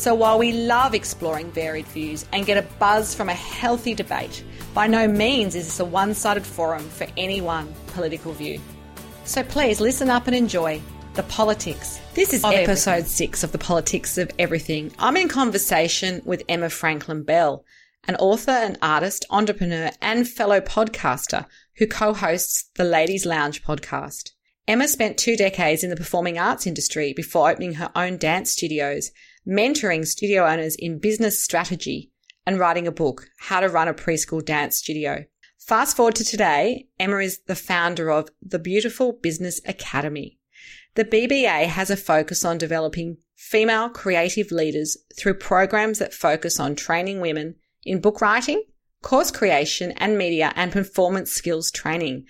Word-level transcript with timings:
so 0.00 0.14
while 0.14 0.38
we 0.38 0.52
love 0.52 0.94
exploring 0.94 1.52
varied 1.52 1.86
views 1.88 2.24
and 2.32 2.46
get 2.46 2.56
a 2.56 2.66
buzz 2.78 3.14
from 3.14 3.28
a 3.28 3.34
healthy 3.34 3.92
debate, 3.94 4.42
by 4.72 4.86
no 4.86 5.06
means 5.06 5.54
is 5.54 5.66
this 5.66 5.78
a 5.78 5.84
one 5.84 6.14
sided 6.14 6.46
forum 6.46 6.82
for 6.88 7.06
any 7.18 7.42
one 7.42 7.74
political 7.88 8.32
view. 8.32 8.58
So 9.24 9.42
please 9.42 9.78
listen 9.78 10.08
up 10.08 10.26
and 10.26 10.34
enjoy 10.34 10.80
the 11.12 11.22
politics. 11.24 12.00
This 12.14 12.32
is 12.32 12.42
episode 12.42 12.90
everything. 12.90 13.10
six 13.10 13.44
of 13.44 13.52
the 13.52 13.58
politics 13.58 14.16
of 14.16 14.30
everything. 14.38 14.90
I'm 14.98 15.18
in 15.18 15.28
conversation 15.28 16.22
with 16.24 16.44
Emma 16.48 16.70
Franklin 16.70 17.22
Bell, 17.22 17.62
an 18.08 18.16
author 18.16 18.52
and 18.52 18.78
artist, 18.80 19.26
entrepreneur, 19.28 19.90
and 20.00 20.26
fellow 20.26 20.62
podcaster 20.62 21.44
who 21.76 21.86
co-hosts 21.86 22.70
the 22.76 22.84
Ladies 22.84 23.26
Lounge 23.26 23.62
podcast. 23.62 24.30
Emma 24.66 24.88
spent 24.88 25.18
two 25.18 25.36
decades 25.36 25.84
in 25.84 25.90
the 25.90 25.96
performing 25.96 26.38
arts 26.38 26.66
industry 26.66 27.12
before 27.12 27.50
opening 27.50 27.74
her 27.74 27.90
own 27.94 28.16
dance 28.16 28.52
studios 28.52 29.10
mentoring 29.46 30.06
studio 30.06 30.46
owners 30.46 30.76
in 30.76 30.98
business 30.98 31.42
strategy, 31.42 32.10
and 32.46 32.58
writing 32.58 32.86
a 32.86 32.92
book, 32.92 33.28
How 33.38 33.60
to 33.60 33.68
Run 33.68 33.88
a 33.88 33.94
Preschool 33.94 34.44
Dance 34.44 34.76
Studio. 34.76 35.24
Fast 35.58 35.96
forward 35.96 36.16
to 36.16 36.24
today, 36.24 36.88
Emma 36.98 37.18
is 37.18 37.40
the 37.46 37.54
founder 37.54 38.10
of 38.10 38.28
the 38.42 38.58
Beautiful 38.58 39.12
Business 39.12 39.60
Academy. 39.66 40.38
The 40.94 41.04
BBA 41.04 41.66
has 41.66 41.90
a 41.90 41.96
focus 41.96 42.44
on 42.44 42.58
developing 42.58 43.18
female 43.36 43.88
creative 43.88 44.50
leaders 44.50 44.96
through 45.16 45.34
programs 45.34 45.98
that 45.98 46.12
focus 46.12 46.58
on 46.58 46.74
training 46.74 47.20
women 47.20 47.54
in 47.84 48.00
book 48.00 48.20
writing, 48.20 48.64
course 49.02 49.30
creation 49.30 49.92
and 49.92 50.18
media 50.18 50.52
and 50.56 50.72
performance 50.72 51.30
skills 51.30 51.70
training. 51.70 52.26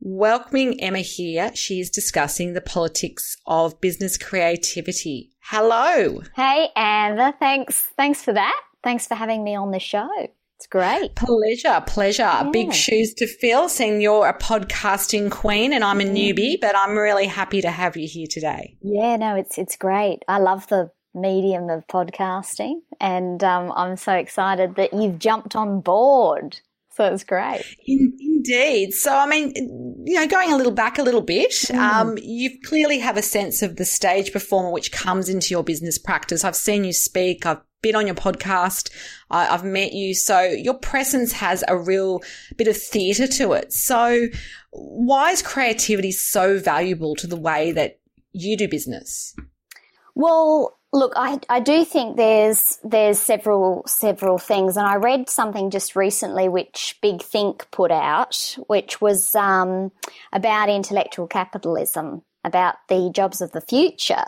Welcoming 0.00 0.80
Emma 0.80 0.98
here, 0.98 1.50
she 1.54 1.80
is 1.80 1.88
discussing 1.88 2.52
the 2.52 2.60
politics 2.60 3.36
of 3.46 3.80
business 3.80 4.18
creativity. 4.18 5.31
Hello. 5.42 6.20
Hey, 6.34 6.70
Amber. 6.76 7.32
Thanks. 7.38 7.90
Thanks 7.96 8.22
for 8.22 8.32
that. 8.32 8.60
Thanks 8.82 9.06
for 9.06 9.14
having 9.14 9.44
me 9.44 9.54
on 9.54 9.70
the 9.70 9.78
show. 9.78 10.08
It's 10.62 10.68
great. 10.68 11.16
Pleasure, 11.16 11.82
pleasure. 11.86 12.22
Yeah. 12.22 12.50
Big 12.52 12.72
shoes 12.72 13.14
to 13.14 13.26
fill, 13.26 13.68
seeing 13.68 14.00
you're 14.00 14.28
a 14.28 14.38
podcasting 14.38 15.28
queen 15.28 15.72
and 15.72 15.82
I'm 15.82 16.00
a 16.00 16.04
newbie, 16.04 16.60
but 16.60 16.76
I'm 16.76 16.96
really 16.96 17.26
happy 17.26 17.60
to 17.62 17.70
have 17.70 17.96
you 17.96 18.06
here 18.06 18.28
today. 18.30 18.76
Yeah, 18.80 19.16
no, 19.16 19.34
it's 19.34 19.58
it's 19.58 19.76
great. 19.76 20.20
I 20.28 20.38
love 20.38 20.68
the 20.68 20.92
medium 21.14 21.68
of 21.68 21.86
podcasting, 21.88 22.82
and 23.00 23.42
um, 23.42 23.72
I'm 23.74 23.96
so 23.96 24.12
excited 24.12 24.76
that 24.76 24.94
you've 24.94 25.18
jumped 25.18 25.56
on 25.56 25.80
board. 25.80 26.60
So 26.94 27.04
it's 27.04 27.24
great. 27.24 27.64
In, 27.86 28.16
indeed. 28.20 28.92
So, 28.92 29.16
I 29.16 29.26
mean, 29.26 29.52
you 30.04 30.14
know, 30.14 30.26
going 30.26 30.52
a 30.52 30.56
little 30.56 30.72
back 30.72 30.98
a 30.98 31.02
little 31.02 31.22
bit, 31.22 31.50
mm. 31.50 31.76
um, 31.76 32.18
you 32.20 32.50
clearly 32.64 32.98
have 32.98 33.16
a 33.16 33.22
sense 33.22 33.62
of 33.62 33.76
the 33.76 33.84
stage 33.84 34.32
performer 34.32 34.70
which 34.70 34.92
comes 34.92 35.28
into 35.28 35.50
your 35.50 35.64
business 35.64 35.96
practice. 35.98 36.44
I've 36.44 36.56
seen 36.56 36.84
you 36.84 36.92
speak. 36.92 37.46
I've 37.46 37.62
been 37.80 37.96
on 37.96 38.06
your 38.06 38.14
podcast. 38.14 38.90
I, 39.30 39.48
I've 39.48 39.64
met 39.64 39.92
you. 39.92 40.14
So 40.14 40.42
your 40.42 40.74
presence 40.74 41.32
has 41.32 41.64
a 41.66 41.78
real 41.78 42.20
bit 42.56 42.68
of 42.68 42.76
theatre 42.76 43.26
to 43.26 43.52
it. 43.52 43.72
So 43.72 44.26
why 44.70 45.30
is 45.30 45.40
creativity 45.40 46.12
so 46.12 46.58
valuable 46.58 47.14
to 47.16 47.26
the 47.26 47.36
way 47.36 47.72
that 47.72 48.00
you 48.32 48.56
do 48.56 48.68
business? 48.68 49.34
Well, 50.14 50.78
Look, 50.94 51.14
I, 51.16 51.40
I 51.48 51.60
do 51.60 51.86
think 51.86 52.18
there's 52.18 52.78
there's 52.84 53.18
several 53.18 53.82
several 53.86 54.36
things, 54.36 54.76
and 54.76 54.86
I 54.86 54.96
read 54.96 55.30
something 55.30 55.70
just 55.70 55.96
recently 55.96 56.50
which 56.50 56.98
Big 57.00 57.22
Think 57.22 57.70
put 57.70 57.90
out, 57.90 58.58
which 58.66 59.00
was 59.00 59.34
um, 59.34 59.90
about 60.34 60.68
intellectual 60.68 61.26
capitalism, 61.26 62.20
about 62.44 62.74
the 62.88 63.10
jobs 63.14 63.40
of 63.40 63.52
the 63.52 63.62
future, 63.62 64.22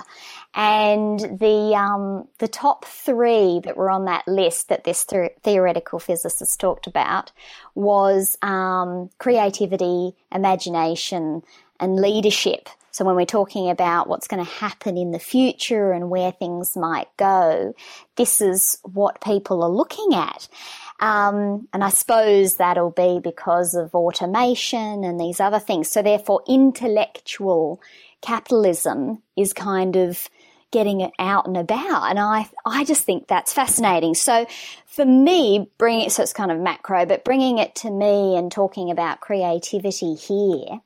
and 0.55 1.21
the 1.21 1.75
um, 1.77 2.29
the 2.39 2.49
top 2.49 2.87
three 2.87 3.61
that 3.65 3.77
were 3.77 3.91
on 3.91 4.07
that 4.07 4.27
list 4.27 4.71
that 4.71 4.85
this 4.85 5.05
theoretical 5.43 5.99
physicist 5.99 6.59
talked 6.61 6.87
about 6.87 7.31
was 7.75 8.39
um, 8.41 9.11
creativity, 9.19 10.17
imagination, 10.33 11.43
and 11.85 12.01
leadership. 12.01 12.69
So 12.91 13.05
when 13.05 13.17
we're 13.17 13.27
talking 13.27 13.71
about 13.71 14.09
what's 14.09 14.29
going 14.29 14.45
to 14.45 14.51
happen 14.51 14.97
in 14.97 15.11
the 15.11 15.19
future 15.19 15.93
and 15.93 16.11
where 16.11 16.31
things 16.33 16.77
might 16.77 17.09
go, 17.17 17.75
this 18.17 18.41
is 18.41 18.79
what 18.83 19.21
people 19.21 19.63
are 19.63 19.71
looking 19.71 20.15
at. 20.15 20.49
Um, 21.01 21.69
and 21.73 21.83
I 21.83 21.89
suppose 21.89 22.55
that'll 22.55 22.93
be 22.93 23.21
because 23.23 23.75
of 23.75 23.95
automation 23.95 25.03
and 25.03 25.19
these 25.21 25.41
other 25.41 25.59
things. 25.59 25.89
So 25.89 26.03
therefore, 26.03 26.43
intellectual 26.49 27.81
capitalism 28.23 29.23
is 29.37 29.53
kind 29.53 29.97
of 29.97 30.29
getting 30.71 31.01
it 31.01 31.13
out 31.19 31.47
and 31.47 31.57
about. 31.57 32.11
And 32.11 32.19
I, 32.19 32.49
I 32.65 32.85
just 32.85 33.03
think 33.03 33.27
that's 33.27 33.53
fascinating. 33.53 34.15
So 34.15 34.47
for 34.87 35.05
me, 35.05 35.71
bringing 35.79 36.07
it, 36.07 36.13
so 36.13 36.23
it's 36.23 36.33
kind 36.33 36.51
of 36.51 36.59
macro, 36.59 37.07
but 37.07 37.25
bringing 37.25 37.59
it 37.59 37.75
to 37.77 37.91
me 37.91 38.37
and 38.37 38.51
talking 38.51 38.91
about 38.91 39.21
creativity 39.21 40.15
here, 40.15 40.81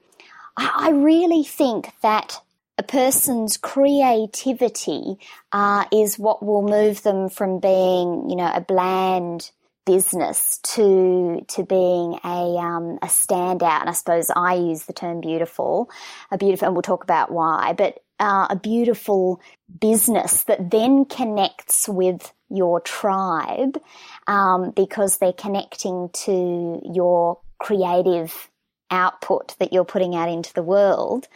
I 0.59 0.91
really 0.91 1.45
think 1.45 1.93
that 2.03 2.41
a 2.79 2.83
person's 2.83 3.57
creativity 3.57 5.19
uh, 5.53 5.85
is 5.93 6.19
what 6.19 6.45
will 6.45 6.63
move 6.63 7.03
them 7.03 7.29
from 7.29 7.61
being, 7.61 8.29
you 8.29 8.37
know, 8.37 8.51
a 8.53 8.61
bland 8.61 9.51
business 9.87 10.59
to 10.59 11.45
to 11.49 11.63
being 11.65 12.19
a 12.25 12.57
um, 12.59 12.99
a 13.03 13.07
standout. 13.07 13.81
And 13.81 13.89
I 13.89 13.93
suppose 13.93 14.31
I 14.35 14.55
use 14.55 14.85
the 14.85 14.93
term 14.93 15.21
beautiful, 15.21 15.91
a 16.31 16.39
beautiful, 16.39 16.67
and 16.67 16.75
we'll 16.75 16.83
talk 16.83 17.05
about 17.05 17.31
why. 17.31 17.73
But 17.73 18.01
uh, 18.21 18.49
a 18.51 18.57
beautiful 18.57 19.41
business 19.81 20.43
that 20.45 20.71
then 20.71 21.05
connects 21.05 21.89
with 21.89 22.33
your 22.51 22.81
tribe 22.81 23.81
um, 24.27 24.73
because 24.73 25.19
they're 25.19 25.33
connecting 25.33 26.11
to 26.13 26.81
your 26.85 27.39
creative 27.59 28.48
output 28.91 29.57
that 29.59 29.73
you're 29.73 29.85
putting 29.85 30.15
out 30.15 30.29
into 30.29 30.53
the 30.53 30.63
world. 30.63 31.29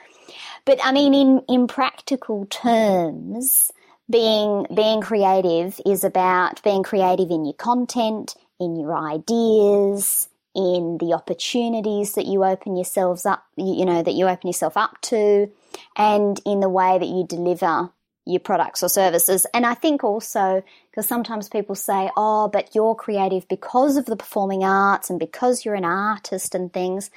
But 0.65 0.79
I 0.83 0.93
mean, 0.93 1.15
in, 1.15 1.43
in 1.49 1.67
practical 1.67 2.47
terms, 2.47 3.73
being, 4.09 4.67
being 4.75 5.01
creative 5.01 5.81
is 5.87 6.05
about 6.05 6.63
being 6.63 6.83
creative 6.83 7.31
in 7.31 7.45
your 7.45 7.55
content, 7.55 8.35
in 8.61 8.77
your 8.77 8.97
ideas, 8.97 10.29
in 10.55 10.99
the 10.99 11.15
opportunities 11.15 12.13
that 12.13 12.27
you 12.27 12.45
open 12.45 12.77
yourselves 12.77 13.25
up, 13.25 13.45
you 13.57 13.85
know, 13.85 14.03
that 14.03 14.15
you 14.15 14.29
open 14.29 14.49
yourself 14.49 14.77
up 14.77 15.01
to, 15.03 15.51
and 15.97 16.41
in 16.45 16.61
the 16.61 16.69
way 16.69 16.99
that 16.99 17.09
you 17.09 17.27
deliver 17.27 17.91
your 18.25 18.41
products 18.41 18.83
or 18.83 18.89
services. 18.89 19.47
And 19.53 19.67
I 19.67 19.75
think 19.75 20.05
also, 20.05 20.63
because 20.91 21.07
sometimes 21.07 21.49
people 21.49 21.75
say, 21.75 22.11
oh, 22.17 22.49
but 22.49 22.75
you're 22.75 22.95
creative 22.95 23.49
because 23.49 23.97
of 23.97 24.07
the 24.07 24.17
performing 24.17 24.65
arts 24.65 25.11
and 25.11 25.19
because 25.19 25.65
you're 25.65 25.75
an 25.75 25.85
artist 25.85 26.55
and 26.55 26.73
things. 26.73 27.11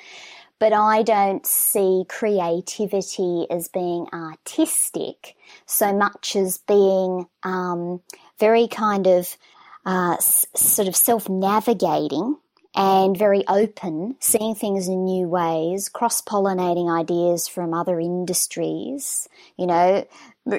But 0.58 0.74
I 0.74 1.04
don't 1.04 1.46
see 1.46 2.06
creativity 2.08 3.46
as 3.50 3.68
being 3.68 4.08
artistic 4.14 5.36
so 5.66 5.94
much 5.94 6.36
as 6.36 6.60
being 6.60 7.28
um, 7.44 8.02
very 8.40 8.68
kind 8.68 9.06
of 9.06 9.38
uh, 9.86 10.14
s- 10.14 10.46
sort 10.56 10.88
of 10.88 10.96
self 10.96 11.28
navigating 11.28 12.38
and 12.76 13.18
very 13.18 13.44
open, 13.48 14.16
seeing 14.20 14.54
things 14.54 14.88
in 14.88 15.06
new 15.06 15.28
ways, 15.28 15.88
cross 15.88 16.22
pollinating 16.22 16.94
ideas 16.94 17.48
from 17.48 17.74
other 17.74 18.00
industries, 18.00 19.30
you 19.58 19.66
know, 19.66 20.06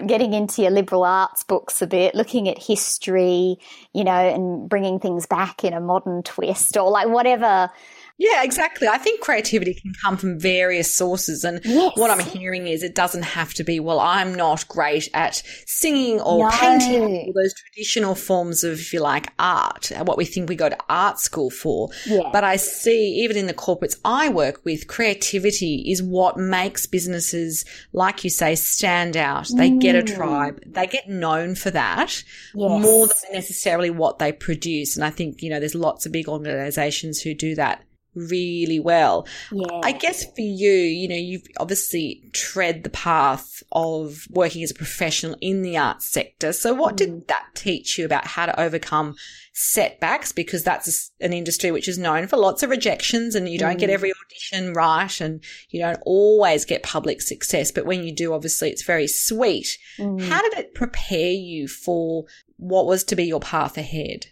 getting 0.06 0.32
into 0.32 0.62
your 0.62 0.70
liberal 0.70 1.04
arts 1.04 1.44
books 1.44 1.80
a 1.80 1.86
bit, 1.86 2.14
looking 2.14 2.48
at 2.48 2.58
history, 2.62 3.58
you 3.94 4.04
know, 4.04 4.12
and 4.12 4.68
bringing 4.68 4.98
things 4.98 5.26
back 5.26 5.64
in 5.64 5.72
a 5.72 5.80
modern 5.80 6.22
twist 6.22 6.76
or 6.76 6.90
like 6.90 7.08
whatever 7.08 7.70
Yeah, 8.18 8.42
exactly. 8.42 8.88
I 8.88 8.96
think 8.96 9.20
creativity 9.20 9.74
can 9.74 9.92
come 10.02 10.16
from 10.16 10.38
various 10.38 10.94
sources. 10.94 11.44
And 11.44 11.60
yes. 11.64 11.92
what 11.96 12.10
I'm 12.10 12.20
hearing 12.20 12.66
is 12.66 12.82
it 12.82 12.94
doesn't 12.94 13.24
have 13.24 13.52
to 13.54 13.64
be, 13.64 13.78
well, 13.78 14.00
I'm 14.00 14.34
not 14.34 14.66
great 14.68 15.10
at 15.12 15.42
singing 15.66 16.20
or 16.22 16.48
no. 16.48 16.56
painting, 16.56 17.32
those 17.34 17.52
traditional 17.52 18.14
forms 18.14 18.64
of, 18.64 18.80
if 18.80 18.94
you 18.94 19.00
like, 19.00 19.32
art, 19.38 19.92
what 20.04 20.16
we 20.16 20.24
think 20.24 20.48
we 20.48 20.56
go 20.56 20.70
to 20.70 20.78
art 20.88 21.18
school 21.18 21.50
for. 21.50 21.90
Yeah. 22.06 22.30
But 22.32 22.42
I 22.42 22.56
see, 22.56 23.16
even 23.22 23.36
in 23.36 23.48
the 23.48 23.54
corporates 23.54 23.98
I 24.02 24.30
work 24.30 24.64
with, 24.64 24.88
creativity 24.88 25.84
is 25.90 26.02
what 26.02 26.38
makes 26.38 26.86
businesses, 26.86 27.66
like 27.92 28.24
you 28.24 28.30
say, 28.30 28.54
stand 28.54 29.19
out. 29.19 29.48
They 29.54 29.70
mm. 29.70 29.78
get 29.78 29.94
a 29.94 30.02
mm. 30.02 30.16
tribe. 30.16 30.62
They 30.64 30.86
get 30.86 31.06
known 31.08 31.54
for 31.54 31.70
that 31.70 32.24
yes. 32.54 32.82
more 32.82 33.06
than 33.06 33.16
necessarily 33.34 33.90
what 33.90 34.19
they 34.19 34.32
produce. 34.32 34.96
And 34.96 35.04
I 35.04 35.10
think, 35.10 35.42
you 35.42 35.50
know, 35.50 35.60
there's 35.60 35.74
lots 35.74 36.06
of 36.06 36.12
big 36.12 36.28
organizations 36.28 37.20
who 37.20 37.34
do 37.34 37.54
that 37.56 37.82
really 38.16 38.80
well. 38.80 39.28
Yeah. 39.52 39.80
I 39.84 39.92
guess 39.92 40.24
for 40.24 40.40
you, 40.40 40.70
you 40.70 41.08
know, 41.08 41.14
you've 41.14 41.46
obviously 41.58 42.28
tread 42.32 42.82
the 42.82 42.90
path 42.90 43.62
of 43.72 44.26
working 44.30 44.62
as 44.62 44.70
a 44.70 44.74
professional 44.74 45.36
in 45.40 45.62
the 45.62 45.76
arts 45.76 46.06
sector. 46.06 46.52
So 46.52 46.74
what 46.74 46.94
mm. 46.94 46.98
did 46.98 47.28
that 47.28 47.46
teach 47.54 47.98
you 47.98 48.04
about 48.04 48.26
how 48.26 48.46
to 48.46 48.60
overcome 48.60 49.14
setbacks? 49.52 50.32
Because 50.32 50.64
that's 50.64 51.12
an 51.20 51.32
industry 51.32 51.70
which 51.70 51.88
is 51.88 51.98
known 51.98 52.26
for 52.26 52.36
lots 52.36 52.62
of 52.62 52.70
rejections 52.70 53.34
and 53.34 53.48
you 53.48 53.58
don't 53.58 53.76
mm. 53.76 53.80
get 53.80 53.90
every 53.90 54.12
audition 54.12 54.72
right 54.72 55.20
and 55.20 55.44
you 55.70 55.80
don't 55.80 56.00
always 56.06 56.64
get 56.64 56.82
public 56.82 57.20
success. 57.20 57.70
But 57.70 57.86
when 57.86 58.02
you 58.02 58.14
do, 58.14 58.32
obviously 58.32 58.70
it's 58.70 58.84
very 58.84 59.06
sweet. 59.06 59.78
Mm. 59.98 60.26
How 60.28 60.40
did 60.42 60.54
it 60.54 60.74
prepare 60.74 61.32
you 61.32 61.69
for 61.69 62.24
what 62.56 62.86
was 62.86 63.04
to 63.04 63.16
be 63.16 63.24
your 63.24 63.40
path 63.40 63.76
ahead? 63.76 64.26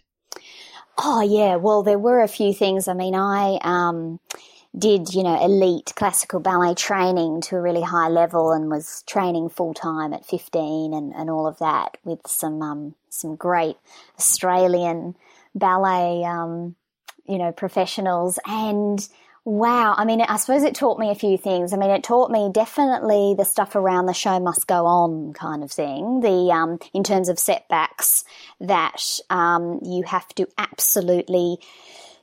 Oh 0.97 1.21
yeah, 1.21 1.55
well 1.55 1.83
there 1.83 1.99
were 1.99 2.21
a 2.21 2.27
few 2.27 2.53
things. 2.53 2.87
I 2.87 2.93
mean, 2.93 3.15
I 3.15 3.59
um, 3.61 4.19
did 4.77 5.13
you 5.13 5.23
know 5.23 5.41
elite 5.43 5.93
classical 5.95 6.39
ballet 6.39 6.73
training 6.73 7.41
to 7.41 7.57
a 7.57 7.61
really 7.61 7.81
high 7.81 8.07
level 8.09 8.51
and 8.51 8.69
was 8.69 9.03
training 9.07 9.49
full 9.49 9.73
time 9.73 10.13
at 10.13 10.25
fifteen 10.25 10.93
and, 10.93 11.13
and 11.13 11.29
all 11.29 11.47
of 11.47 11.59
that 11.59 11.97
with 12.03 12.25
some 12.27 12.61
um, 12.61 12.95
some 13.09 13.35
great 13.35 13.77
Australian 14.17 15.15
ballet 15.53 16.23
um, 16.23 16.75
you 17.25 17.37
know 17.37 17.51
professionals 17.51 18.39
and 18.45 19.07
Wow. 19.47 19.93
I 19.95 20.05
mean, 20.05 20.21
I 20.21 20.37
suppose 20.37 20.63
it 20.63 20.73
taught 20.73 20.97
me 20.97 21.11
a 21.11 21.15
few 21.15 21.37
things. 21.37 21.71
I 21.71 21.77
mean, 21.77 21.91
it 21.91 22.03
taught 22.03 22.31
me 22.31 22.49
definitely 22.51 23.35
the 23.37 23.45
stuff 23.45 23.75
around 23.75 24.07
the 24.07 24.13
show 24.13 24.39
must 24.39 24.65
go 24.65 24.87
on 24.87 25.33
kind 25.33 25.63
of 25.63 25.71
thing. 25.71 26.21
The, 26.21 26.51
um, 26.51 26.79
in 26.95 27.03
terms 27.03 27.29
of 27.29 27.37
setbacks 27.37 28.23
that, 28.59 29.19
um, 29.29 29.81
you 29.83 30.01
have 30.01 30.27
to 30.29 30.47
absolutely, 30.57 31.59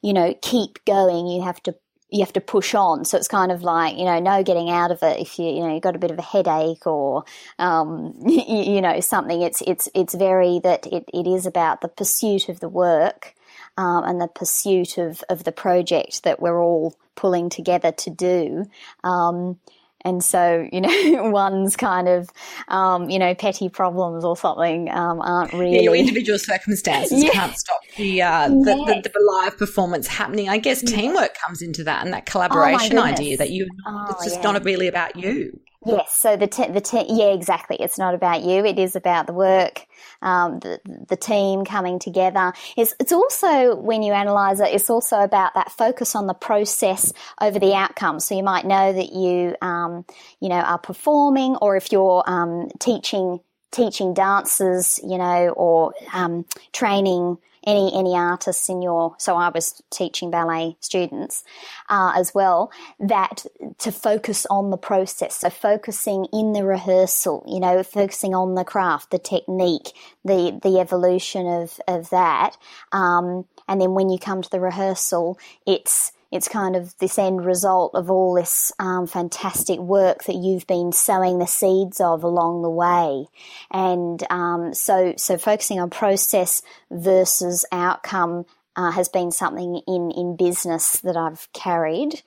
you 0.03 0.13
know, 0.13 0.35
keep 0.43 0.85
going. 0.85 1.29
You 1.29 1.43
have 1.43 1.63
to 1.63 1.77
you 2.11 2.21
have 2.21 2.33
to 2.35 2.41
push 2.43 2.75
on. 2.75 3.07
So 3.07 3.17
it's 3.17 3.29
kind 3.29 3.51
of 3.51 3.63
like, 3.63 3.97
you 3.97 4.05
know, 4.05 4.19
no 4.21 4.43
getting 4.43 4.69
out 4.69 4.91
of 4.91 5.03
it 5.03 5.19
if 5.19 5.39
you, 5.39 5.47
you 5.47 5.61
know, 5.61 5.73
you've 5.73 5.83
got 5.83 5.97
a 5.97 6.01
bit 6.01 6.11
of 6.11 6.19
a 6.19 6.23
headache 6.23 6.87
or, 6.87 7.25
um, 7.59 8.15
you, 8.27 8.75
you, 8.75 8.81
know, 8.83 9.01
something. 9.01 9.41
It's, 9.41 9.63
it's, 9.63 9.89
it's 9.95 10.15
very 10.15 10.61
that 10.63 10.87
it, 10.89 11.09
it 11.15 11.27
is 11.27 11.47
about 11.47 11.81
the 11.81 11.89
pursuit 11.89 12.51
of 12.51 12.61
the 12.61 12.69
work 12.69 13.35
um, 13.79 14.05
and 14.05 14.21
the 14.21 14.29
pursuit 14.29 14.99
of, 14.99 15.25
of 15.31 15.45
the 15.45 15.53
project 15.53 16.25
that 16.25 16.39
we're 16.39 16.63
all 16.63 16.95
pulling 17.17 17.49
together 17.49 17.93
to 17.93 18.11
do. 18.11 18.64
Um, 19.05 19.59
and 20.05 20.23
so, 20.23 20.69
you 20.73 20.81
know, 20.81 21.31
one's 21.31 21.76
kind 21.76 22.09
of, 22.09 22.29
um, 22.69 23.09
you 23.09 23.19
know, 23.19 23.35
petty 23.35 23.69
problems 23.69 24.25
or 24.25 24.37
something 24.37 24.91
um, 24.91 25.20
aren't 25.20 25.53
really. 25.53 25.76
Yeah, 25.76 25.82
your 25.82 25.97
individual 25.97 26.38
circumstances 26.38 27.23
yeah. 27.25 27.31
can't 27.31 27.56
stop 27.56 27.81
the, 27.97 28.23
uh, 28.23 28.49
the, 28.49 29.00
the, 29.03 29.11
the, 29.12 29.32
live 29.32 29.56
performance 29.56 30.06
happening. 30.06 30.49
I 30.49 30.59
guess 30.59 30.82
teamwork 30.82 31.37
comes 31.38 31.62
into 31.62 31.85
that 31.85 32.05
and 32.05 32.12
that 32.12 32.25
oh, 32.26 32.31
collaboration 32.31 32.99
oh 32.99 33.03
idea 33.03 33.37
that 33.37 33.50
you, 33.50 33.69
oh, 33.87 34.06
it's 34.11 34.25
just 34.25 34.43
not 34.43 34.62
really 34.65 34.88
about 34.88 35.17
you. 35.17 35.61
Yes, 35.84 36.14
so 36.14 36.37
the 36.37 36.46
te- 36.46 36.70
the 36.70 36.81
te- 36.81 37.06
yeah, 37.08 37.32
exactly. 37.32 37.76
It's 37.81 37.99
not 37.99 38.14
about 38.14 38.43
you. 38.44 38.64
It 38.64 38.79
is 38.79 38.94
about 38.94 39.26
the 39.26 39.32
work, 39.32 39.84
um, 40.20 40.61
the 40.61 40.81
the 41.08 41.17
team 41.17 41.64
coming 41.64 41.99
together. 41.99 42.52
It's 42.76 42.94
it's 43.00 43.11
also 43.11 43.75
when 43.75 44.05
you 44.05 44.12
analyse 44.12 44.61
it, 44.61 44.73
it's 44.73 44.88
also 44.90 45.19
about 45.19 45.55
that 45.55 45.73
focus 45.73 46.14
on 46.14 46.29
the 46.29 46.34
process 46.34 47.12
over 47.40 47.58
the 47.58 47.75
outcome. 47.75 48.20
So 48.20 48.37
you 48.37 48.44
might 48.44 48.64
know 48.64 48.93
that 48.93 49.12
you 49.12 49.56
um, 49.61 50.05
you 50.38 50.49
know 50.49 50.61
are 50.61 50.79
performing, 50.79 51.56
or 51.56 51.76
if 51.76 51.90
you're 51.90 52.23
um, 52.29 52.69
teaching 52.79 53.40
teaching 53.73 54.14
dancers, 54.14 55.00
you 55.02 55.19
know, 55.19 55.49
or 55.49 55.94
um, 56.12 56.44
training 56.73 57.38
any 57.67 57.93
any 57.94 58.14
artists 58.14 58.69
in 58.69 58.82
your 58.82 59.14
so 59.19 59.37
I 59.37 59.49
was 59.49 59.82
teaching 59.91 60.31
ballet 60.31 60.76
students 60.81 61.44
uh, 61.88 62.12
as 62.17 62.35
well 62.35 62.70
that 62.99 63.47
to 63.79 63.93
focus 63.93 64.47
on 64.50 64.70
the 64.70 64.76
process. 64.76 65.37
So 65.37 65.50
focusing 65.50 66.26
in 66.32 66.53
the 66.53 66.64
rehearsal 66.64 67.44
you 67.47 67.61
know 67.61 67.82
focusing 67.82 68.35
on 68.35 68.55
the 68.55 68.64
craft 68.64 69.11
the 69.11 69.19
technique 69.19 69.93
the 70.25 70.59
the 70.62 70.79
evolution 70.79 71.47
of 71.47 71.81
of 71.88 72.11
that 72.11 72.56
um, 72.93 73.47
and 73.69 73.81
then 73.81 73.94
when 73.94 74.08
you 74.08 74.19
come 74.19 74.43
to 74.43 74.50
the 74.50 74.61
rehearsal 74.61 75.38
it's 75.67 76.12
it's 76.32 76.49
kind 76.49 76.75
of 76.75 76.96
this 76.96 77.19
end 77.19 77.44
result 77.44 77.94
of 77.94 78.11
all 78.11 78.32
this 78.32 78.73
um, 78.79 79.06
fantastic 79.06 79.79
work 79.79 80.25
that 80.25 80.34
you've 80.34 80.67
been 80.67 80.90
sowing 80.90 81.38
the 81.38 81.46
seeds 81.46 82.00
of 82.00 82.25
along 82.25 82.62
the 82.62 82.70
way. 82.70 83.26
And 83.70 84.25
um, 84.31 84.73
so, 84.73 85.12
so 85.19 85.37
focusing 85.37 85.79
on 85.79 85.90
process 85.90 86.62
versus 86.90 87.67
outcome 87.70 88.46
uh, 88.75 88.90
has 88.93 89.11
been 89.11 89.31
something 89.31 89.82
in, 89.87 90.11
in 90.11 90.37
business 90.37 91.00
that 91.00 91.19
I've 91.19 91.52
carried. 91.52 92.23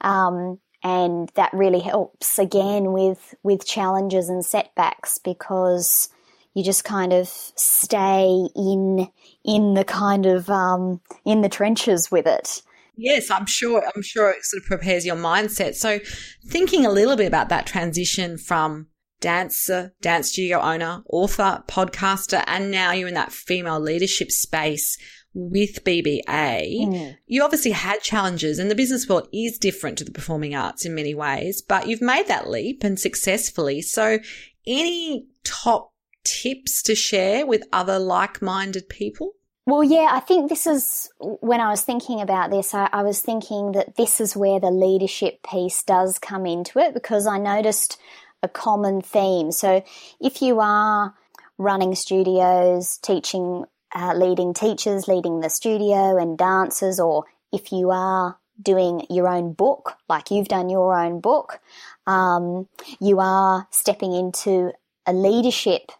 Um, 0.00 0.58
and 0.82 1.30
that 1.34 1.52
really 1.52 1.80
helps 1.80 2.38
again 2.38 2.92
with, 2.92 3.34
with 3.42 3.66
challenges 3.66 4.30
and 4.30 4.42
setbacks 4.42 5.18
because 5.18 6.08
you 6.54 6.64
just 6.64 6.84
kind 6.84 7.12
of 7.12 7.28
stay 7.28 8.48
in, 8.56 9.08
in 9.44 9.74
the 9.74 9.84
kind 9.84 10.24
of, 10.24 10.48
um, 10.48 11.02
in 11.26 11.42
the 11.42 11.50
trenches 11.50 12.10
with 12.10 12.26
it. 12.26 12.62
Yes, 13.02 13.30
I'm 13.30 13.46
sure. 13.46 13.82
I'm 13.94 14.02
sure 14.02 14.30
it 14.30 14.44
sort 14.44 14.62
of 14.62 14.68
prepares 14.68 15.04
your 15.04 15.16
mindset. 15.16 15.74
So, 15.74 15.98
thinking 16.46 16.86
a 16.86 16.90
little 16.92 17.16
bit 17.16 17.26
about 17.26 17.48
that 17.48 17.66
transition 17.66 18.38
from 18.38 18.86
dancer, 19.20 19.92
dance 20.00 20.28
studio 20.28 20.60
owner, 20.60 21.02
author, 21.08 21.64
podcaster, 21.66 22.44
and 22.46 22.70
now 22.70 22.92
you're 22.92 23.08
in 23.08 23.14
that 23.14 23.32
female 23.32 23.80
leadership 23.80 24.30
space 24.30 24.96
with 25.34 25.82
BBA. 25.82 26.22
Mm. 26.28 27.16
You 27.26 27.42
obviously 27.42 27.72
had 27.72 28.02
challenges, 28.02 28.60
and 28.60 28.70
the 28.70 28.76
business 28.76 29.08
world 29.08 29.26
is 29.32 29.58
different 29.58 29.98
to 29.98 30.04
the 30.04 30.12
performing 30.12 30.54
arts 30.54 30.84
in 30.84 30.94
many 30.94 31.14
ways, 31.14 31.60
but 31.60 31.88
you've 31.88 32.02
made 32.02 32.28
that 32.28 32.48
leap 32.48 32.84
and 32.84 33.00
successfully. 33.00 33.82
So, 33.82 34.20
any 34.64 35.26
top 35.42 35.92
tips 36.22 36.82
to 36.84 36.94
share 36.94 37.46
with 37.46 37.64
other 37.72 37.98
like 37.98 38.40
minded 38.40 38.88
people? 38.88 39.32
Well, 39.64 39.84
yeah, 39.84 40.08
I 40.10 40.18
think 40.18 40.48
this 40.48 40.66
is 40.66 41.08
when 41.20 41.60
I 41.60 41.70
was 41.70 41.82
thinking 41.82 42.20
about 42.20 42.50
this, 42.50 42.74
I, 42.74 42.88
I, 42.92 43.02
was 43.04 43.20
thinking 43.20 43.72
that 43.72 43.94
this 43.94 44.20
is 44.20 44.36
where 44.36 44.58
the 44.58 44.72
leadership 44.72 45.40
piece 45.48 45.84
does 45.84 46.18
come 46.18 46.46
into 46.46 46.80
it 46.80 46.94
because 46.94 47.28
I 47.28 47.38
noticed 47.38 47.96
a 48.42 48.48
common 48.48 49.02
theme. 49.02 49.52
So 49.52 49.84
if 50.20 50.42
you 50.42 50.58
are 50.58 51.14
running 51.58 51.94
studios, 51.94 52.98
teaching, 52.98 53.64
uh, 53.94 54.14
leading 54.16 54.52
teachers, 54.52 55.06
leading 55.06 55.40
the 55.40 55.50
studio 55.50 56.16
and 56.16 56.36
dancers, 56.36 56.98
or 56.98 57.26
if 57.52 57.70
you 57.70 57.90
are 57.90 58.38
doing 58.60 59.06
your 59.10 59.28
own 59.28 59.52
book, 59.52 59.94
like 60.08 60.32
you've 60.32 60.48
done 60.48 60.70
your 60.70 60.92
own 60.98 61.20
book, 61.20 61.60
um, 62.08 62.66
you 63.00 63.20
are 63.20 63.68
stepping 63.70 64.12
into 64.12 64.72
a 65.06 65.12
leadership 65.12 65.92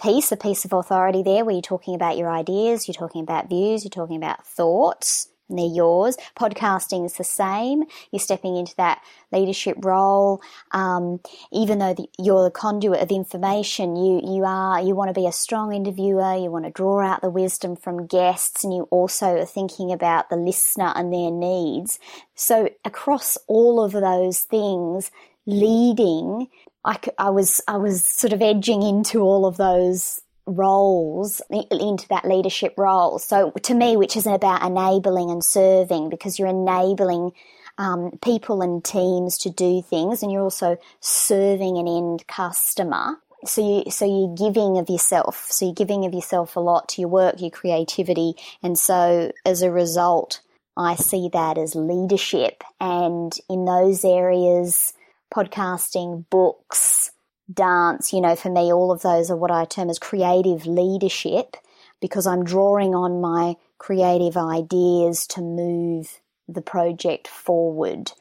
piece, 0.00 0.32
a 0.32 0.36
piece 0.36 0.64
of 0.64 0.72
authority 0.72 1.22
there 1.22 1.44
where 1.44 1.54
you're 1.54 1.62
talking 1.62 1.94
about 1.94 2.16
your 2.16 2.30
ideas, 2.30 2.88
you're 2.88 2.94
talking 2.94 3.22
about 3.22 3.48
views, 3.48 3.84
you're 3.84 3.90
talking 3.90 4.16
about 4.16 4.46
thoughts, 4.46 5.28
and 5.50 5.58
they're 5.58 5.66
yours. 5.66 6.16
Podcasting 6.36 7.04
is 7.04 7.14
the 7.14 7.24
same. 7.24 7.82
You're 8.10 8.20
stepping 8.20 8.56
into 8.56 8.74
that 8.76 9.02
leadership 9.32 9.76
role. 9.80 10.40
Um, 10.70 11.20
even 11.52 11.78
though 11.78 11.94
the, 11.94 12.08
you're 12.18 12.44
the 12.44 12.50
conduit 12.50 13.00
of 13.00 13.10
information, 13.10 13.96
you, 13.96 14.20
you 14.24 14.44
are, 14.44 14.80
you 14.80 14.94
want 14.94 15.08
to 15.08 15.20
be 15.20 15.26
a 15.26 15.32
strong 15.32 15.74
interviewer. 15.74 16.36
You 16.36 16.50
want 16.50 16.64
to 16.64 16.70
draw 16.70 17.04
out 17.04 17.20
the 17.20 17.30
wisdom 17.30 17.76
from 17.76 18.06
guests 18.06 18.64
and 18.64 18.72
you 18.72 18.84
also 18.90 19.40
are 19.40 19.46
thinking 19.46 19.92
about 19.92 20.30
the 20.30 20.36
listener 20.36 20.92
and 20.94 21.12
their 21.12 21.30
needs. 21.30 21.98
So 22.34 22.70
across 22.84 23.36
all 23.48 23.82
of 23.82 23.92
those 23.92 24.40
things, 24.40 25.10
leading 25.46 26.48
I, 26.84 26.98
I 27.18 27.30
was 27.30 27.60
I 27.68 27.76
was 27.76 28.04
sort 28.04 28.32
of 28.32 28.42
edging 28.42 28.82
into 28.82 29.20
all 29.20 29.46
of 29.46 29.56
those 29.56 30.20
roles 30.46 31.40
into 31.50 32.08
that 32.08 32.24
leadership 32.24 32.74
role. 32.76 33.18
So 33.18 33.50
to 33.50 33.74
me, 33.74 33.96
which 33.96 34.16
is 34.16 34.26
about 34.26 34.62
enabling 34.62 35.30
and 35.30 35.44
serving, 35.44 36.10
because 36.10 36.38
you're 36.38 36.48
enabling 36.48 37.32
um, 37.78 38.18
people 38.22 38.62
and 38.62 38.84
teams 38.84 39.38
to 39.38 39.50
do 39.50 39.82
things, 39.82 40.22
and 40.22 40.32
you're 40.32 40.42
also 40.42 40.76
serving 41.00 41.78
an 41.78 41.86
end 41.86 42.26
customer. 42.26 43.18
So 43.44 43.66
you 43.66 43.90
so 43.90 44.04
you're 44.04 44.34
giving 44.34 44.78
of 44.78 44.90
yourself. 44.90 45.46
So 45.50 45.66
you're 45.66 45.74
giving 45.74 46.04
of 46.04 46.12
yourself 46.12 46.56
a 46.56 46.60
lot 46.60 46.88
to 46.90 47.00
your 47.00 47.10
work, 47.10 47.40
your 47.40 47.50
creativity, 47.50 48.34
and 48.62 48.78
so 48.78 49.32
as 49.44 49.62
a 49.62 49.70
result, 49.70 50.40
I 50.76 50.94
see 50.94 51.28
that 51.32 51.58
as 51.58 51.74
leadership. 51.74 52.64
And 52.80 53.32
in 53.48 53.64
those 53.64 54.04
areas, 54.04 54.94
podcasting, 55.34 56.28
books, 56.30 57.10
dance, 57.52 58.12
you 58.12 58.20
know, 58.20 58.36
for 58.36 58.50
me, 58.50 58.72
all 58.72 58.92
of 58.92 59.02
those 59.02 59.30
are 59.30 59.36
what 59.36 59.50
I 59.50 59.64
term 59.64 59.90
as 59.90 59.98
creative 59.98 60.66
leadership 60.66 61.56
because 62.00 62.26
I'm 62.26 62.44
drawing 62.44 62.94
on 62.94 63.20
my 63.20 63.56
creative 63.78 64.36
ideas 64.36 65.26
to 65.28 65.40
move 65.40 66.20
the 66.48 66.62
project 66.62 67.28
forward. 67.28 68.12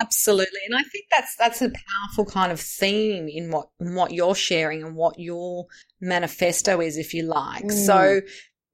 Absolutely, 0.00 0.60
and 0.66 0.76
I 0.76 0.82
think 0.82 1.06
that's 1.10 1.36
that's 1.36 1.62
a 1.62 1.70
powerful 1.70 2.26
kind 2.30 2.52
of 2.52 2.60
theme 2.60 3.28
in 3.28 3.50
what 3.50 3.70
in 3.80 3.94
what 3.94 4.12
you're 4.12 4.34
sharing 4.34 4.82
and 4.82 4.94
what 4.94 5.18
your 5.18 5.66
manifesto 6.00 6.80
is, 6.82 6.98
if 6.98 7.14
you 7.14 7.22
like. 7.22 7.64
Mm. 7.64 7.86
So, 7.86 8.20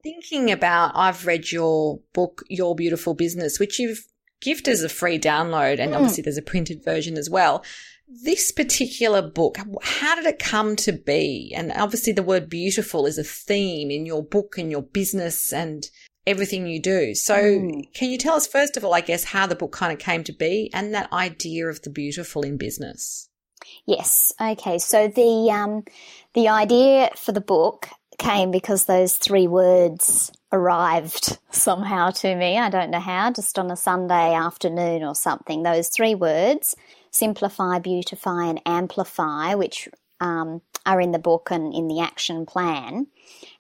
thinking 0.03 0.51
about, 0.51 0.93
I've 0.97 1.25
read 1.25 1.53
your 1.53 2.01
book, 2.13 2.43
Your 2.49 2.75
Beautiful 2.75 3.15
Business, 3.15 3.61
which 3.61 3.79
you've 3.79 4.05
gifted 4.43 4.73
as 4.73 4.83
a 4.83 4.89
free 4.89 5.19
download, 5.19 5.79
and 5.79 5.93
mm. 5.93 5.97
obviously 5.97 6.23
there's 6.23 6.37
a 6.37 6.43
printed 6.43 6.85
version 6.85 7.17
as 7.17 7.31
well. 7.31 7.65
This 8.07 8.53
particular 8.53 9.23
book, 9.23 9.57
how 9.83 10.15
did 10.17 10.27
it 10.27 10.39
come 10.39 10.77
to 10.77 10.93
be? 10.93 11.53
And 11.57 11.73
obviously, 11.73 12.13
the 12.13 12.23
word 12.23 12.51
beautiful 12.51 13.07
is 13.07 13.17
a 13.17 13.25
theme 13.25 13.91
in 13.91 14.05
your 14.05 14.23
book 14.23 14.59
and 14.59 14.71
your 14.71 14.83
business 14.83 15.51
and 15.53 15.89
everything 16.27 16.67
you 16.67 16.81
do. 16.81 17.15
So, 17.15 17.37
mm. 17.37 17.95
can 17.95 18.11
you 18.11 18.19
tell 18.19 18.35
us, 18.35 18.47
first 18.47 18.77
of 18.77 18.85
all, 18.85 18.93
I 18.93 19.01
guess, 19.01 19.25
how 19.25 19.47
the 19.47 19.55
book 19.55 19.73
kind 19.73 19.93
of 19.93 19.99
came 19.99 20.25
to 20.25 20.33
be 20.33 20.71
and 20.75 20.93
that 20.93 21.11
idea 21.11 21.69
of 21.69 21.81
the 21.83 21.91
beautiful 21.91 22.43
in 22.43 22.59
business? 22.59 23.31
Yes. 23.87 24.33
Okay. 24.41 24.79
So 24.79 25.09
the 25.09 25.51
um, 25.51 25.85
the 26.35 26.49
idea 26.49 27.11
for 27.17 27.33
the 27.33 27.41
book 27.41 27.89
came 28.19 28.51
because 28.51 28.85
those 28.85 29.17
three 29.17 29.47
words 29.47 30.31
arrived 30.53 31.39
somehow 31.51 32.11
to 32.11 32.35
me. 32.37 32.59
I 32.59 32.71
don't 32.71 32.91
know 32.91 33.01
how, 33.01 33.33
just 33.33 33.59
on 33.59 33.71
a 33.71 33.77
Sunday 33.77 34.35
afternoon 34.35 35.03
or 35.03 35.15
something. 35.15 35.63
Those 35.63 35.89
three 35.89 36.15
words 36.15 36.77
simplify, 37.11 37.79
beautify, 37.79 38.45
and 38.45 38.61
amplify, 38.67 39.55
which 39.55 39.89
um, 40.21 40.61
are 40.85 41.01
in 41.01 41.13
the 41.13 41.19
book 41.19 41.51
and 41.51 41.75
in 41.75 41.89
the 41.89 42.01
action 42.01 42.47
plan. 42.47 43.07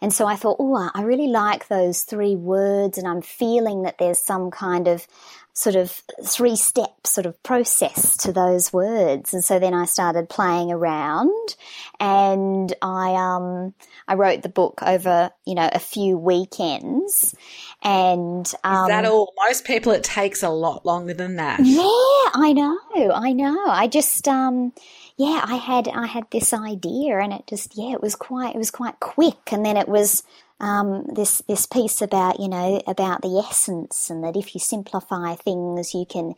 And 0.00 0.12
so 0.12 0.26
I 0.26 0.36
thought, 0.36 0.56
oh, 0.58 0.90
I 0.94 1.02
really 1.02 1.28
like 1.28 1.68
those 1.68 2.02
three 2.02 2.36
words, 2.36 2.98
and 2.98 3.06
I'm 3.06 3.22
feeling 3.22 3.82
that 3.82 3.98
there's 3.98 4.18
some 4.18 4.50
kind 4.50 4.88
of 4.88 5.06
sort 5.54 5.76
of 5.76 6.02
three 6.24 6.56
step 6.56 7.06
sort 7.06 7.26
of 7.26 7.40
process 7.42 8.16
to 8.16 8.32
those 8.32 8.72
words. 8.72 9.34
And 9.34 9.44
so 9.44 9.58
then 9.58 9.74
I 9.74 9.84
started 9.84 10.28
playing 10.28 10.72
around 10.72 11.56
and 12.00 12.74
I, 12.80 13.14
um, 13.14 13.74
I 14.08 14.14
wrote 14.14 14.42
the 14.42 14.48
book 14.48 14.82
over, 14.82 15.30
you 15.44 15.54
know, 15.54 15.68
a 15.72 15.78
few 15.78 16.16
weekends 16.16 17.34
and, 17.82 18.50
um, 18.64 18.84
Is 18.84 18.88
that 18.88 19.04
all? 19.04 19.34
Most 19.46 19.64
people, 19.64 19.92
it 19.92 20.04
takes 20.04 20.42
a 20.42 20.48
lot 20.48 20.86
longer 20.86 21.12
than 21.12 21.36
that. 21.36 21.60
Yeah, 21.60 21.82
I 21.82 22.52
know. 22.54 23.12
I 23.12 23.32
know. 23.32 23.66
I 23.66 23.88
just, 23.88 24.26
um, 24.28 24.72
yeah, 25.18 25.44
I 25.44 25.56
had 25.56 25.88
I 25.88 26.06
had 26.06 26.24
this 26.30 26.52
idea, 26.52 27.18
and 27.18 27.32
it 27.32 27.46
just 27.46 27.76
yeah, 27.76 27.92
it 27.92 28.02
was 28.02 28.16
quite 28.16 28.54
it 28.54 28.58
was 28.58 28.70
quite 28.70 28.98
quick, 28.98 29.52
and 29.52 29.64
then 29.64 29.76
it 29.76 29.86
was 29.86 30.22
um, 30.62 31.04
this 31.12 31.42
this 31.48 31.66
piece 31.66 32.00
about 32.00 32.40
you 32.40 32.48
know 32.48 32.80
about 32.86 33.20
the 33.20 33.44
essence, 33.46 34.08
and 34.08 34.24
that 34.24 34.36
if 34.36 34.54
you 34.54 34.60
simplify 34.60 35.34
things, 35.34 35.92
you 35.92 36.06
can 36.08 36.34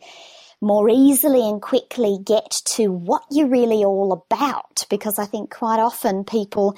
more 0.61 0.89
easily 0.89 1.47
and 1.47 1.61
quickly 1.61 2.17
get 2.25 2.49
to 2.65 2.91
what 2.91 3.23
you're 3.29 3.47
really 3.47 3.83
all 3.85 4.11
about. 4.11 4.85
Because 4.89 5.19
I 5.19 5.25
think 5.25 5.53
quite 5.53 5.79
often 5.79 6.25
people 6.25 6.75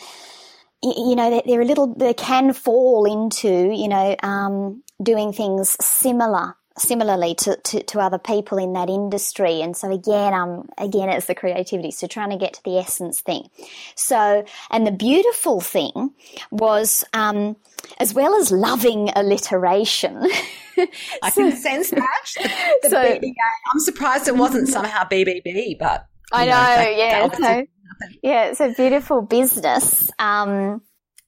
you 0.83 1.15
know 1.15 1.41
they're 1.45 1.61
a 1.61 1.65
little 1.65 1.95
they 1.95 2.13
can 2.13 2.53
fall 2.53 3.05
into 3.05 3.71
you 3.73 3.87
know 3.87 4.15
um, 4.21 4.83
doing 5.01 5.33
things 5.33 5.75
similar 5.83 6.55
similarly 6.77 7.35
to, 7.35 7.57
to, 7.57 7.83
to, 7.83 7.99
other 7.99 8.17
people 8.17 8.57
in 8.57 8.73
that 8.73 8.89
industry. 8.89 9.61
And 9.61 9.75
so 9.75 9.91
again, 9.91 10.33
um, 10.33 10.69
again, 10.77 11.09
it's 11.09 11.25
the 11.25 11.35
creativity. 11.35 11.91
So 11.91 12.07
trying 12.07 12.29
to 12.29 12.37
get 12.37 12.53
to 12.53 12.63
the 12.63 12.77
essence 12.77 13.21
thing. 13.21 13.49
So, 13.95 14.45
and 14.69 14.85
the 14.85 14.91
beautiful 14.91 15.59
thing 15.59 16.11
was, 16.51 17.03
um, 17.13 17.55
as 17.99 18.13
well 18.13 18.35
as 18.35 18.51
loving 18.51 19.09
alliteration. 19.15 20.17
I 21.23 21.31
can 21.31 21.55
sense 21.55 21.89
that. 21.89 22.25
The, 22.35 22.41
the 22.83 22.89
so, 22.89 22.97
BBA. 22.97 23.33
I'm 23.73 23.79
surprised 23.79 24.27
it 24.27 24.35
wasn't 24.35 24.67
somehow 24.67 25.03
BBB, 25.03 25.77
but. 25.79 26.05
I 26.31 26.45
know, 26.45 26.51
know 26.51 26.57
that, 26.57 26.97
yeah. 26.97 27.27
That 27.27 27.35
so, 27.37 27.65
yeah, 28.21 28.45
it's 28.47 28.59
a 28.59 28.73
beautiful 28.73 29.21
business. 29.21 30.11
Um, 30.19 30.81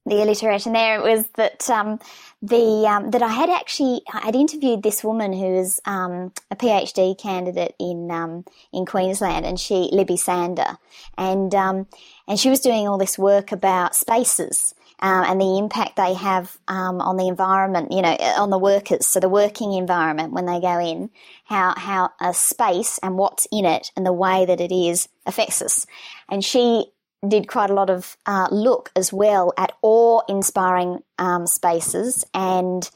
the 0.05 0.23
alliteration 0.23 0.73
there 0.73 1.01
was 1.01 1.27
that 1.35 1.69
um, 1.69 1.99
the 2.41 2.85
um, 2.87 3.11
that 3.11 3.21
I 3.21 3.27
had 3.27 3.49
actually 3.49 4.01
I'd 4.13 4.35
interviewed 4.35 4.81
this 4.81 5.03
woman 5.03 5.33
who 5.33 5.55
is 5.55 5.79
um, 5.85 6.33
a 6.49 6.55
PhD 6.55 7.17
candidate 7.17 7.75
in 7.79 8.09
um, 8.09 8.45
in 8.73 8.85
Queensland, 8.85 9.45
and 9.45 9.59
she 9.59 9.89
Libby 9.91 10.17
Sander, 10.17 10.77
and 11.17 11.53
um, 11.53 11.87
and 12.27 12.39
she 12.39 12.49
was 12.49 12.59
doing 12.59 12.87
all 12.87 12.97
this 12.97 13.17
work 13.17 13.51
about 13.51 13.95
spaces. 13.95 14.73
Uh, 15.01 15.23
and 15.27 15.39
the 15.39 15.57
impact 15.57 15.95
they 15.95 16.13
have 16.13 16.57
um, 16.67 16.99
on 16.99 17.15
the 17.15 17.29
environment, 17.29 17.89
you 17.89 18.01
know, 18.01 18.17
on 18.37 18.49
the 18.49 18.57
workers. 18.57 19.05
So 19.05 19.21
the 19.21 19.29
working 19.29 19.71
environment 19.71 20.33
when 20.33 20.45
they 20.45 20.59
go 20.59 20.77
in, 20.77 21.09
how 21.45 21.73
how 21.77 22.09
a 22.19 22.33
space 22.33 22.99
and 23.01 23.17
what's 23.17 23.47
in 23.49 23.63
it 23.63 23.91
and 23.95 24.05
the 24.05 24.11
way 24.11 24.45
that 24.45 24.59
it 24.59 24.73
is 24.73 25.07
affects 25.25 25.61
us. 25.61 25.85
And 26.27 26.43
she 26.43 26.91
did 27.27 27.47
quite 27.47 27.69
a 27.69 27.73
lot 27.73 27.89
of 27.89 28.17
uh, 28.25 28.47
look 28.51 28.91
as 28.95 29.11
well 29.11 29.53
at 29.57 29.73
awe 29.81 30.21
inspiring 30.29 30.99
um, 31.17 31.45
spaces 31.47 32.25
and 32.33 32.89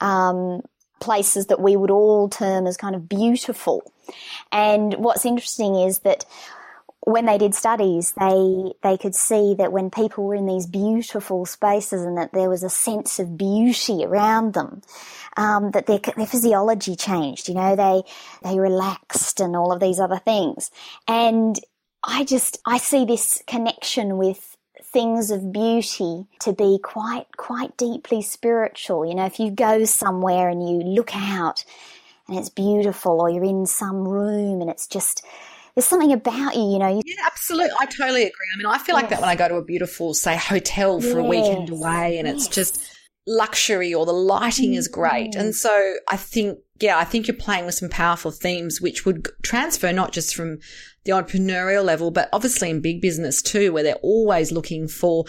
um, 0.00 0.62
places 1.00 1.46
that 1.46 1.60
we 1.60 1.76
would 1.76 1.90
all 1.90 2.28
term 2.28 2.66
as 2.66 2.76
kind 2.76 2.94
of 2.94 3.08
beautiful. 3.08 3.82
And 4.50 4.94
what's 4.94 5.24
interesting 5.24 5.76
is 5.76 6.00
that 6.00 6.24
when 7.02 7.24
they 7.24 7.38
did 7.38 7.54
studies, 7.54 8.12
they 8.12 8.72
they 8.82 8.98
could 8.98 9.14
see 9.14 9.54
that 9.54 9.72
when 9.72 9.90
people 9.90 10.24
were 10.24 10.34
in 10.34 10.46
these 10.46 10.66
beautiful 10.66 11.46
spaces 11.46 12.02
and 12.02 12.18
that 12.18 12.32
there 12.32 12.50
was 12.50 12.62
a 12.62 12.68
sense 12.68 13.18
of 13.18 13.38
beauty 13.38 14.04
around 14.04 14.52
them, 14.52 14.82
um, 15.36 15.70
that 15.70 15.86
their, 15.86 15.98
their 15.98 16.26
physiology 16.26 16.96
changed. 16.96 17.48
You 17.48 17.54
know, 17.54 17.74
they 17.74 18.02
they 18.42 18.58
relaxed 18.58 19.40
and 19.40 19.56
all 19.56 19.72
of 19.72 19.80
these 19.80 19.98
other 19.98 20.18
things. 20.18 20.70
And 21.08 21.58
I 22.04 22.24
just, 22.24 22.58
I 22.66 22.78
see 22.78 23.04
this 23.04 23.42
connection 23.46 24.16
with 24.16 24.56
things 24.82 25.30
of 25.30 25.52
beauty 25.52 26.26
to 26.40 26.52
be 26.52 26.78
quite, 26.82 27.26
quite 27.36 27.76
deeply 27.76 28.22
spiritual. 28.22 29.06
You 29.06 29.14
know, 29.14 29.26
if 29.26 29.38
you 29.38 29.50
go 29.50 29.84
somewhere 29.84 30.48
and 30.48 30.66
you 30.66 30.78
look 30.78 31.14
out 31.14 31.64
and 32.28 32.38
it's 32.38 32.48
beautiful 32.48 33.20
or 33.20 33.30
you're 33.30 33.44
in 33.44 33.66
some 33.66 34.08
room 34.08 34.60
and 34.60 34.70
it's 34.70 34.86
just, 34.86 35.24
there's 35.74 35.86
something 35.86 36.12
about 36.12 36.56
you, 36.56 36.72
you 36.72 36.78
know. 36.78 37.00
Yeah, 37.04 37.24
absolutely. 37.26 37.72
I 37.80 37.86
totally 37.86 38.22
agree. 38.22 38.46
I 38.54 38.56
mean, 38.56 38.66
I 38.66 38.78
feel 38.78 38.94
yes. 38.96 39.02
like 39.02 39.10
that 39.10 39.20
when 39.20 39.28
I 39.28 39.36
go 39.36 39.48
to 39.48 39.56
a 39.56 39.64
beautiful, 39.64 40.14
say, 40.14 40.36
hotel 40.36 41.00
for 41.00 41.06
yes. 41.06 41.16
a 41.16 41.22
weekend 41.22 41.70
away 41.70 42.18
and 42.18 42.26
yes. 42.26 42.36
it's 42.36 42.48
just 42.48 42.99
luxury 43.26 43.92
or 43.94 44.06
the 44.06 44.12
lighting 44.12 44.74
is 44.74 44.88
great. 44.88 45.32
Mm. 45.32 45.40
And 45.40 45.54
so 45.54 45.94
I 46.08 46.16
think, 46.16 46.58
yeah, 46.80 46.98
I 46.98 47.04
think 47.04 47.28
you're 47.28 47.36
playing 47.36 47.66
with 47.66 47.74
some 47.74 47.88
powerful 47.88 48.30
themes 48.30 48.80
which 48.80 49.04
would 49.04 49.28
transfer 49.42 49.92
not 49.92 50.12
just 50.12 50.34
from 50.34 50.58
the 51.04 51.12
entrepreneurial 51.12 51.84
level, 51.84 52.10
but 52.10 52.28
obviously 52.32 52.70
in 52.70 52.80
big 52.80 53.00
business 53.00 53.42
too, 53.42 53.72
where 53.72 53.82
they're 53.82 53.94
always 53.96 54.52
looking 54.52 54.88
for 54.88 55.24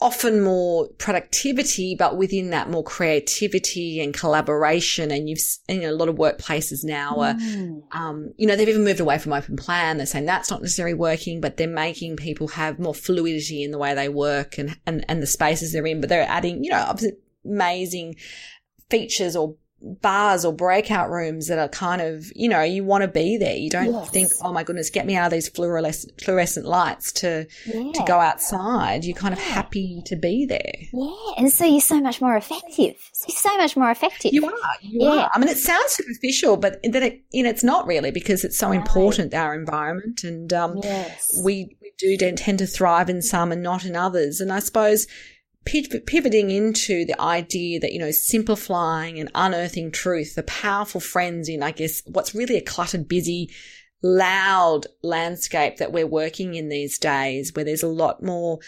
often 0.00 0.42
more 0.42 0.88
productivity, 0.98 1.94
but 1.94 2.18
within 2.18 2.50
that 2.50 2.68
more 2.68 2.84
creativity 2.84 3.98
and 4.00 4.12
collaboration. 4.12 5.10
And 5.10 5.28
you've, 5.28 5.40
you 5.68 5.80
know, 5.80 5.90
a 5.90 5.96
lot 5.96 6.08
of 6.08 6.16
workplaces 6.16 6.84
now 6.84 7.16
are, 7.16 7.34
mm. 7.34 7.82
um, 7.92 8.32
you 8.36 8.46
know, 8.46 8.56
they've 8.56 8.68
even 8.68 8.84
moved 8.84 9.00
away 9.00 9.18
from 9.18 9.32
open 9.32 9.56
plan. 9.56 9.96
They're 9.96 10.06
saying 10.06 10.26
that's 10.26 10.50
not 10.50 10.60
necessarily 10.60 10.94
working, 10.94 11.40
but 11.40 11.56
they're 11.56 11.66
making 11.66 12.16
people 12.16 12.48
have 12.48 12.78
more 12.78 12.94
fluidity 12.94 13.62
in 13.62 13.70
the 13.70 13.78
way 13.78 13.94
they 13.94 14.10
work 14.10 14.58
and, 14.58 14.78
and, 14.86 15.04
and 15.08 15.22
the 15.22 15.26
spaces 15.26 15.72
they're 15.72 15.86
in, 15.86 16.00
but 16.00 16.10
they're 16.10 16.28
adding, 16.28 16.62
you 16.62 16.70
know, 16.70 16.94
amazing 17.44 18.16
features 18.90 19.34
or 19.34 19.56
bars 20.02 20.44
or 20.44 20.52
breakout 20.52 21.10
rooms 21.10 21.46
that 21.46 21.58
are 21.58 21.68
kind 21.68 22.02
of, 22.02 22.30
you 22.34 22.48
know, 22.48 22.62
you 22.62 22.84
want 22.84 23.02
to 23.02 23.08
be 23.08 23.36
there. 23.36 23.54
You 23.54 23.70
don't 23.70 23.92
yes. 23.92 24.10
think, 24.10 24.32
oh 24.42 24.52
my 24.52 24.64
goodness, 24.64 24.90
get 24.90 25.06
me 25.06 25.16
out 25.16 25.26
of 25.26 25.32
these 25.32 25.48
fluorescent, 25.48 26.20
fluorescent 26.20 26.66
lights 26.66 27.12
to, 27.12 27.46
yeah. 27.66 27.92
to 27.92 28.04
go 28.06 28.18
outside. 28.18 29.04
You're 29.04 29.16
kind 29.16 29.32
of 29.32 29.40
happy 29.40 30.02
to 30.06 30.16
be 30.16 30.44
there. 30.46 30.72
Yeah. 30.92 31.14
And 31.38 31.52
so 31.52 31.64
you're 31.64 31.80
so 31.80 32.00
much 32.00 32.20
more 32.20 32.36
effective. 32.36 32.96
You're 33.28 33.36
so 33.36 33.56
much 33.56 33.76
more 33.76 33.90
effective. 33.90 34.32
You 34.32 34.46
are. 34.46 34.52
You 34.80 35.02
yeah. 35.02 35.08
are. 35.08 35.30
I 35.32 35.38
mean, 35.38 35.48
it 35.48 35.58
sounds 35.58 35.92
superficial, 35.92 36.56
but 36.56 36.80
then 36.82 37.02
it, 37.02 37.22
you 37.30 37.42
know, 37.42 37.50
it's 37.50 37.64
not 37.64 37.86
really 37.86 38.10
because 38.10 38.44
it's 38.44 38.58
so 38.58 38.72
important, 38.72 39.34
our 39.34 39.54
environment. 39.54 40.24
And, 40.24 40.52
um, 40.52 40.78
yes. 40.82 41.40
we, 41.44 41.76
we 41.80 41.92
do 41.98 42.16
tend 42.34 42.58
to 42.58 42.66
thrive 42.66 43.08
in 43.08 43.22
some 43.22 43.52
and 43.52 43.62
not 43.62 43.84
in 43.84 43.94
others. 43.94 44.40
And 44.40 44.52
I 44.52 44.58
suppose, 44.58 45.06
pivoting 45.66 46.50
into 46.50 47.04
the 47.04 47.20
idea 47.20 47.80
that, 47.80 47.92
you 47.92 47.98
know, 47.98 48.10
simplifying 48.10 49.18
and 49.18 49.30
unearthing 49.34 49.90
truth, 49.90 50.34
the 50.34 50.42
powerful 50.44 51.00
friends 51.00 51.48
in, 51.48 51.62
I 51.62 51.72
guess, 51.72 52.02
what's 52.06 52.34
really 52.34 52.56
a 52.56 52.62
cluttered, 52.62 53.08
busy, 53.08 53.50
loud 54.02 54.86
landscape 55.02 55.78
that 55.78 55.92
we're 55.92 56.06
working 56.06 56.54
in 56.54 56.68
these 56.68 56.98
days, 56.98 57.52
where 57.54 57.64
there's 57.64 57.82
a 57.82 57.88
lot 57.88 58.22
more 58.22 58.58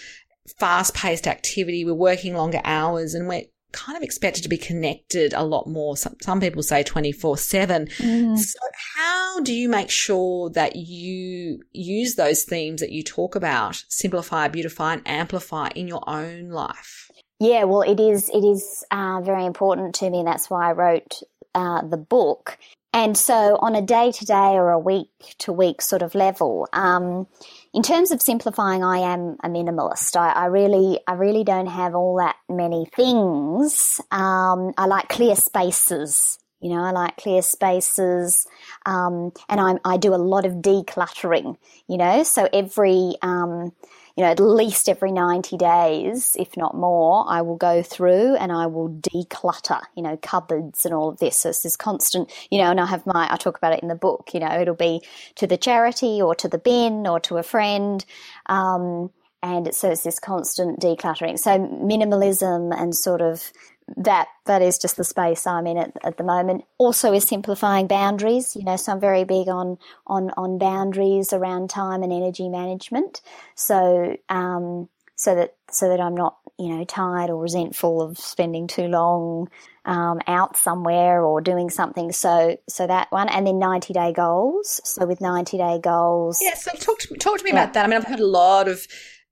fast 0.58 0.94
paced 0.94 1.26
activity. 1.26 1.84
We're 1.84 1.94
working 1.94 2.34
longer 2.34 2.60
hours 2.64 3.14
and 3.14 3.28
we're, 3.28 3.44
kind 3.72 3.96
of 3.96 4.02
expected 4.02 4.42
to 4.42 4.48
be 4.48 4.58
connected 4.58 5.32
a 5.34 5.44
lot 5.44 5.66
more. 5.66 5.96
Some, 5.96 6.16
some 6.20 6.40
people 6.40 6.62
say 6.62 6.82
24 6.82 7.36
7. 7.36 7.86
Mm. 7.86 8.38
So, 8.38 8.58
how 8.96 9.40
do 9.40 9.52
you 9.52 9.68
make 9.68 9.90
sure 9.90 10.50
that 10.50 10.76
you 10.76 11.62
use 11.72 12.14
those 12.14 12.44
themes 12.44 12.80
that 12.80 12.92
you 12.92 13.02
talk 13.02 13.34
about, 13.34 13.84
simplify, 13.88 14.48
beautify, 14.48 14.94
and 14.94 15.02
amplify 15.06 15.68
in 15.74 15.88
your 15.88 16.02
own 16.08 16.48
life? 16.48 17.10
Yeah, 17.40 17.64
well, 17.64 17.82
it 17.82 18.00
is. 18.00 18.28
It 18.30 18.44
is 18.44 18.84
uh, 18.90 19.20
very 19.22 19.44
important 19.44 19.94
to 19.96 20.10
me. 20.10 20.22
That's 20.24 20.50
why 20.50 20.70
I 20.70 20.72
wrote 20.72 21.22
uh, 21.54 21.82
the 21.82 21.96
book. 21.96 22.58
And 22.92 23.16
so, 23.16 23.58
on 23.60 23.74
a 23.74 23.82
day 23.82 24.10
to 24.12 24.24
day 24.24 24.54
or 24.54 24.70
a 24.70 24.78
week 24.78 25.36
to 25.38 25.52
week 25.52 25.82
sort 25.82 26.02
of 26.02 26.14
level, 26.14 26.68
um, 26.72 27.26
in 27.74 27.82
terms 27.82 28.10
of 28.10 28.22
simplifying, 28.22 28.82
I 28.82 28.98
am 28.98 29.36
a 29.42 29.48
minimalist. 29.48 30.16
I, 30.16 30.32
I 30.32 30.46
really, 30.46 31.00
I 31.06 31.12
really 31.12 31.44
don't 31.44 31.66
have 31.66 31.94
all 31.94 32.16
that 32.16 32.36
many 32.48 32.86
things. 32.94 34.00
Um, 34.10 34.72
I 34.76 34.86
like 34.86 35.08
clear 35.08 35.36
spaces. 35.36 36.38
You 36.60 36.70
know, 36.70 36.82
I 36.82 36.90
like 36.90 37.16
clear 37.18 37.40
spaces, 37.40 38.44
um, 38.84 39.30
and 39.48 39.60
I, 39.60 39.76
I 39.84 39.96
do 39.96 40.12
a 40.12 40.16
lot 40.16 40.44
of 40.44 40.54
decluttering. 40.54 41.56
You 41.86 41.96
know, 41.98 42.24
so 42.24 42.48
every 42.52 43.14
um, 43.22 43.72
you 44.18 44.24
know, 44.24 44.30
at 44.30 44.40
least 44.40 44.88
every 44.88 45.12
90 45.12 45.56
days, 45.58 46.36
if 46.40 46.56
not 46.56 46.74
more, 46.74 47.24
I 47.28 47.40
will 47.40 47.54
go 47.54 47.84
through 47.84 48.34
and 48.34 48.50
I 48.50 48.66
will 48.66 48.88
declutter, 48.88 49.80
you 49.94 50.02
know, 50.02 50.16
cupboards 50.16 50.84
and 50.84 50.92
all 50.92 51.08
of 51.08 51.20
this. 51.20 51.36
So 51.36 51.50
it's 51.50 51.62
this 51.62 51.76
constant, 51.76 52.28
you 52.50 52.58
know, 52.58 52.68
and 52.68 52.80
I 52.80 52.86
have 52.86 53.06
my, 53.06 53.32
I 53.32 53.36
talk 53.36 53.56
about 53.56 53.74
it 53.74 53.80
in 53.80 53.86
the 53.86 53.94
book, 53.94 54.30
you 54.34 54.40
know, 54.40 54.60
it'll 54.60 54.74
be 54.74 55.02
to 55.36 55.46
the 55.46 55.56
charity 55.56 56.20
or 56.20 56.34
to 56.34 56.48
the 56.48 56.58
bin 56.58 57.06
or 57.06 57.20
to 57.20 57.36
a 57.36 57.44
friend. 57.44 58.04
Um, 58.46 59.10
and 59.40 59.72
so 59.72 59.92
it's 59.92 60.02
this 60.02 60.18
constant 60.18 60.80
decluttering. 60.80 61.38
So 61.38 61.56
minimalism 61.56 62.76
and 62.76 62.96
sort 62.96 63.20
of 63.20 63.52
that 63.96 64.28
that 64.46 64.62
is 64.62 64.78
just 64.78 64.96
the 64.96 65.04
space 65.04 65.46
I'm 65.46 65.66
in 65.66 65.76
at, 65.78 65.92
at 66.04 66.16
the 66.16 66.24
moment. 66.24 66.64
Also, 66.78 67.12
is 67.12 67.24
simplifying 67.24 67.86
boundaries. 67.86 68.54
You 68.56 68.64
know, 68.64 68.76
so 68.76 68.92
I'm 68.92 69.00
very 69.00 69.24
big 69.24 69.48
on 69.48 69.78
on 70.06 70.30
on 70.36 70.58
boundaries 70.58 71.32
around 71.32 71.70
time 71.70 72.02
and 72.02 72.12
energy 72.12 72.48
management. 72.48 73.20
So 73.54 74.16
um, 74.28 74.88
so 75.16 75.34
that 75.34 75.54
so 75.70 75.88
that 75.88 76.00
I'm 76.00 76.14
not 76.14 76.38
you 76.58 76.68
know 76.68 76.84
tired 76.84 77.30
or 77.30 77.40
resentful 77.40 78.02
of 78.02 78.18
spending 78.18 78.66
too 78.66 78.86
long 78.86 79.48
um, 79.84 80.20
out 80.26 80.56
somewhere 80.56 81.22
or 81.22 81.40
doing 81.40 81.70
something. 81.70 82.12
So 82.12 82.56
so 82.68 82.86
that 82.86 83.10
one, 83.10 83.28
and 83.28 83.46
then 83.46 83.58
90 83.58 83.92
day 83.94 84.12
goals. 84.12 84.80
So 84.84 85.06
with 85.06 85.20
90 85.20 85.58
day 85.58 85.80
goals, 85.82 86.40
yeah. 86.42 86.54
So 86.54 86.72
talk 86.72 86.98
to 87.00 87.12
me, 87.12 87.18
talk 87.18 87.38
to 87.38 87.44
me 87.44 87.50
yeah. 87.50 87.62
about 87.62 87.74
that. 87.74 87.84
I 87.84 87.88
mean, 87.88 87.96
I've 87.96 88.04
heard 88.04 88.20
a 88.20 88.26
lot 88.26 88.68
of 88.68 88.86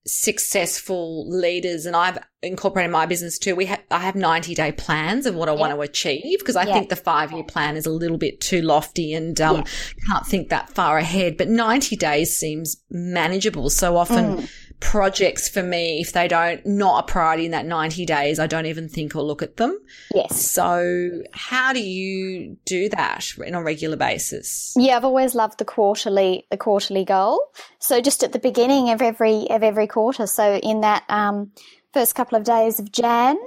successful 0.06 1.28
leaders 1.28 1.84
and 1.84 1.96
I've 1.96 2.18
incorporated 2.42 2.92
my 2.92 3.06
business 3.06 3.38
too. 3.38 3.56
We 3.56 3.66
have, 3.66 3.80
I 3.90 3.98
have 3.98 4.14
90 4.14 4.54
day 4.54 4.72
plans 4.72 5.26
of 5.26 5.34
what 5.34 5.48
I 5.48 5.54
yeah. 5.54 5.58
want 5.58 5.74
to 5.74 5.80
achieve 5.80 6.38
because 6.38 6.56
I 6.56 6.64
yeah. 6.64 6.74
think 6.74 6.88
the 6.88 6.96
five 6.96 7.32
year 7.32 7.42
plan 7.42 7.76
is 7.76 7.86
a 7.86 7.90
little 7.90 8.18
bit 8.18 8.40
too 8.40 8.62
lofty 8.62 9.12
and 9.12 9.40
um, 9.40 9.56
yeah. 9.56 9.64
can't 10.08 10.26
think 10.26 10.48
that 10.50 10.70
far 10.70 10.96
ahead. 10.98 11.36
But 11.36 11.48
90 11.48 11.96
days 11.96 12.36
seems 12.36 12.76
manageable. 12.90 13.68
So 13.70 13.96
often 13.96 14.38
mm 14.38 14.48
projects 14.80 15.48
for 15.48 15.62
me, 15.62 16.00
if 16.00 16.12
they 16.12 16.28
don't, 16.28 16.64
not 16.66 17.04
a 17.04 17.06
priority 17.10 17.46
in 17.46 17.50
that 17.52 17.66
90 17.66 18.04
days, 18.06 18.38
I 18.38 18.46
don't 18.46 18.66
even 18.66 18.88
think 18.88 19.14
or 19.16 19.22
look 19.22 19.42
at 19.42 19.56
them. 19.56 19.78
Yes. 20.14 20.50
So 20.50 21.22
how 21.32 21.72
do 21.72 21.80
you 21.80 22.56
do 22.64 22.88
that 22.90 23.26
on 23.46 23.54
a 23.54 23.62
regular 23.62 23.96
basis? 23.96 24.74
Yeah, 24.76 24.96
I've 24.96 25.04
always 25.04 25.34
loved 25.34 25.58
the 25.58 25.64
quarterly, 25.64 26.46
the 26.50 26.56
quarterly 26.56 27.04
goal. 27.04 27.40
So 27.78 28.00
just 28.00 28.22
at 28.22 28.32
the 28.32 28.38
beginning 28.38 28.90
of 28.90 29.00
every, 29.00 29.48
of 29.50 29.62
every 29.62 29.86
quarter. 29.86 30.26
So 30.26 30.56
in 30.56 30.82
that, 30.82 31.04
um, 31.08 31.52
first 31.92 32.14
couple 32.14 32.36
of 32.36 32.44
days 32.44 32.78
of 32.78 32.92
Jan, 32.92 33.38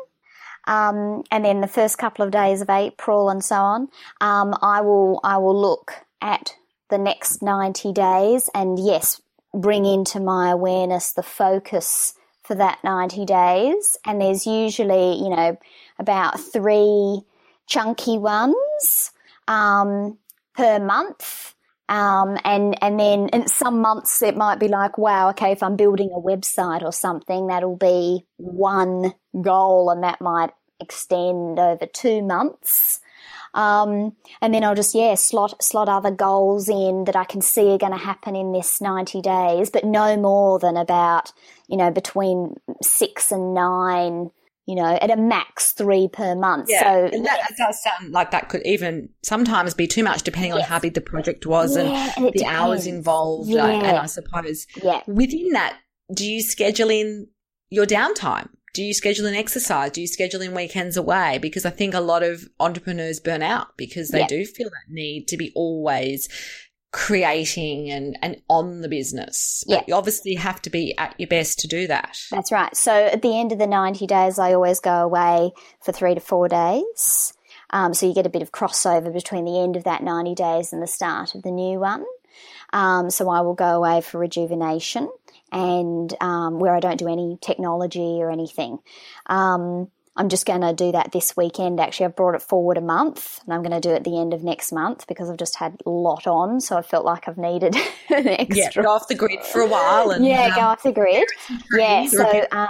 um, 0.65 1.23
and 1.31 1.45
then 1.45 1.61
the 1.61 1.67
first 1.67 1.97
couple 1.97 2.25
of 2.25 2.31
days 2.31 2.61
of 2.61 2.69
April 2.69 3.29
and 3.29 3.43
so 3.43 3.55
on, 3.55 3.87
um, 4.21 4.55
I 4.61 4.81
will, 4.81 5.19
I 5.23 5.37
will 5.37 5.59
look 5.59 5.93
at 6.21 6.55
the 6.89 6.97
next 6.97 7.41
90 7.41 7.93
days 7.93 8.49
and 8.53 8.79
yes, 8.79 9.21
bring 9.53 9.85
into 9.85 10.19
my 10.19 10.49
awareness 10.49 11.13
the 11.13 11.23
focus 11.23 12.13
for 12.43 12.55
that 12.55 12.79
90 12.83 13.25
days. 13.25 13.97
And 14.05 14.21
there's 14.21 14.45
usually, 14.47 15.15
you 15.17 15.29
know, 15.29 15.57
about 15.97 16.39
three 16.39 17.21
chunky 17.67 18.17
ones 18.17 19.11
um, 19.47 20.17
per 20.55 20.79
month. 20.79 21.53
Um, 21.87 22.37
and 22.45 22.77
and 22.83 22.99
then 22.99 23.29
in 23.29 23.47
some 23.47 23.81
months 23.81 24.21
it 24.21 24.37
might 24.37 24.59
be 24.59 24.67
like, 24.67 24.99
wow, 24.99 25.29
okay, 25.29 25.51
if 25.51 25.63
I'm 25.63 25.75
building 25.75 26.11
a 26.13 26.19
website 26.19 26.83
or 26.83 26.91
something, 26.91 27.47
that'll 27.47 27.77
be 27.77 28.25
one 28.37 29.15
goal, 29.41 29.89
and 29.89 30.03
that 30.03 30.21
might 30.21 30.51
extend 30.79 31.57
over 31.57 31.87
two 31.87 32.21
months. 32.21 32.99
Um, 33.53 34.15
and 34.41 34.53
then 34.53 34.63
I'll 34.63 34.75
just, 34.75 34.93
yeah, 34.93 35.15
slot, 35.15 35.61
slot 35.63 35.89
other 35.89 36.11
goals 36.11 36.69
in 36.69 37.05
that 37.05 37.15
I 37.15 37.23
can 37.23 37.41
see 37.41 37.71
are 37.71 37.77
going 37.77 37.91
to 37.91 37.97
happen 37.97 38.35
in 38.35 38.51
this 38.51 38.81
90 38.81 39.21
days, 39.21 39.69
but 39.69 39.83
no 39.83 40.17
more 40.17 40.59
than 40.59 40.77
about, 40.77 41.31
you 41.67 41.77
know, 41.77 41.91
between 41.91 42.55
six 42.81 43.31
and 43.31 43.53
nine, 43.53 44.31
you 44.65 44.75
know, 44.75 44.97
at 45.01 45.09
a 45.09 45.17
max 45.17 45.71
three 45.71 46.07
per 46.07 46.35
month. 46.35 46.67
Yeah, 46.69 46.83
so 46.83 47.05
and 47.15 47.25
that, 47.25 47.39
does 47.57 47.81
sound 47.81 48.11
like 48.11 48.31
that 48.31 48.49
could 48.49 48.61
even 48.65 49.09
sometimes 49.23 49.73
be 49.73 49.87
too 49.87 50.03
much 50.03 50.23
depending 50.23 50.51
yes. 50.51 50.63
on 50.63 50.69
how 50.69 50.79
big 50.79 50.93
the 50.93 51.01
project 51.01 51.45
was 51.45 51.75
yeah, 51.75 52.13
and, 52.17 52.25
and 52.25 52.33
the 52.35 52.45
hours 52.45 52.85
involved. 52.85 53.49
Yeah. 53.49 53.65
And 53.65 53.97
I 53.97 54.05
suppose 54.05 54.67
yeah. 54.83 55.01
within 55.07 55.49
that, 55.53 55.77
do 56.13 56.29
you 56.29 56.41
schedule 56.41 56.89
in 56.89 57.27
your 57.69 57.85
downtime? 57.85 58.49
Do 58.73 58.83
you 58.83 58.93
schedule 58.93 59.25
an 59.25 59.35
exercise? 59.35 59.91
Do 59.91 60.01
you 60.01 60.07
schedule 60.07 60.41
in 60.41 60.53
weekends 60.53 60.97
away? 60.97 61.39
Because 61.41 61.65
I 61.65 61.69
think 61.69 61.93
a 61.93 61.99
lot 61.99 62.23
of 62.23 62.47
entrepreneurs 62.59 63.19
burn 63.19 63.41
out 63.41 63.77
because 63.77 64.09
they 64.09 64.25
do 64.27 64.45
feel 64.45 64.69
that 64.69 64.93
need 64.93 65.27
to 65.29 65.37
be 65.37 65.51
always 65.55 66.29
creating 66.91 67.89
and, 67.89 68.17
and 68.21 68.41
on 68.49 68.81
the 68.81 68.89
business. 68.89 69.63
But 69.67 69.87
you 69.87 69.95
obviously 69.95 70.35
have 70.35 70.61
to 70.63 70.69
be 70.69 70.97
at 70.97 71.13
your 71.19 71.27
best 71.27 71.59
to 71.59 71.67
do 71.67 71.87
that. 71.87 72.17
That's 72.31 72.51
right. 72.51 72.75
So 72.75 72.91
at 72.91 73.21
the 73.21 73.39
end 73.39 73.51
of 73.51 73.59
the 73.59 73.67
90 73.67 74.07
days, 74.07 74.39
I 74.39 74.53
always 74.53 74.79
go 74.79 75.03
away 75.03 75.51
for 75.83 75.91
three 75.91 76.15
to 76.15 76.21
four 76.21 76.47
days. 76.47 77.33
Um, 77.71 77.93
so 77.93 78.07
you 78.07 78.15
get 78.15 78.25
a 78.25 78.31
bit 78.31 78.41
of 78.41 78.51
crossover 78.51 79.13
between 79.13 79.45
the 79.45 79.59
end 79.59 79.75
of 79.75 79.83
that 79.83 80.01
90 80.01 80.33
days 80.33 80.73
and 80.73 80.81
the 80.81 80.87
start 80.87 81.35
of 81.35 81.43
the 81.43 81.51
new 81.51 81.79
one. 81.79 82.05
Um, 82.73 83.09
so 83.09 83.29
I 83.29 83.41
will 83.41 83.55
go 83.55 83.75
away 83.77 84.01
for 84.01 84.19
rejuvenation 84.19 85.09
and 85.51 86.13
um, 86.21 86.59
where 86.59 86.75
I 86.75 86.79
don't 86.79 86.97
do 86.97 87.07
any 87.07 87.37
technology 87.41 88.19
or 88.21 88.31
anything. 88.31 88.79
Um, 89.25 89.89
I'm 90.15 90.27
just 90.27 90.45
going 90.45 90.61
to 90.61 90.73
do 90.73 90.91
that 90.91 91.13
this 91.13 91.37
weekend. 91.37 91.79
Actually, 91.79 92.07
I've 92.07 92.15
brought 92.15 92.35
it 92.35 92.41
forward 92.41 92.77
a 92.77 92.81
month, 92.81 93.39
and 93.45 93.53
I'm 93.53 93.61
going 93.61 93.71
to 93.71 93.79
do 93.79 93.91
it 93.93 93.97
at 93.97 94.03
the 94.03 94.19
end 94.19 94.33
of 94.33 94.43
next 94.43 94.73
month 94.73 95.07
because 95.07 95.29
I've 95.29 95.37
just 95.37 95.55
had 95.55 95.81
a 95.85 95.89
lot 95.89 96.27
on, 96.27 96.59
so 96.59 96.75
I 96.75 96.81
felt 96.81 97.05
like 97.05 97.29
I've 97.29 97.37
needed 97.37 97.75
an 98.09 98.27
extra. 98.27 98.57
Yeah, 98.57 98.83
go 98.83 98.89
off 98.89 99.07
the 99.07 99.15
grid 99.15 99.43
for 99.45 99.61
a 99.61 99.67
while, 99.67 100.11
and 100.11 100.25
yeah, 100.25 100.47
um, 100.47 100.55
go 100.55 100.61
off 100.61 100.83
the 100.83 100.91
grid. 100.91 101.25
Yeah, 101.71 102.05
so 102.07 102.45
um, 102.51 102.67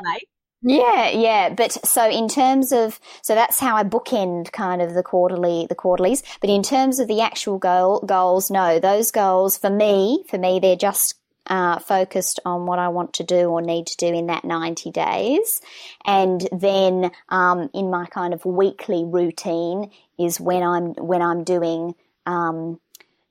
yeah, 0.61 1.09
yeah. 1.09 1.49
But 1.49 1.71
so 1.85 2.09
in 2.09 2.27
terms 2.27 2.71
of 2.71 2.99
so 3.21 3.35
that's 3.35 3.59
how 3.59 3.75
I 3.75 3.83
bookend 3.83 4.51
kind 4.51 4.81
of 4.81 4.93
the 4.93 5.03
quarterly 5.03 5.65
the 5.67 5.75
quarterlies. 5.75 6.23
But 6.41 6.49
in 6.49 6.63
terms 6.63 6.99
of 6.99 7.07
the 7.07 7.21
actual 7.21 7.57
goal 7.57 8.01
goals, 8.01 8.51
no, 8.51 8.79
those 8.79 9.11
goals 9.11 9.57
for 9.57 9.69
me, 9.69 10.23
for 10.27 10.37
me, 10.37 10.59
they're 10.59 10.75
just 10.75 11.15
uh, 11.47 11.79
focused 11.79 12.39
on 12.45 12.65
what 12.65 12.79
I 12.79 12.89
want 12.89 13.13
to 13.13 13.23
do 13.23 13.49
or 13.49 13.61
need 13.61 13.87
to 13.87 13.97
do 13.97 14.07
in 14.07 14.27
that 14.27 14.45
90 14.45 14.91
days. 14.91 15.61
And 16.05 16.47
then 16.51 17.11
um, 17.29 17.69
in 17.73 17.89
my 17.89 18.05
kind 18.05 18.33
of 18.33 18.45
weekly 18.45 19.03
routine 19.03 19.89
is 20.17 20.39
when 20.39 20.61
I'm 20.61 20.93
when 20.93 21.21
I'm 21.21 21.43
doing 21.43 21.95
um, 22.25 22.79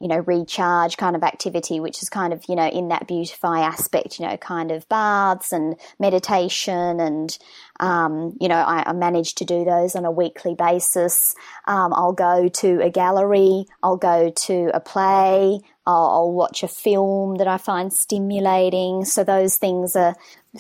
you 0.01 0.09
know, 0.09 0.19
recharge 0.19 0.97
kind 0.97 1.17
of 1.17 1.23
activity, 1.23 1.81
which 1.81 2.03
is 2.03 2.09
kind 2.09 2.33
of, 2.33 2.45
you 2.49 2.55
know, 2.55 2.69
in 2.69 2.89
that 2.89 3.09
beautify 3.09 3.61
aspect, 3.61 4.19
you 4.19 4.27
know, 4.27 4.37
kind 4.37 4.71
of 4.71 4.89
baths 4.89 5.53
and 5.53 5.77
meditation. 5.99 7.01
And, 7.01 7.37
um, 7.81 8.37
you 8.41 8.49
know, 8.49 8.57
I, 8.57 8.85
I 8.87 8.93
manage 8.93 9.35
to 9.37 9.45
do 9.45 9.65
those 9.65 9.97
on 9.97 10.05
a 10.05 10.11
weekly 10.11 10.55
basis. 10.55 11.35
Um, 11.67 11.93
I'll 11.93 12.13
go 12.13 12.49
to 12.49 12.81
a 12.81 12.91
gallery, 12.91 13.67
I'll 13.83 13.97
go 13.97 14.31
to 14.31 14.71
a 14.73 14.81
play, 14.81 15.61
I'll, 15.87 16.11
I'll 16.11 16.33
watch 16.33 16.63
a 16.63 16.69
film 16.69 17.37
that 17.37 17.49
I 17.49 17.57
find 17.57 17.93
stimulating. 17.93 19.05
So 19.05 19.25
those 19.25 19.57
things 19.57 19.97
are 19.97 20.15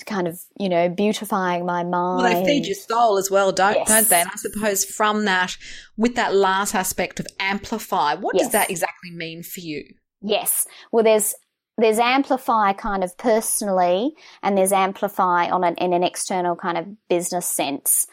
kind 0.06 0.28
of, 0.28 0.40
you 0.58 0.68
know, 0.68 0.88
beautifying 0.88 1.66
my 1.66 1.82
mind. 1.82 2.22
Well, 2.22 2.44
they 2.44 2.44
feed 2.44 2.66
your 2.66 2.74
soul 2.74 3.18
as 3.18 3.30
well, 3.30 3.52
don't, 3.52 3.74
yes. 3.74 3.88
don't 3.88 4.08
they? 4.08 4.20
And 4.20 4.30
I 4.30 4.36
suppose 4.36 4.84
from 4.84 5.24
that, 5.24 5.56
with 5.96 6.14
that 6.16 6.34
last 6.34 6.74
aspect 6.74 7.20
of 7.20 7.26
amplify, 7.40 8.14
what 8.14 8.36
yes. 8.36 8.46
does 8.46 8.52
that 8.52 8.70
exactly 8.70 9.10
mean 9.10 9.42
for 9.42 9.60
you? 9.60 9.84
Yes. 10.20 10.66
Well, 10.92 11.04
there's 11.04 11.34
there's 11.78 11.98
amplify 11.98 12.72
kind 12.72 13.04
of 13.04 13.16
personally 13.16 14.12
and 14.42 14.58
there's 14.58 14.72
amplify 14.72 15.48
on 15.48 15.62
an, 15.62 15.76
in 15.76 15.92
an 15.92 16.02
external 16.02 16.56
kind 16.56 16.76
of 16.76 17.08
business 17.08 17.46
sense. 17.46 18.08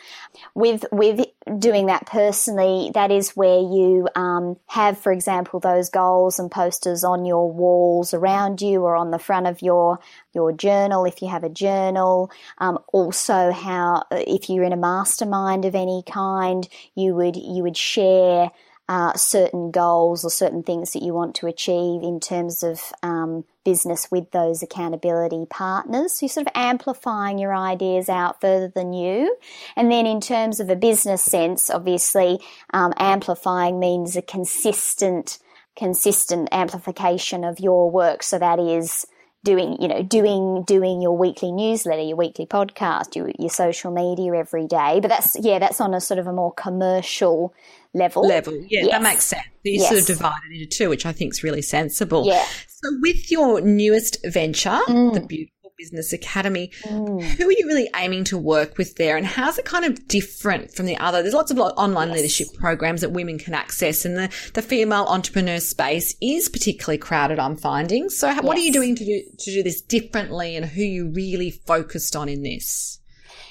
With 0.54 0.86
with 0.91 1.25
doing 1.60 1.88
that 1.88 2.06
personally 2.06 2.91
that 2.93 3.12
is 3.12 3.32
where 3.32 3.60
you 3.60 4.08
um, 4.15 4.58
have 4.67 4.97
for 4.97 5.12
example 5.12 5.60
those 5.60 5.89
goals 5.89 6.39
and 6.39 6.49
posters 6.49 7.04
on 7.04 7.25
your 7.25 7.51
walls 7.51 8.13
around 8.13 8.62
you 8.62 8.84
or 8.84 8.95
on 8.95 9.12
the 9.12 9.19
front 9.19 9.47
of 9.47 9.62
your 9.62 9.99
your 10.34 10.51
journal 10.51 11.06
if 11.06 11.21
you 11.21 11.28
have 11.28 11.43
a 11.43 11.49
journal. 11.49 12.32
Um, 12.60 12.78
also 12.93 13.51
how 13.51 14.04
if 14.12 14.49
you're 14.49 14.63
in 14.63 14.73
a 14.73 14.78
mastermind 14.78 15.65
of 15.65 15.73
any 15.73 16.04
kind 16.06 16.67
you 16.93 17.15
would 17.15 17.36
you 17.36 17.63
would 17.63 17.78
share 17.78 18.51
uh, 18.88 19.13
certain 19.13 19.71
goals 19.71 20.24
or 20.24 20.30
certain 20.30 20.62
things 20.62 20.93
that 20.93 21.02
you 21.02 21.13
want 21.13 21.34
to 21.36 21.48
achieve 21.48 22.04
in 22.04 22.19
terms 22.19 22.62
of 22.62 22.93
um, 23.02 23.43
business 23.63 24.12
with 24.12 24.30
those 24.32 24.62
accountability 24.62 25.45
partners. 25.50 26.13
So 26.13 26.26
you're 26.26 26.30
sort 26.30 26.48
of 26.48 26.54
amplifying 26.54 27.39
your 27.39 27.56
ideas 27.56 28.10
out 28.10 28.39
further 28.41 28.67
than 28.67 28.93
you. 28.93 29.36
And 29.76 29.91
then 29.91 30.06
in 30.06 30.21
terms 30.21 30.60
of 30.60 30.69
a 30.69 30.76
business 30.76 31.24
sense, 31.24 31.69
obviously, 31.69 32.39
um, 32.74 32.93
amplifying 32.98 33.80
means 33.80 34.15
a 34.15 34.21
consistent, 34.21 35.39
consistent 35.76 36.50
amplification 36.52 37.43
of 37.43 37.60
your 37.60 37.89
work. 37.89 38.21
So 38.21 38.38
that 38.38 38.60
is, 38.60 39.08
doing, 39.45 39.80
you 39.80 39.88
know, 39.88 40.02
doing 40.04 40.63
doing 40.63 41.02
your 41.02 41.15
weekly 41.15 41.52
newsletter, 41.52 42.02
your 42.02 42.17
weekly 42.17 42.45
podcast, 42.45 43.15
your, 43.15 43.32
your 43.39 43.50
social 43.50 43.91
media 43.91 44.34
every 44.36 44.67
day. 44.67 45.00
But 45.00 45.10
that's 45.10 45.38
yeah, 45.39 45.60
that's 45.60 45.80
on 45.80 45.93
a 45.93 46.02
sort 46.02 46.19
of 46.19 46.28
a 46.28 46.34
more 46.34 46.52
commercial 46.52 47.54
level. 47.95 48.27
Level, 48.27 48.53
yeah, 48.69 48.81
yes. 48.81 48.91
that 48.91 49.01
makes 49.01 49.23
sense. 49.25 49.43
You 49.63 49.79
yes. 49.79 49.89
sort 49.89 50.01
of 50.01 50.08
divide 50.08 50.39
it 50.51 50.55
into 50.55 50.67
two, 50.67 50.89
which 50.89 51.05
I 51.05 51.12
think 51.12 51.34
is 51.34 51.43
really 51.43 51.62
sensible. 51.62 52.25
Yeah. 52.25 52.45
So 52.67 52.89
with 53.01 53.31
your 53.31 53.62
newest 53.62 54.17
venture, 54.25 54.79
mm. 54.88 55.13
the 55.13 55.21
beautiful 55.21 55.55
Business 55.77 56.13
Academy. 56.13 56.71
Mm. 56.84 57.21
Who 57.21 57.47
are 57.47 57.51
you 57.51 57.67
really 57.67 57.89
aiming 57.95 58.23
to 58.25 58.38
work 58.38 58.77
with 58.77 58.95
there, 58.95 59.17
and 59.17 59.25
how's 59.25 59.58
it 59.58 59.65
kind 59.65 59.86
of 59.86 60.08
different 60.08 60.73
from 60.73 60.86
the 60.86 60.97
other? 60.97 61.21
There's 61.21 61.34
lots 61.34 61.51
of 61.51 61.60
online 61.60 62.10
yes. 62.10 62.17
leadership 62.17 62.47
programs 62.58 63.01
that 63.01 63.12
women 63.12 63.38
can 63.38 63.53
access, 63.53 64.05
and 64.05 64.17
the, 64.17 64.34
the 64.53 64.62
female 64.62 65.05
entrepreneur 65.05 65.60
space 65.60 66.15
is 66.21 66.49
particularly 66.49 66.97
crowded. 66.97 67.39
I'm 67.39 67.58
finding. 67.58 68.10
So, 68.10 68.34
what 68.41 68.58
are 68.58 68.62
you 68.62 68.71
doing 68.71 68.95
to 68.95 69.05
do 69.05 69.21
to 69.38 69.51
do 69.51 69.63
this 69.63 69.81
differently, 69.81 70.55
and 70.55 70.65
who 70.65 70.81
you 70.81 71.10
really 71.10 71.51
focused 71.51 72.15
on 72.15 72.29
in 72.29 72.43
this? 72.43 72.99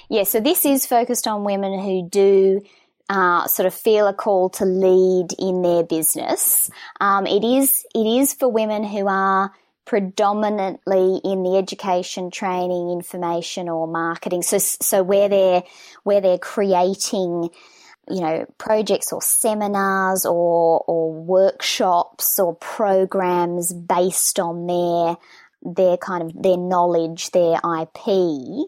Yeah, 0.09 0.23
so 0.23 0.39
this 0.39 0.65
is 0.65 0.85
focused 0.85 1.27
on 1.27 1.43
women 1.43 1.79
who 1.79 2.07
do 2.09 2.61
uh, 3.09 3.47
sort 3.47 3.67
of 3.67 3.73
feel 3.73 4.07
a 4.07 4.13
call 4.13 4.49
to 4.49 4.65
lead 4.65 5.27
in 5.37 5.61
their 5.61 5.83
business. 5.83 6.69
Um, 6.99 7.27
it 7.27 7.43
is 7.43 7.85
it 7.93 8.05
is 8.05 8.33
for 8.33 8.49
women 8.49 8.83
who 8.83 9.07
are 9.07 9.51
predominantly 9.85 11.21
in 11.23 11.43
the 11.43 11.57
education, 11.57 12.31
training, 12.31 12.89
information, 12.89 13.69
or 13.69 13.87
marketing. 13.87 14.41
So, 14.41 14.57
so 14.57 15.03
where 15.03 15.29
they're 15.29 15.63
where 16.03 16.21
they're 16.21 16.39
creating, 16.39 17.49
you 18.09 18.21
know, 18.21 18.45
projects 18.57 19.13
or 19.13 19.21
seminars 19.21 20.25
or 20.25 20.83
or 20.87 21.13
workshops 21.13 22.39
or 22.39 22.55
programs 22.55 23.71
based 23.71 24.39
on 24.39 24.65
their 24.67 25.17
their 25.61 25.97
kind 25.97 26.23
of 26.23 26.41
their 26.41 26.57
knowledge, 26.57 27.31
their 27.31 27.55
IP, 27.55 28.67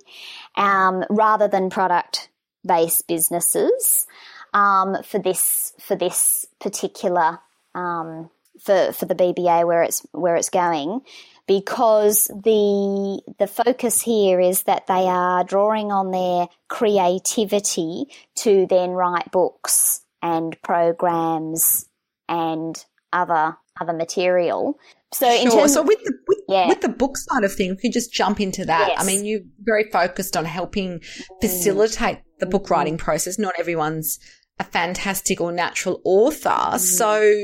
um, 0.56 1.04
rather 1.10 1.48
than 1.48 1.70
product 1.70 2.30
based 2.66 3.08
businesses. 3.08 4.06
Um, 4.54 5.04
for 5.04 5.20
this 5.20 5.74
for 5.80 5.96
this 5.96 6.46
particular 6.60 7.40
um, 7.76 8.30
for 8.60 8.92
for 8.94 9.06
the 9.06 9.16
BBA 9.16 9.66
where 9.68 9.84
it's 9.84 10.06
where 10.12 10.36
it's 10.36 10.50
going 10.50 11.02
because 11.48 12.26
the 12.26 13.22
the 13.40 13.48
focus 13.48 14.02
here 14.02 14.40
is 14.40 14.64
that 14.64 14.88
they 14.88 15.08
are 15.08 15.44
drawing 15.44 15.92
on 15.92 16.12
their 16.12 16.48
creativity 16.68 18.06
to 18.36 18.68
then 18.68 18.92
write 18.92 19.32
books 19.32 20.02
and 20.22 20.62
programs 20.62 21.86
and 22.28 22.86
other 23.14 23.58
other 23.80 23.94
material. 23.94 24.78
So, 25.14 25.30
sure. 25.38 25.52
Terms, 25.52 25.74
so 25.74 25.84
with 25.84 26.00
the 26.04 26.14
with, 26.28 26.40
yeah. 26.50 26.68
with, 26.68 26.82
the 26.82 26.90
book 26.90 27.16
side 27.16 27.46
of 27.46 27.54
things, 27.54 27.80
you 27.82 27.92
just 27.92 28.12
jump 28.12 28.42
into 28.42 28.66
that. 28.66 28.90
Yes. 28.90 29.02
I 29.02 29.06
mean, 29.06 29.26
you're 29.26 29.42
very 29.60 29.90
focused 29.90 30.36
on 30.36 30.44
helping 30.44 31.00
facilitate 31.40 32.20
the 32.40 32.46
book 32.46 32.70
writing 32.70 32.98
process. 32.98 33.38
Not 33.40 33.56
everyone's 33.58 34.20
a 34.60 34.64
fantastic 34.64 35.40
or 35.40 35.52
natural 35.52 36.02
author. 36.04 36.50
Mm. 36.50 36.80
So 36.80 37.44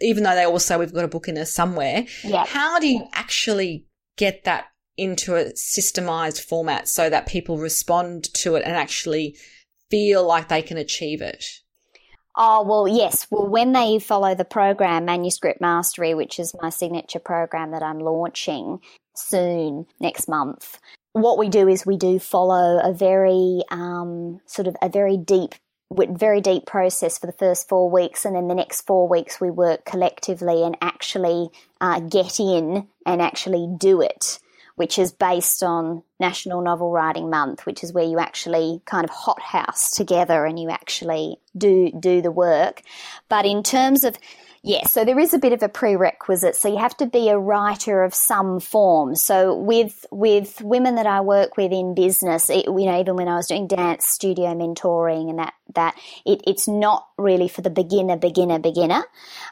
even 0.00 0.22
though 0.22 0.34
they 0.34 0.44
all 0.44 0.58
say 0.58 0.76
we've 0.76 0.92
got 0.92 1.04
a 1.04 1.08
book 1.08 1.28
in 1.28 1.34
there 1.34 1.44
somewhere, 1.44 2.06
yeah. 2.22 2.46
how 2.46 2.78
do 2.78 2.86
you 2.86 3.06
actually 3.12 3.86
get 4.16 4.44
that 4.44 4.66
into 4.96 5.34
a 5.34 5.52
systemized 5.52 6.40
format 6.40 6.88
so 6.88 7.10
that 7.10 7.26
people 7.26 7.58
respond 7.58 8.32
to 8.34 8.54
it 8.54 8.62
and 8.64 8.76
actually 8.76 9.36
feel 9.90 10.26
like 10.26 10.48
they 10.48 10.62
can 10.62 10.76
achieve 10.76 11.20
it? 11.20 11.44
Oh, 12.38 12.62
well, 12.62 12.86
yes. 12.86 13.26
Well, 13.30 13.48
when 13.48 13.72
they 13.72 13.98
follow 13.98 14.34
the 14.34 14.44
program, 14.44 15.06
Manuscript 15.06 15.60
Mastery, 15.60 16.14
which 16.14 16.38
is 16.38 16.54
my 16.60 16.68
signature 16.68 17.18
program 17.18 17.70
that 17.70 17.82
I'm 17.82 17.98
launching 17.98 18.80
soon 19.14 19.86
next 20.00 20.28
month, 20.28 20.78
what 21.22 21.38
we 21.38 21.48
do 21.48 21.66
is 21.66 21.86
we 21.86 21.96
do 21.96 22.18
follow 22.18 22.78
a 22.78 22.92
very 22.92 23.62
um, 23.70 24.40
sort 24.46 24.66
of 24.66 24.76
a 24.82 24.88
very 24.88 25.16
deep 25.16 25.54
very 25.90 26.40
deep 26.40 26.66
process 26.66 27.16
for 27.16 27.26
the 27.26 27.32
first 27.32 27.68
four 27.68 27.88
weeks, 27.88 28.24
and 28.24 28.34
then 28.34 28.48
the 28.48 28.54
next 28.54 28.82
four 28.82 29.08
weeks 29.08 29.40
we 29.40 29.50
work 29.50 29.84
collectively 29.84 30.62
and 30.62 30.76
actually 30.82 31.48
uh, 31.80 32.00
get 32.00 32.40
in 32.40 32.88
and 33.06 33.22
actually 33.22 33.72
do 33.78 34.00
it, 34.02 34.40
which 34.74 34.98
is 34.98 35.12
based 35.12 35.62
on 35.62 36.02
National 36.18 36.60
Novel 36.60 36.90
Writing 36.90 37.30
Month, 37.30 37.66
which 37.66 37.84
is 37.84 37.92
where 37.92 38.04
you 38.04 38.18
actually 38.18 38.82
kind 38.84 39.04
of 39.04 39.10
hothouse 39.10 39.90
together 39.92 40.44
and 40.44 40.58
you 40.58 40.70
actually 40.70 41.36
do 41.56 41.92
do 41.98 42.20
the 42.20 42.32
work. 42.32 42.82
But 43.28 43.46
in 43.46 43.62
terms 43.62 44.02
of 44.02 44.18
Yes, 44.66 44.92
so 44.92 45.04
there 45.04 45.20
is 45.20 45.32
a 45.32 45.38
bit 45.38 45.52
of 45.52 45.62
a 45.62 45.68
prerequisite. 45.68 46.56
So 46.56 46.68
you 46.68 46.78
have 46.78 46.96
to 46.96 47.06
be 47.06 47.28
a 47.28 47.38
writer 47.38 48.02
of 48.02 48.12
some 48.12 48.58
form. 48.58 49.14
So 49.14 49.54
with 49.54 50.04
with 50.10 50.60
women 50.60 50.96
that 50.96 51.06
I 51.06 51.20
work 51.20 51.56
with 51.56 51.70
in 51.70 51.94
business, 51.94 52.50
it, 52.50 52.66
you 52.66 52.86
know, 52.86 52.98
even 52.98 53.14
when 53.14 53.28
I 53.28 53.36
was 53.36 53.46
doing 53.46 53.68
dance 53.68 54.04
studio 54.06 54.56
mentoring 54.56 55.30
and 55.30 55.38
that 55.38 55.54
that 55.76 55.94
it, 56.26 56.42
it's 56.48 56.66
not 56.66 57.06
really 57.16 57.46
for 57.46 57.62
the 57.62 57.70
beginner, 57.70 58.16
beginner, 58.16 58.58
beginner. 58.58 59.04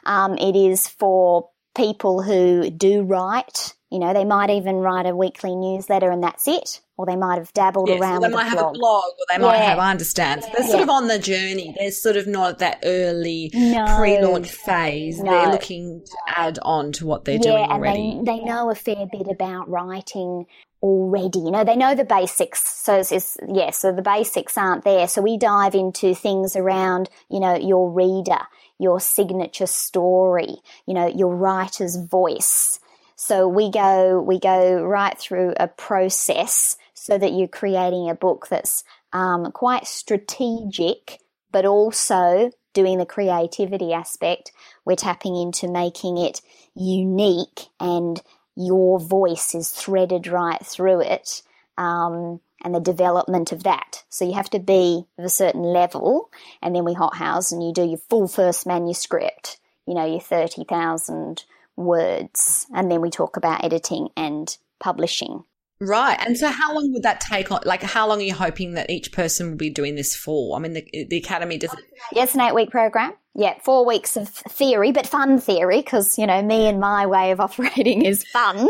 Um, 0.05 0.37
it 0.37 0.53
is 0.57 0.89
for 0.89 1.49
people 1.75 2.21
who 2.21 2.69
do 2.69 3.03
write. 3.03 3.73
You 3.91 3.99
know, 3.99 4.13
they 4.13 4.25
might 4.25 4.49
even 4.49 4.77
write 4.77 5.05
a 5.05 5.15
weekly 5.15 5.55
newsletter 5.55 6.09
and 6.11 6.23
that's 6.23 6.47
it 6.47 6.81
or 6.97 7.05
they 7.05 7.15
might 7.15 7.37
have 7.37 7.51
dabbled 7.53 7.89
yes, 7.89 7.99
around. 7.99 8.21
They 8.21 8.29
might 8.29 8.45
have 8.45 8.57
blog. 8.57 8.75
a 8.75 8.79
blog, 8.79 9.03
or 9.03 9.25
they 9.31 9.37
might 9.37 9.57
have. 9.57 9.79
I 9.79 9.91
understand. 9.91 10.43
So 10.43 10.49
they're 10.53 10.65
yeah. 10.65 10.71
sort 10.71 10.83
of 10.83 10.89
on 10.89 11.07
the 11.07 11.19
journey. 11.19 11.75
They're 11.77 11.91
sort 11.91 12.15
of 12.15 12.25
not 12.25 12.51
at 12.51 12.57
that 12.59 12.79
early 12.85 13.51
no. 13.53 13.97
pre-launch 13.97 14.49
phase. 14.49 15.19
No. 15.19 15.31
They're 15.31 15.51
looking 15.51 16.03
to 16.05 16.17
add 16.27 16.57
on 16.61 16.93
to 16.93 17.05
what 17.05 17.25
they're 17.25 17.35
yeah, 17.35 17.41
doing 17.41 17.69
already. 17.69 18.11
and 18.11 18.27
they, 18.27 18.37
they 18.37 18.43
know 18.43 18.69
a 18.69 18.75
fair 18.75 19.07
bit 19.11 19.27
about 19.29 19.69
writing 19.69 20.45
already. 20.85 21.39
You 21.39 21.51
know, 21.51 21.63
they 21.63 21.75
know 21.75 21.95
the 21.95 22.05
basics. 22.05 22.63
So 22.63 22.99
it's, 22.99 23.11
it's 23.11 23.37
yeah. 23.47 23.71
So 23.71 23.91
the 23.91 24.03
basics 24.03 24.57
aren't 24.57 24.83
there. 24.83 25.07
So 25.07 25.21
we 25.21 25.37
dive 25.37 25.73
into 25.73 26.13
things 26.13 26.55
around 26.55 27.09
you 27.29 27.39
know 27.39 27.55
your 27.55 27.89
reader, 27.91 28.41
your 28.79 28.99
signature 28.99 29.65
story, 29.65 30.57
you 30.85 30.93
know 30.93 31.07
your 31.07 31.35
writer's 31.35 31.97
voice. 31.97 32.79
So 33.15 33.47
we 33.47 33.71
go 33.71 34.21
we 34.21 34.39
go 34.39 34.83
right 34.83 35.17
through 35.17 35.55
a 35.59 35.67
process 35.67 36.77
so 36.93 37.17
that 37.17 37.33
you're 37.33 37.47
creating 37.47 38.09
a 38.09 38.15
book 38.15 38.47
that's 38.49 38.83
um, 39.11 39.51
quite 39.51 39.87
strategic, 39.87 41.19
but 41.51 41.65
also 41.65 42.51
doing 42.73 42.99
the 42.99 43.05
creativity 43.05 43.93
aspect. 43.93 44.51
We're 44.85 44.95
tapping 44.95 45.35
into 45.35 45.67
making 45.67 46.17
it 46.17 46.41
unique 46.75 47.69
and 47.79 48.21
your 48.55 48.99
voice 48.99 49.53
is 49.55 49.69
threaded 49.69 50.27
right 50.27 50.65
through 50.65 51.01
it. 51.01 51.41
Um, 51.77 52.39
and 52.63 52.73
the 52.73 52.79
development 52.79 53.51
of 53.51 53.63
that. 53.63 54.03
So 54.09 54.25
you 54.25 54.33
have 54.33 54.49
to 54.49 54.59
be 54.59 55.05
of 55.19 55.25
a 55.25 55.29
certain 55.29 55.61
level, 55.61 56.31
and 56.63 56.75
then 56.75 56.83
we 56.83 56.93
hothouse 56.93 57.51
and 57.51 57.61
you 57.63 57.71
do 57.71 57.85
your 57.85 57.99
full 58.09 58.27
first 58.27 58.65
manuscript, 58.65 59.59
you 59.85 59.93
know, 59.93 60.05
your 60.05 60.19
30,000 60.19 61.43
words, 61.75 62.65
and 62.73 62.89
then 62.89 63.01
we 63.01 63.11
talk 63.11 63.37
about 63.37 63.63
editing 63.63 64.09
and 64.17 64.57
publishing. 64.79 65.43
Right. 65.85 66.17
And 66.25 66.37
so 66.37 66.47
how 66.47 66.73
long 66.73 66.91
would 66.93 67.03
that 67.03 67.21
take 67.21 67.51
on? 67.51 67.61
Like, 67.65 67.83
how 67.83 68.07
long 68.07 68.19
are 68.19 68.23
you 68.23 68.33
hoping 68.33 68.73
that 68.73 68.89
each 68.89 69.11
person 69.11 69.49
will 69.49 69.57
be 69.57 69.69
doing 69.69 69.95
this 69.95 70.15
for? 70.15 70.55
I 70.55 70.59
mean, 70.59 70.73
the, 70.73 71.05
the 71.09 71.17
academy 71.17 71.57
does 71.57 71.73
it. 71.73 71.79
Yes, 72.11 72.35
an 72.35 72.41
eight 72.41 72.55
week 72.55 72.71
program. 72.71 73.13
Yeah, 73.37 73.55
four 73.63 73.85
weeks 73.85 74.15
of 74.15 74.29
theory, 74.29 74.93
but 74.93 75.05
fun 75.05 75.39
theory 75.39 75.79
because, 75.81 76.17
you 76.17 76.25
know, 76.25 76.41
me 76.41 76.67
and 76.67 76.79
my 76.79 77.05
way 77.05 77.31
of 77.31 77.39
operating 77.41 78.03
is 78.03 78.23
fun. 78.23 78.67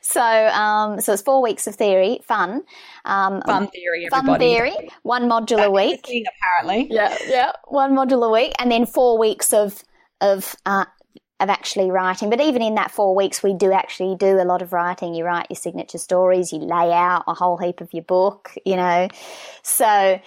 So, 0.00 0.22
um, 0.22 1.00
so 1.00 1.12
it's 1.12 1.22
four 1.22 1.42
weeks 1.42 1.66
of 1.66 1.74
theory, 1.74 2.20
fun. 2.22 2.62
Um, 3.04 3.42
fun 3.42 3.66
theory, 3.68 4.06
everybody. 4.06 4.26
Fun 4.26 4.38
theory, 4.38 4.88
one 5.02 5.28
module 5.28 5.64
a 5.64 5.70
week. 5.70 6.06
Apparently. 6.06 6.86
Yeah, 6.88 7.16
yeah, 7.26 7.52
one 7.66 7.96
module 7.96 8.24
a 8.24 8.30
week. 8.30 8.52
And 8.60 8.70
then 8.70 8.86
four 8.86 9.18
weeks 9.18 9.52
of, 9.52 9.82
of, 10.20 10.54
uh, 10.64 10.84
of 11.40 11.50
actually 11.50 11.90
writing. 11.90 12.30
But 12.30 12.40
even 12.40 12.62
in 12.62 12.74
that 12.76 12.90
four 12.90 13.14
weeks, 13.14 13.42
we 13.42 13.52
do 13.52 13.72
actually 13.72 14.16
do 14.16 14.40
a 14.40 14.44
lot 14.44 14.62
of 14.62 14.72
writing. 14.72 15.14
You 15.14 15.24
write 15.24 15.46
your 15.50 15.56
signature 15.56 15.98
stories, 15.98 16.52
you 16.52 16.60
lay 16.60 16.92
out 16.92 17.24
a 17.26 17.34
whole 17.34 17.56
heap 17.56 17.80
of 17.80 17.92
your 17.92 18.04
book, 18.04 18.52
you 18.64 18.76
know. 18.76 19.08
So 19.62 20.20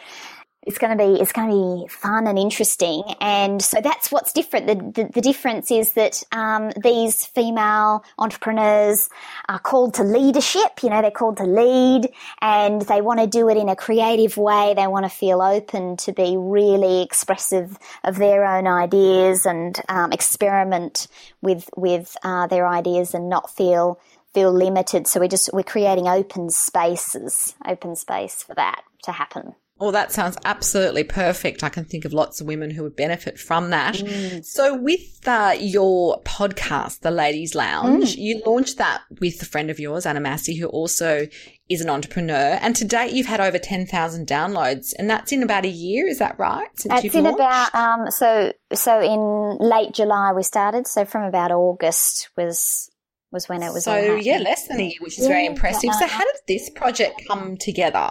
it's 0.69 0.77
going 0.77 0.95
to 0.95 1.03
be 1.03 1.19
it's 1.19 1.31
going 1.31 1.49
to 1.49 1.83
be 1.83 1.87
fun 1.87 2.27
and 2.27 2.37
interesting. 2.37 3.01
And 3.19 3.59
so 3.59 3.81
that's 3.81 4.11
what's 4.11 4.31
different. 4.31 4.67
The, 4.67 5.03
the, 5.03 5.09
the 5.13 5.21
difference 5.21 5.71
is 5.71 5.93
that 5.93 6.23
um, 6.31 6.69
these 6.83 7.25
female 7.25 8.03
entrepreneurs 8.19 9.09
are 9.47 9.57
called 9.57 9.95
to 9.95 10.03
leadership 10.03 10.83
you 10.83 10.91
know 10.91 11.01
they're 11.01 11.09
called 11.09 11.37
to 11.37 11.43
lead 11.43 12.09
and 12.39 12.83
they 12.83 13.01
want 13.01 13.19
to 13.19 13.25
do 13.25 13.49
it 13.49 13.57
in 13.57 13.67
a 13.67 13.75
creative 13.75 14.37
way. 14.37 14.75
They 14.75 14.85
want 14.85 15.05
to 15.05 15.09
feel 15.09 15.41
open 15.41 15.97
to 15.97 16.13
be 16.13 16.37
really 16.37 17.01
expressive 17.01 17.79
of 18.03 18.17
their 18.17 18.45
own 18.45 18.67
ideas 18.67 19.47
and 19.47 19.75
um, 19.89 20.11
experiment 20.11 21.07
with 21.41 21.67
with 21.75 22.15
uh, 22.23 22.45
their 22.45 22.67
ideas 22.67 23.15
and 23.15 23.27
not 23.27 23.49
feel 23.49 23.99
feel 24.35 24.51
limited. 24.51 25.07
So 25.07 25.19
we're 25.19 25.29
just 25.29 25.49
we're 25.51 25.63
creating 25.63 26.07
open 26.07 26.51
spaces 26.51 27.55
open 27.65 27.95
space 27.95 28.43
for 28.43 28.53
that 28.53 28.83
to 29.05 29.11
happen 29.11 29.55
well, 29.79 29.91
that 29.93 30.11
sounds 30.11 30.37
absolutely 30.43 31.03
perfect. 31.03 31.63
I 31.63 31.69
can 31.69 31.85
think 31.85 32.03
of 32.03 32.11
lots 32.11 32.41
of 32.41 32.47
women 32.47 32.69
who 32.69 32.83
would 32.83 32.95
benefit 32.95 33.39
from 33.39 33.69
that. 33.69 33.95
Mm. 33.95 34.43
So, 34.43 34.75
with 34.75 35.25
uh, 35.25 35.55
your 35.57 36.21
podcast, 36.23 36.99
The 36.99 37.11
Ladies 37.11 37.55
Lounge, 37.55 38.15
mm. 38.15 38.17
you 38.17 38.41
launched 38.45 38.77
that 38.77 39.01
with 39.21 39.41
a 39.41 39.45
friend 39.45 39.69
of 39.69 39.79
yours, 39.79 40.05
Anna 40.05 40.19
Massey, 40.19 40.57
who 40.57 40.67
also 40.67 41.27
is 41.69 41.81
an 41.81 41.89
entrepreneur. 41.89 42.57
And 42.61 42.75
to 42.75 42.85
date, 42.85 43.13
you've 43.13 43.27
had 43.27 43.39
over 43.39 43.57
10,000 43.57 44.27
downloads, 44.27 44.93
and 44.99 45.09
that's 45.09 45.31
in 45.31 45.43
about 45.43 45.65
a 45.65 45.69
year. 45.69 46.07
Is 46.07 46.19
that 46.19 46.37
right? 46.37 46.67
Since 46.75 47.05
it's 47.05 47.15
in 47.15 47.23
launched? 47.23 47.39
about, 47.39 47.75
um, 47.75 48.11
so, 48.11 48.51
so 48.73 48.99
in 48.99 49.57
late 49.65 49.93
July 49.93 50.33
we 50.33 50.43
started. 50.43 50.87
So, 50.87 51.05
from 51.05 51.23
about 51.23 51.51
August 51.51 52.29
was 52.35 52.91
was 53.31 53.47
when 53.47 53.63
it 53.63 53.71
was. 53.71 53.85
So 53.85 54.15
yeah, 54.15 54.39
less 54.39 54.67
than 54.67 54.79
a 54.79 54.83
year, 54.83 54.97
which 54.99 55.17
is 55.17 55.25
yeah, 55.25 55.29
very 55.29 55.45
impressive. 55.45 55.93
So 55.93 56.07
how 56.07 56.23
did 56.23 56.35
this 56.47 56.69
project 56.69 57.21
come 57.27 57.57
together? 57.57 58.09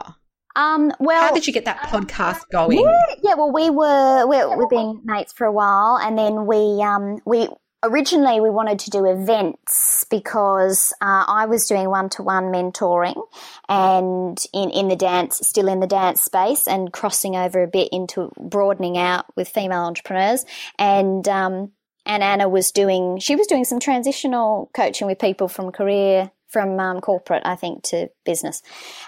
Um, 0.58 0.92
well, 0.98 1.28
how 1.28 1.32
did 1.32 1.46
you 1.46 1.52
get 1.52 1.66
that 1.66 1.78
podcast 1.82 2.42
going? 2.50 2.80
Yeah, 2.80 3.14
yeah 3.22 3.34
well, 3.34 3.52
we 3.52 3.70
were 3.70 4.26
we, 4.26 4.56
we've 4.56 4.68
been 4.68 5.00
mates 5.04 5.32
for 5.32 5.46
a 5.46 5.52
while, 5.52 5.98
and 5.98 6.18
then 6.18 6.46
we 6.46 6.82
um, 6.82 7.20
we 7.24 7.48
originally 7.84 8.40
we 8.40 8.50
wanted 8.50 8.80
to 8.80 8.90
do 8.90 9.04
events 9.04 10.04
because 10.10 10.92
uh, 11.00 11.24
I 11.28 11.46
was 11.46 11.68
doing 11.68 11.88
one 11.88 12.08
to 12.10 12.22
one 12.22 12.46
mentoring 12.46 13.22
and 13.68 14.36
in, 14.52 14.70
in 14.70 14.88
the 14.88 14.96
dance, 14.96 15.38
still 15.46 15.68
in 15.68 15.80
the 15.80 15.86
dance 15.86 16.22
space 16.22 16.66
and 16.66 16.92
crossing 16.92 17.36
over 17.36 17.62
a 17.62 17.68
bit 17.68 17.88
into 17.92 18.32
broadening 18.36 18.98
out 18.98 19.26
with 19.36 19.48
female 19.48 19.82
entrepreneurs. 19.82 20.44
And, 20.78 21.28
um, 21.28 21.70
and 22.04 22.22
Anna 22.22 22.48
was 22.48 22.72
doing, 22.72 23.18
she 23.18 23.36
was 23.36 23.46
doing 23.46 23.64
some 23.64 23.80
transitional 23.80 24.70
coaching 24.74 25.06
with 25.06 25.20
people 25.20 25.46
from 25.46 25.70
career, 25.70 26.32
from 26.48 26.80
um, 26.80 27.00
corporate, 27.00 27.42
I 27.44 27.54
think, 27.54 27.84
to 27.84 28.08
business. 28.24 28.62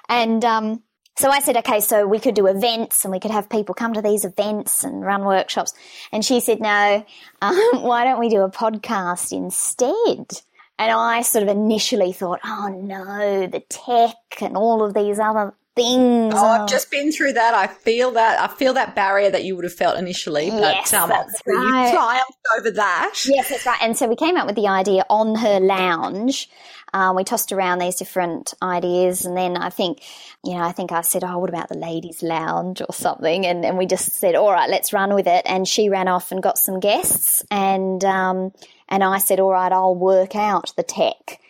And, 0.08 0.44
um, 0.44 0.82
so 1.20 1.30
I 1.30 1.40
said, 1.40 1.58
okay, 1.58 1.80
so 1.80 2.06
we 2.06 2.18
could 2.18 2.34
do 2.34 2.46
events 2.46 3.04
and 3.04 3.12
we 3.12 3.20
could 3.20 3.30
have 3.30 3.50
people 3.50 3.74
come 3.74 3.92
to 3.92 4.00
these 4.00 4.24
events 4.24 4.84
and 4.84 5.04
run 5.04 5.22
workshops. 5.24 5.74
And 6.12 6.24
she 6.24 6.40
said, 6.40 6.60
no, 6.60 7.04
um, 7.42 7.82
why 7.82 8.04
don't 8.04 8.18
we 8.18 8.30
do 8.30 8.40
a 8.40 8.50
podcast 8.50 9.30
instead? 9.30 10.42
And 10.78 10.90
I 10.90 11.20
sort 11.20 11.42
of 11.42 11.50
initially 11.50 12.12
thought, 12.12 12.40
oh 12.42 12.68
no, 12.68 13.46
the 13.46 13.60
tech 13.68 14.16
and 14.40 14.56
all 14.56 14.82
of 14.82 14.94
these 14.94 15.18
other 15.18 15.52
things. 15.76 16.32
Oh, 16.34 16.46
I've 16.46 16.68
just 16.68 16.90
been 16.90 17.12
through 17.12 17.34
that. 17.34 17.52
I 17.52 17.66
feel 17.66 18.12
that. 18.12 18.40
I 18.40 18.52
feel 18.54 18.72
that 18.72 18.94
barrier 18.94 19.30
that 19.30 19.44
you 19.44 19.56
would 19.56 19.64
have 19.64 19.74
felt 19.74 19.98
initially. 19.98 20.46
Yes, 20.46 20.90
but 20.90 21.00
um, 21.00 21.08
that's 21.10 21.42
right. 21.46 21.86
you 21.86 21.96
triumphed 21.98 22.38
over 22.56 22.70
that. 22.70 23.14
Yes, 23.26 23.50
that's 23.50 23.66
right. 23.66 23.78
And 23.82 23.94
so 23.94 24.08
we 24.08 24.16
came 24.16 24.38
up 24.38 24.46
with 24.46 24.56
the 24.56 24.68
idea 24.68 25.04
on 25.10 25.34
her 25.34 25.60
lounge 25.60 26.48
um, 26.92 27.16
we 27.16 27.24
tossed 27.24 27.52
around 27.52 27.78
these 27.78 27.96
different 27.96 28.54
ideas, 28.62 29.24
and 29.24 29.36
then 29.36 29.56
I 29.56 29.70
think, 29.70 30.02
you 30.44 30.54
know, 30.54 30.62
I 30.62 30.72
think 30.72 30.92
I 30.92 31.02
said, 31.02 31.22
"Oh, 31.24 31.38
what 31.38 31.48
about 31.48 31.68
the 31.68 31.78
ladies' 31.78 32.22
lounge 32.22 32.80
or 32.80 32.92
something?" 32.92 33.46
And 33.46 33.64
and 33.64 33.78
we 33.78 33.86
just 33.86 34.12
said, 34.12 34.34
"All 34.34 34.52
right, 34.52 34.68
let's 34.68 34.92
run 34.92 35.14
with 35.14 35.26
it." 35.26 35.42
And 35.46 35.68
she 35.68 35.88
ran 35.88 36.08
off 36.08 36.32
and 36.32 36.42
got 36.42 36.58
some 36.58 36.80
guests, 36.80 37.44
and 37.50 38.04
um, 38.04 38.52
and 38.88 39.04
I 39.04 39.18
said, 39.18 39.40
"All 39.40 39.52
right, 39.52 39.72
I'll 39.72 39.94
work 39.94 40.34
out 40.34 40.72
the 40.76 40.82
tech." 40.82 41.40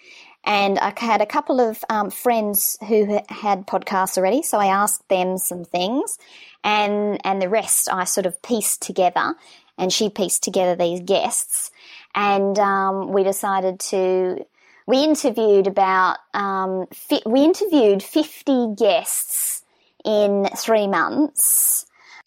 And 0.45 0.79
I 0.79 0.95
had 0.97 1.21
a 1.21 1.27
couple 1.27 1.61
of 1.61 1.85
um, 1.91 2.11
friends 2.11 2.79
who 2.89 3.21
had 3.29 3.67
podcasts 3.67 4.17
already, 4.17 4.43
so 4.43 4.59
I 4.59 4.67
asked 4.67 5.09
them 5.09 5.39
some 5.39 5.65
things, 5.65 6.19
and 6.65 7.21
and 7.25 7.41
the 7.41 7.49
rest 7.49 7.89
I 7.93 8.05
sort 8.05 8.27
of 8.27 8.41
pieced 8.43 8.83
together, 8.83 9.35
and 9.79 9.93
she 9.93 10.11
pieced 10.11 10.43
together 10.43 10.77
these 10.77 11.01
guests, 11.01 11.71
and 12.15 12.59
um, 12.59 13.13
we 13.13 13.23
decided 13.23 13.81
to 13.81 14.45
we 14.91 15.05
interviewed 15.05 15.67
about 15.67 16.19
um, 16.35 16.87
fi- 16.93 17.23
we 17.25 17.45
interviewed 17.45 18.03
50 18.03 18.75
guests 18.77 19.63
in 20.05 20.49
three 20.57 20.87
months. 20.87 21.87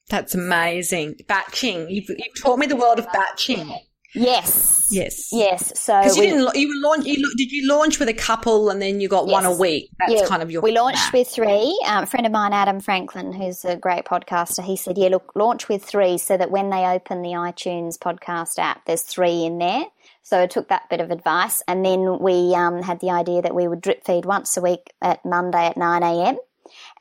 That's 0.09 0.33
amazing. 0.33 1.15
Batching 1.27 1.89
you've, 1.89 2.09
you've 2.09 2.41
taught 2.41 2.59
me 2.59 2.65
the 2.67 2.75
world 2.75 2.99
of 2.99 3.07
batching 3.13 3.73
yes. 4.13 4.87
Yes. 4.91 5.29
Yes 5.31 5.79
so 5.79 6.01
you 6.01 6.21
didn't 6.21 6.55
you 6.55 6.67
were 6.67 6.87
launch 6.87 7.05
you, 7.05 7.15
did 7.35 7.51
you 7.51 7.67
launch 7.67 7.99
with 7.99 8.09
a 8.09 8.13
couple 8.13 8.69
and 8.69 8.81
then 8.81 9.01
you 9.01 9.07
got 9.07 9.27
yes. 9.27 9.31
one 9.31 9.45
a 9.45 9.53
week? 9.53 9.89
That's 9.99 10.13
yeah, 10.13 10.27
kind 10.27 10.43
of 10.43 10.51
your 10.51 10.61
we 10.61 10.71
launched 10.71 11.11
with 11.13 11.27
three. 11.27 11.79
Um, 11.85 12.03
a 12.03 12.05
friend 12.05 12.25
of 12.25 12.31
mine 12.31 12.53
adam 12.53 12.79
franklin 12.79 13.33
who's 13.33 13.65
a 13.65 13.75
great 13.75 14.05
podcaster 14.05 14.63
he 14.63 14.75
said 14.75 14.97
yeah 14.97 15.09
look 15.09 15.31
launch 15.35 15.67
with 15.67 15.83
three 15.83 16.17
so 16.17 16.37
that 16.37 16.51
when 16.51 16.69
they 16.69 16.85
open 16.85 17.21
the 17.21 17.29
itunes 17.29 17.97
podcast 17.97 18.59
app 18.59 18.85
there's 18.85 19.01
three 19.01 19.45
in 19.45 19.57
there 19.57 19.85
so 20.23 20.41
I 20.41 20.47
took 20.47 20.69
that 20.69 20.89
bit 20.89 21.01
of 21.01 21.11
advice, 21.11 21.61
and 21.67 21.85
then 21.85 22.19
we 22.19 22.55
um, 22.55 22.81
had 22.81 22.99
the 22.99 23.11
idea 23.11 23.41
that 23.41 23.55
we 23.55 23.67
would 23.67 23.81
drip 23.81 24.05
feed 24.05 24.25
once 24.25 24.57
a 24.57 24.61
week 24.61 24.93
at 25.01 25.23
Monday 25.23 25.67
at 25.67 25.77
nine 25.77 26.03
a.m 26.03 26.37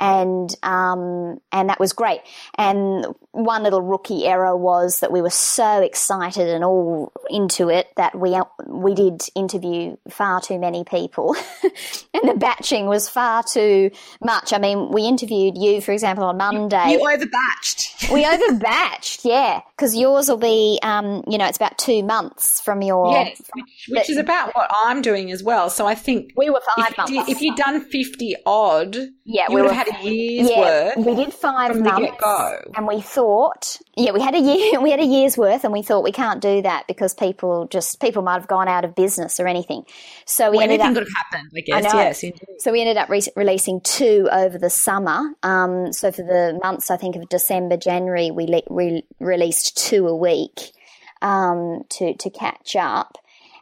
and 0.03 0.53
um, 0.65 1.39
and 1.53 1.69
that 1.69 1.79
was 1.79 1.93
great. 1.93 2.21
And 2.59 3.07
one 3.31 3.63
little 3.63 3.81
rookie 3.81 4.27
error 4.27 4.57
was 4.57 4.99
that 4.99 5.13
we 5.13 5.23
were 5.23 5.31
so 5.31 5.81
excited 5.81 6.49
and 6.49 6.65
all 6.65 7.13
into 7.31 7.71
it 7.71 7.87
that 7.97 8.19
we 8.19 8.37
we 8.67 8.95
did 8.95 9.23
interview 9.37 9.97
far 10.11 10.41
too 10.41 10.59
many 10.59 10.83
people, 10.83 11.37
and 11.63 12.29
the 12.29 12.35
batching 12.35 12.87
was 12.87 13.09
far 13.09 13.45
too 13.45 13.93
much. 14.21 14.53
I 14.53 14.59
mean, 14.59 14.91
we 14.91 15.03
interviewed 15.03 15.57
you, 15.57 15.81
for 15.81 15.93
example, 15.93 16.25
on 16.25 16.37
Monday. 16.37 16.91
You, 16.91 16.99
you 16.99 17.05
overbatched. 17.05 18.13
we 18.13 18.25
overbatched, 18.25 19.21
yeah, 19.25 19.61
because 19.77 19.97
yours 19.97 20.29
will 20.29 20.37
be, 20.37 20.81
um, 20.83 21.23
you 21.29 21.39
know, 21.39 21.47
it's 21.47 21.59
about 21.59 21.79
two 21.79 22.03
months 22.03 22.61
from 22.61 22.83
your. 22.83 23.13
Yes, 23.13 23.41
which, 23.55 23.87
which 23.89 24.11
is 24.11 24.17
about 24.17 24.53
what 24.57 24.69
I'm 24.85 25.01
doing 25.01 25.31
as 25.31 25.45
well. 25.45 25.71
So 25.71 25.87
I 25.87 25.95
think 25.95 26.33
we 26.37 26.51
were 26.51 26.61
five 26.77 26.91
if 26.91 26.99
months. 26.99 27.13
You 27.13 27.25
if 27.29 27.41
you'd 27.41 27.57
done 27.57 27.81
fifty 27.83 28.35
odd, 28.45 28.97
yeah, 29.25 29.45
we 29.49 29.63
would 29.63 29.71
have 29.71 29.87
had 29.87 29.92
a 30.01 30.05
year's 30.05 30.51
yeah, 30.51 30.61
worth. 30.61 31.07
We 31.07 31.15
did 31.15 31.33
five 31.33 31.79
months, 31.79 32.21
and 32.75 32.87
we 32.87 33.01
thought, 33.01 33.79
yeah, 33.97 34.13
we 34.13 34.21
had 34.21 34.35
a 34.35 34.41
year, 34.41 34.81
we 34.83 34.91
had 34.91 35.01
a 35.01 35.05
year's 35.05 35.37
worth, 35.37 35.65
and 35.65 35.73
we 35.73 35.83
thought 35.83 36.03
we 36.03 36.13
can't 36.13 36.41
do 36.41 36.63
that 36.63 36.87
because 36.87 37.15
people 37.15 37.67
just 37.69 38.01
people 38.01 38.23
might 38.23 38.35
have 38.35 38.49
gone 38.49 38.69
out 38.69 38.85
of 38.85 38.95
business 38.95 39.41
or 39.41 39.47
anything. 39.47 39.85
So 40.25 40.51
we 40.51 40.59
well, 40.59 40.65
ended 40.65 40.81
anything 40.81 40.97
up, 40.97 41.05
could 41.05 41.13
have 41.13 41.25
happened, 41.25 41.53
I 41.57 41.61
guess. 41.61 41.95
I 41.95 42.05
yes, 42.05 42.23
indeed. 42.23 42.41
So 42.59 42.73
we 42.73 42.81
ended 42.81 42.97
up 42.97 43.09
re- 43.09 43.23
releasing 43.37 43.81
two 43.81 44.29
over 44.33 44.59
the 44.59 44.71
summer. 44.71 45.35
Um, 45.43 45.93
so 45.93 46.11
for 46.13 46.23
the 46.23 46.59
months, 46.63 46.91
I 46.91 46.97
think 46.97 47.17
of 47.17 47.29
December, 47.29 47.77
January, 47.77 48.31
we 48.31 48.47
le- 48.47 48.63
re- 48.69 49.07
released 49.21 49.77
two 49.77 50.09
a 50.09 50.17
week 50.17 50.73
um, 51.23 51.83
to 51.91 52.15
to 52.15 52.31
catch 52.31 52.77
up. 52.77 53.19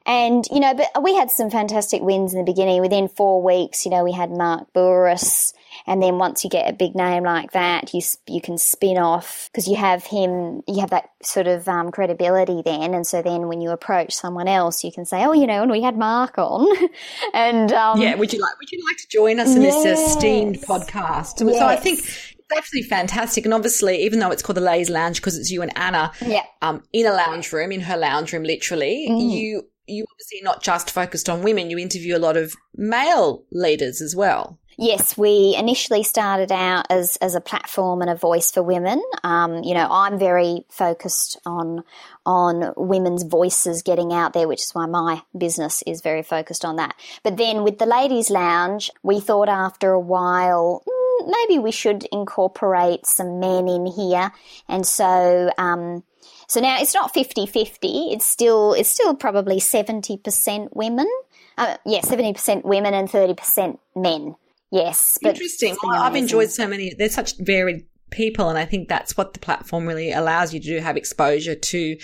And, 0.07 0.47
you 0.51 0.61
know, 0.61 0.75
but 0.75 1.03
we 1.03 1.15
had 1.15 1.31
some 1.31 1.51
fantastic 1.51 2.03
wins 2.03 2.33
in 2.33 2.39
the 2.39 2.45
beginning. 2.45 2.81
Within 2.81 3.09
four 3.09 3.43
weeks, 3.43 3.85
you 3.85 3.91
know, 3.91 4.03
we 4.03 4.13
had 4.13 4.31
Mark 4.31 4.73
Bouris. 4.73 5.53
And 5.87 6.03
then 6.03 6.19
once 6.19 6.43
you 6.43 6.51
get 6.51 6.69
a 6.69 6.73
big 6.73 6.95
name 6.95 7.23
like 7.23 7.53
that, 7.53 7.95
you, 7.95 8.01
you 8.27 8.41
can 8.41 8.59
spin 8.59 8.99
off 8.99 9.49
because 9.53 9.69
you 9.69 9.77
have 9.77 10.05
him, 10.05 10.63
you 10.67 10.81
have 10.81 10.91
that 10.91 11.11
sort 11.23 11.47
of 11.47 11.69
um, 11.69 11.91
credibility 11.91 12.63
then. 12.65 12.95
And 12.95 13.07
so 13.07 13.23
then 13.23 13.47
when 13.47 13.61
you 13.61 13.71
approach 13.71 14.15
someone 14.15 14.49
else, 14.49 14.83
you 14.83 14.91
can 14.91 15.05
say, 15.05 15.25
oh, 15.25 15.33
you 15.33 15.47
know, 15.47 15.63
and 15.63 15.71
we 15.71 15.83
had 15.83 15.97
Mark 15.97 16.39
on. 16.39 16.67
and, 17.35 17.73
um, 17.73 18.01
yeah, 18.01 18.15
would 18.15 18.33
you 18.33 18.41
like, 18.41 18.59
would 18.59 18.71
you 18.73 18.83
like 18.89 18.97
to 18.97 19.09
join 19.09 19.39
us 19.39 19.55
in 19.55 19.63
yes. 19.63 19.83
this 19.83 20.01
esteemed 20.01 20.61
podcast? 20.63 21.47
Yes. 21.47 21.59
So 21.59 21.67
I 21.67 21.77
think 21.77 22.01
it's 22.01 22.59
absolutely 22.59 22.89
fantastic. 22.89 23.45
And 23.45 23.55
obviously, 23.55 24.03
even 24.03 24.19
though 24.19 24.31
it's 24.31 24.43
called 24.43 24.57
the 24.57 24.63
Ladies 24.63 24.91
Lounge 24.91 25.17
because 25.17 25.39
it's 25.39 25.51
you 25.51 25.63
and 25.63 25.77
Anna 25.77 26.13
yeah. 26.21 26.43
um, 26.63 26.83
in 26.93 27.07
a 27.07 27.13
lounge 27.13 27.53
room, 27.53 27.71
in 27.71 27.81
her 27.83 27.97
lounge 27.97 28.33
room, 28.33 28.43
literally, 28.43 29.07
mm. 29.09 29.31
you 29.31 29.67
you 29.91 30.07
obviously 30.11 30.41
not 30.43 30.63
just 30.63 30.91
focused 30.91 31.29
on 31.29 31.43
women, 31.43 31.71
you 31.71 31.79
interview 31.79 32.17
a 32.17 32.19
lot 32.19 32.37
of 32.37 32.55
male 32.77 33.45
leaders 33.53 34.01
as 34.01 34.15
well. 34.17 34.59
Yes, 34.83 35.19
we 35.19 35.55
initially 35.59 36.03
started 36.03 36.51
out 36.51 36.87
as, 36.89 37.17
as 37.17 37.35
a 37.35 37.41
platform 37.41 38.01
and 38.01 38.11
a 38.11 38.15
voice 38.15 38.51
for 38.51 38.63
women. 38.63 39.03
Um, 39.23 39.63
you 39.63 39.75
know, 39.75 39.87
I'm 39.91 40.19
very 40.19 40.65
focused 40.71 41.39
on 41.45 41.85
on 42.25 42.73
women's 42.77 43.25
voices 43.25 43.83
getting 43.83 44.11
out 44.13 44.33
there, 44.33 44.49
which 44.49 44.63
is 44.63 44.71
why 44.73 44.87
my 44.87 45.21
business 45.37 45.83
is 45.87 46.01
very 46.01 46.23
focused 46.23 46.65
on 46.65 46.77
that. 46.77 46.95
But 47.23 47.37
then 47.37 47.63
with 47.63 47.79
the 47.79 47.85
ladies' 47.85 48.31
lounge, 48.31 48.91
we 49.03 49.21
thought 49.21 49.51
after 49.51 49.91
a 49.91 50.01
while, 50.01 50.83
mm, 50.89 51.31
maybe 51.31 51.59
we 51.59 51.73
should 51.73 52.07
incorporate 52.11 53.05
some 53.05 53.39
men 53.39 53.69
in 53.69 53.85
here, 53.85 54.33
and 54.67 54.87
so 54.87 55.51
um, 55.59 56.05
So 56.51 56.59
now 56.59 56.81
it's 56.81 56.95
not 56.95 57.15
50-50. 57.15 58.13
It's 58.13 58.27
still 58.27 58.73
it's 58.73 58.89
still 58.89 59.15
probably 59.15 59.61
70% 59.61 60.69
women. 60.73 61.09
Uh, 61.57 61.77
yeah, 61.87 62.01
70% 62.01 62.65
women 62.65 62.93
and 62.93 63.09
30% 63.09 63.79
men. 63.95 64.35
Yes. 64.73 65.17
Interesting. 65.23 65.77
Well, 65.81 66.03
I've 66.03 66.17
enjoyed 66.17 66.51
so 66.51 66.67
many. 66.67 66.93
There's 66.93 67.15
such 67.15 67.37
varied 67.39 67.87
people. 68.11 68.49
And 68.49 68.59
I 68.59 68.65
think 68.65 68.89
that's 68.89 69.17
what 69.17 69.33
the 69.33 69.39
platform 69.39 69.87
really 69.87 70.11
allows 70.11 70.53
you 70.53 70.59
to 70.59 70.67
do 70.67 70.79
have 70.79 70.97
exposure 70.97 71.55
to 71.55 71.97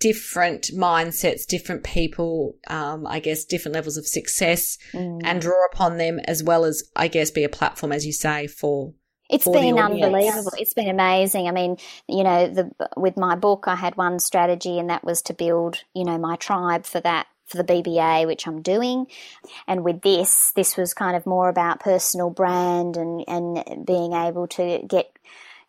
different 0.00 0.72
mindsets, 0.74 1.46
different 1.46 1.84
people, 1.84 2.56
um, 2.66 3.06
I 3.06 3.20
guess, 3.20 3.44
different 3.44 3.76
levels 3.76 3.96
of 3.96 4.08
success 4.08 4.76
mm. 4.92 5.20
and 5.22 5.40
draw 5.40 5.66
upon 5.72 5.98
them 5.98 6.18
as 6.26 6.42
well 6.42 6.64
as, 6.64 6.82
I 6.96 7.06
guess, 7.06 7.30
be 7.30 7.44
a 7.44 7.48
platform, 7.48 7.92
as 7.92 8.04
you 8.04 8.12
say, 8.12 8.48
for. 8.48 8.92
It's 9.34 9.48
been 9.48 9.78
unbelievable. 9.78 10.52
It's 10.58 10.74
been 10.74 10.88
amazing. 10.88 11.48
I 11.48 11.50
mean, 11.50 11.76
you 12.08 12.24
know, 12.24 12.48
the, 12.48 12.70
with 12.96 13.16
my 13.16 13.34
book, 13.34 13.64
I 13.66 13.74
had 13.74 13.96
one 13.96 14.18
strategy 14.18 14.78
and 14.78 14.90
that 14.90 15.04
was 15.04 15.22
to 15.22 15.34
build, 15.34 15.82
you 15.94 16.04
know, 16.04 16.18
my 16.18 16.36
tribe 16.36 16.86
for 16.86 17.00
that 17.00 17.26
for 17.46 17.58
the 17.58 17.64
BBA, 17.64 18.26
which 18.26 18.46
I'm 18.46 18.62
doing. 18.62 19.06
And 19.66 19.84
with 19.84 20.02
this, 20.02 20.52
this 20.56 20.76
was 20.76 20.94
kind 20.94 21.16
of 21.16 21.26
more 21.26 21.48
about 21.48 21.80
personal 21.80 22.30
brand 22.30 22.96
and, 22.96 23.24
and 23.28 23.84
being 23.86 24.12
able 24.12 24.46
to 24.48 24.82
get 24.86 25.10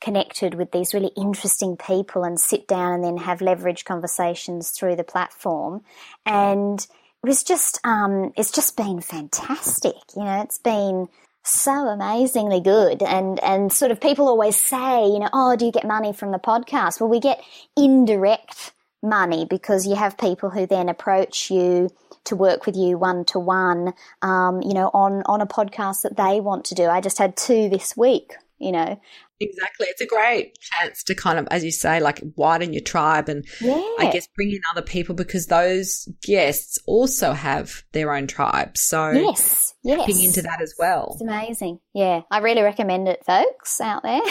connected 0.02 0.56
with 0.56 0.72
these 0.72 0.94
really 0.94 1.12
interesting 1.18 1.78
people 1.78 2.24
and 2.24 2.40
sit 2.40 2.68
down 2.68 2.94
and 2.94 3.04
then 3.04 3.18
have 3.18 3.42
leverage 3.42 3.86
conversations 3.86 4.72
through 4.72 4.96
the 4.96 5.04
platform. 5.04 5.82
And 6.26 6.80
it 6.80 7.28
was 7.28 7.44
just, 7.44 7.80
um, 7.84 8.32
it's 8.38 8.52
just 8.52 8.78
been 8.78 9.02
fantastic. 9.02 9.96
You 10.16 10.24
know, 10.24 10.42
it's 10.42 10.60
been 10.60 11.08
so 11.46 11.88
amazingly 11.88 12.60
good. 12.60 13.04
And, 13.04 13.42
and 13.44 13.72
sort 13.72 13.92
of 13.92 14.02
people 14.02 14.28
always 14.28 14.60
say, 14.60 15.06
you 15.06 15.20
know, 15.20 15.30
oh, 15.34 15.56
do 15.56 15.66
you 15.66 15.72
get 15.72 15.86
money 15.86 16.14
from 16.14 16.32
the 16.32 16.40
podcast? 16.40 17.00
Well, 17.00 17.10
we 17.10 17.20
get 17.20 17.44
indirect 17.78 18.74
money 19.04 19.46
because 19.46 19.86
you 19.86 19.96
have 19.96 20.18
people 20.18 20.50
who 20.50 20.66
then 20.66 20.90
approach 20.90 21.52
you 21.52 21.90
to 22.24 22.36
work 22.36 22.66
with 22.66 22.76
you 22.76 22.98
one 22.98 23.24
to 23.26 23.40
one, 23.40 23.94
you 24.24 24.74
know, 24.74 24.90
on, 24.94 25.22
on 25.28 25.42
a 25.42 25.46
podcast 25.46 26.02
that 26.02 26.18
they 26.18 26.40
want 26.40 26.66
to 26.66 26.76
do. 26.76 26.86
I 26.86 27.02
just 27.02 27.20
had 27.20 27.38
two 27.38 27.70
this 27.70 27.96
week, 27.96 28.34
you 28.58 28.72
know, 28.72 29.00
Exactly. 29.42 29.88
It's 29.88 30.02
a 30.02 30.06
great 30.06 30.58
chance 30.60 31.04
to 31.04 31.16
kind 31.16 31.38
of, 31.38 31.48
as 31.52 31.64
you 31.64 31.72
say, 31.72 32.00
like 32.00 32.22
widen 32.36 32.72
your 32.72 32.82
tribe 32.82 33.28
and 33.28 33.46
yeah. 33.60 33.74
I 34.00 34.10
guess 34.12 34.28
bring 34.34 34.52
in 34.52 34.62
other 34.72 34.82
people 34.82 35.14
because 35.14 35.48
those 35.48 36.08
guests 36.24 36.80
also 36.88 37.34
have 37.34 37.84
their 37.92 38.14
own 38.14 38.28
tribe. 38.28 38.78
So 38.78 39.12
yes, 39.12 39.74
yes. 39.84 40.24
into 40.24 40.42
that 40.44 40.62
as 40.62 40.74
well. 40.80 41.10
It's 41.12 41.22
amazing. 41.22 41.80
Yeah. 41.94 42.22
I 42.32 42.40
really 42.40 42.62
recommend 42.62 43.10
it, 43.10 43.26
folks 43.26 43.82
out 43.82 44.04
there. 44.04 44.22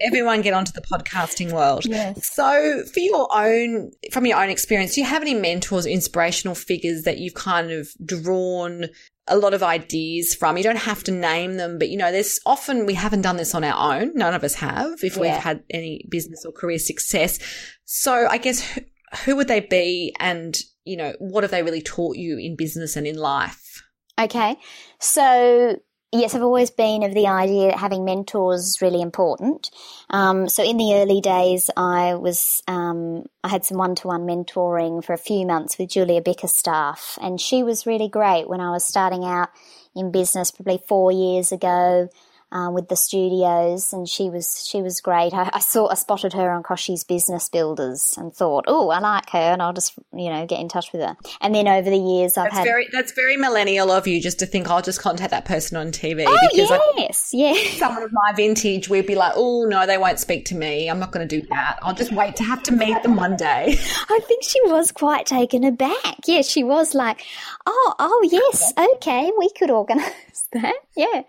Everyone 0.00 0.40
get 0.40 0.54
onto 0.54 0.72
the 0.72 0.82
podcasting 0.82 1.52
world. 1.52 1.84
Yes. 1.84 2.32
So 2.32 2.84
for 2.92 3.00
your 3.00 3.28
own, 3.34 3.90
from 4.12 4.24
your 4.24 4.40
own 4.40 4.50
experience, 4.50 4.94
do 4.94 5.00
you 5.00 5.06
have 5.06 5.22
any 5.22 5.34
mentors, 5.34 5.84
inspirational 5.84 6.54
figures 6.54 7.02
that 7.02 7.18
you've 7.18 7.34
kind 7.34 7.72
of 7.72 7.88
drawn 8.04 8.86
a 9.26 9.36
lot 9.36 9.54
of 9.54 9.62
ideas 9.62 10.34
from. 10.34 10.56
You 10.56 10.62
don't 10.62 10.76
have 10.76 11.02
to 11.04 11.12
name 11.12 11.56
them, 11.56 11.78
but 11.78 11.88
you 11.88 11.96
know, 11.96 12.12
there's 12.12 12.38
often 12.44 12.86
we 12.86 12.94
haven't 12.94 13.22
done 13.22 13.36
this 13.36 13.54
on 13.54 13.64
our 13.64 13.96
own. 13.96 14.12
None 14.14 14.34
of 14.34 14.44
us 14.44 14.54
have 14.54 15.02
if 15.02 15.16
yeah. 15.16 15.22
we've 15.22 15.30
had 15.30 15.62
any 15.70 16.06
business 16.10 16.44
or 16.44 16.52
career 16.52 16.78
success. 16.78 17.38
So 17.84 18.26
I 18.28 18.38
guess 18.38 18.60
who, 18.60 18.80
who 19.24 19.36
would 19.36 19.48
they 19.48 19.60
be 19.60 20.14
and, 20.20 20.56
you 20.84 20.96
know, 20.96 21.14
what 21.18 21.44
have 21.44 21.50
they 21.50 21.62
really 21.62 21.82
taught 21.82 22.16
you 22.16 22.38
in 22.38 22.56
business 22.56 22.96
and 22.96 23.06
in 23.06 23.16
life? 23.16 23.82
Okay. 24.18 24.56
So 25.00 25.76
yes, 26.20 26.34
I've 26.34 26.42
always 26.42 26.70
been 26.70 27.02
of 27.02 27.14
the 27.14 27.26
idea 27.26 27.68
that 27.68 27.78
having 27.78 28.04
mentors 28.04 28.66
is 28.66 28.82
really 28.82 29.02
important. 29.02 29.70
Um, 30.10 30.48
so 30.48 30.62
in 30.62 30.76
the 30.76 30.94
early 30.94 31.20
days, 31.20 31.70
I 31.76 32.14
was 32.14 32.62
um, 32.68 33.26
I 33.42 33.48
had 33.48 33.64
some 33.64 33.78
one-to-one 33.78 34.22
mentoring 34.22 35.04
for 35.04 35.12
a 35.12 35.18
few 35.18 35.46
months 35.46 35.78
with 35.78 35.90
Julia 35.90 36.22
Bickerstaff, 36.22 37.18
and 37.20 37.40
she 37.40 37.62
was 37.62 37.86
really 37.86 38.08
great 38.08 38.48
when 38.48 38.60
I 38.60 38.70
was 38.70 38.84
starting 38.84 39.24
out 39.24 39.50
in 39.94 40.10
business, 40.10 40.50
probably 40.50 40.82
four 40.88 41.12
years 41.12 41.52
ago 41.52 42.08
um, 42.54 42.72
with 42.72 42.88
the 42.88 42.94
studios, 42.96 43.92
and 43.92 44.08
she 44.08 44.30
was 44.30 44.64
she 44.66 44.80
was 44.80 45.00
great. 45.00 45.34
I, 45.34 45.50
I, 45.52 45.58
saw 45.58 45.88
I 45.88 45.94
spotted 45.94 46.32
her 46.34 46.52
on 46.52 46.62
Kochie's 46.62 47.02
Business 47.02 47.48
Builders 47.48 48.14
and 48.16 48.32
thought, 48.32 48.64
oh, 48.68 48.90
I 48.90 49.00
like 49.00 49.28
her, 49.30 49.38
and 49.38 49.60
I'll 49.60 49.72
just 49.72 49.98
you 50.14 50.30
know 50.30 50.46
get 50.46 50.60
in 50.60 50.68
touch 50.68 50.92
with 50.92 51.02
her. 51.02 51.16
And 51.40 51.52
then 51.52 51.66
over 51.66 51.90
the 51.90 51.98
years, 51.98 52.38
I've 52.38 52.44
that's 52.44 52.58
had 52.58 52.64
very 52.64 52.88
that's 52.92 53.10
very 53.10 53.36
millennial 53.36 53.90
of 53.90 54.06
you 54.06 54.22
just 54.22 54.38
to 54.38 54.46
think 54.46 54.70
I'll 54.70 54.82
just 54.82 55.00
contact 55.00 55.32
that 55.32 55.44
person 55.44 55.76
on 55.76 55.88
TV. 55.88 56.24
Oh 56.28 56.92
yes, 56.96 57.30
yeah. 57.32 57.54
Someone 57.72 58.04
of 58.04 58.12
my 58.12 58.32
vintage, 58.36 58.88
we'd 58.88 59.06
be 59.06 59.16
like, 59.16 59.32
oh 59.34 59.64
no, 59.64 59.84
they 59.84 59.98
won't 59.98 60.20
speak 60.20 60.44
to 60.46 60.54
me. 60.54 60.88
I'm 60.88 61.00
not 61.00 61.10
going 61.10 61.26
to 61.28 61.40
do 61.40 61.44
that. 61.48 61.80
I'll 61.82 61.94
just 61.94 62.12
wait 62.12 62.36
to 62.36 62.44
have 62.44 62.62
to 62.64 62.72
meet 62.72 63.02
them 63.02 63.16
one 63.16 63.36
day. 63.36 63.76
I 64.08 64.20
think 64.28 64.44
she 64.44 64.60
was 64.66 64.92
quite 64.92 65.26
taken 65.26 65.64
aback. 65.64 66.18
Yeah, 66.26 66.42
she 66.42 66.62
was 66.62 66.94
like, 66.94 67.20
oh, 67.66 67.94
oh 67.98 68.28
yes, 68.30 68.72
okay, 68.96 69.32
we 69.36 69.50
could 69.50 69.70
organise 69.70 70.12
that. 70.52 70.74
Yeah. 70.96 71.22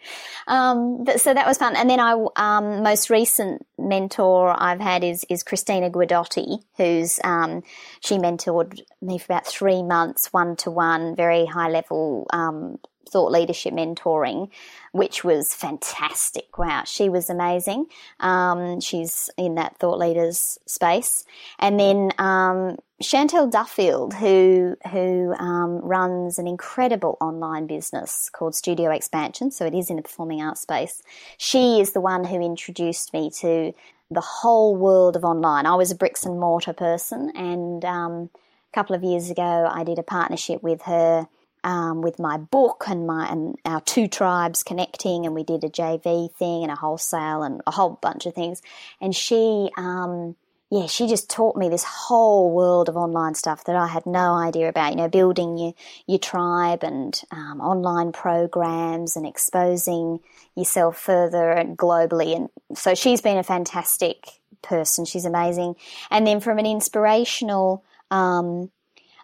Um, 0.47 1.05
so 1.17 1.33
that 1.33 1.47
was 1.47 1.57
fun. 1.57 1.75
And 1.75 1.89
then 1.89 1.99
I, 1.99 2.13
um, 2.35 2.83
most 2.83 3.09
recent 3.09 3.65
mentor 3.77 4.55
I've 4.55 4.79
had 4.79 5.03
is, 5.03 5.25
is 5.29 5.43
Christina 5.43 5.89
Guidotti, 5.89 6.61
who's, 6.77 7.19
um, 7.23 7.63
she 7.99 8.17
mentored 8.17 8.79
me 9.01 9.17
for 9.17 9.33
about 9.33 9.47
three 9.47 9.81
months, 9.81 10.31
one 10.31 10.55
to 10.57 10.71
one, 10.71 11.15
very 11.15 11.45
high 11.45 11.69
level, 11.69 12.27
um, 12.31 12.77
thought 13.09 13.31
leadership 13.31 13.73
mentoring, 13.73 14.49
which 14.91 15.23
was 15.23 15.53
fantastic. 15.53 16.57
Wow, 16.57 16.83
she 16.85 17.09
was 17.09 17.29
amazing. 17.29 17.85
Um, 18.19 18.81
she's 18.81 19.29
in 19.37 19.55
that 19.55 19.77
thought 19.77 19.99
leaders 19.99 20.59
space. 20.65 21.23
And 21.59 21.79
then 21.79 22.11
um, 22.17 22.77
Chantel 23.03 23.51
Duffield, 23.51 24.13
who 24.13 24.77
who 24.89 25.33
um, 25.33 25.79
runs 25.79 26.39
an 26.39 26.47
incredible 26.47 27.17
online 27.19 27.67
business 27.67 28.29
called 28.31 28.55
Studio 28.55 28.89
Expansion, 28.89 29.51
so 29.51 29.65
it 29.65 29.73
is 29.73 29.89
in 29.89 29.97
the 29.97 30.01
performing 30.01 30.41
arts 30.41 30.61
space. 30.61 31.01
She 31.37 31.81
is 31.81 31.91
the 31.91 31.99
one 31.99 32.23
who 32.23 32.39
introduced 32.39 33.13
me 33.13 33.29
to 33.41 33.73
the 34.09 34.21
whole 34.21 34.77
world 34.77 35.17
of 35.17 35.25
online. 35.25 35.65
I 35.65 35.75
was 35.75 35.91
a 35.91 35.95
bricks 35.95 36.25
and 36.25 36.39
mortar 36.39 36.71
person, 36.71 37.33
and 37.35 37.83
um, 37.83 38.29
a 38.33 38.73
couple 38.73 38.95
of 38.95 39.03
years 39.03 39.29
ago, 39.29 39.69
I 39.69 39.83
did 39.83 39.99
a 39.99 40.03
partnership 40.03 40.63
with 40.63 40.83
her. 40.83 41.27
Um, 41.65 42.03
with 42.03 42.19
my 42.19 42.37
book 42.37 42.83
and 42.87 43.07
my 43.07 43.27
and 43.27 43.57
our 43.65 43.81
two 43.81 44.07
tribes 44.07 44.61
connecting, 44.61 45.25
and 45.25 45.33
we 45.33 45.43
did 45.43 45.63
a 45.63 45.67
JV 45.67 46.31
thing 46.31 46.61
and 46.61 46.71
a 46.71 46.75
wholesale 46.75 47.41
and 47.41 47.59
a 47.65 47.71
whole 47.71 47.97
bunch 48.03 48.27
of 48.27 48.35
things. 48.35 48.61
And 49.01 49.15
she 49.15 49.71
um, 49.75 50.35
yeah, 50.75 50.87
she 50.87 51.07
just 51.07 51.29
taught 51.29 51.55
me 51.55 51.69
this 51.69 51.85
whole 51.85 52.51
world 52.51 52.89
of 52.89 52.97
online 52.97 53.33
stuff 53.33 53.63
that 53.63 53.77
I 53.77 53.87
had 53.87 54.05
no 54.05 54.33
idea 54.33 54.67
about. 54.67 54.91
You 54.91 54.97
know, 54.97 55.07
building 55.07 55.57
your 55.57 55.73
your 56.05 56.19
tribe 56.19 56.83
and 56.83 57.17
um, 57.31 57.61
online 57.61 58.11
programs 58.11 59.15
and 59.15 59.25
exposing 59.25 60.19
yourself 60.53 60.99
further 60.99 61.49
and 61.51 61.77
globally. 61.77 62.35
And 62.35 62.49
so 62.77 62.93
she's 62.93 63.21
been 63.21 63.37
a 63.37 63.43
fantastic 63.43 64.27
person. 64.61 65.05
She's 65.05 65.23
amazing. 65.23 65.75
And 66.11 66.27
then 66.27 66.41
from 66.41 66.59
an 66.59 66.65
inspirational 66.65 67.85
um, 68.11 68.69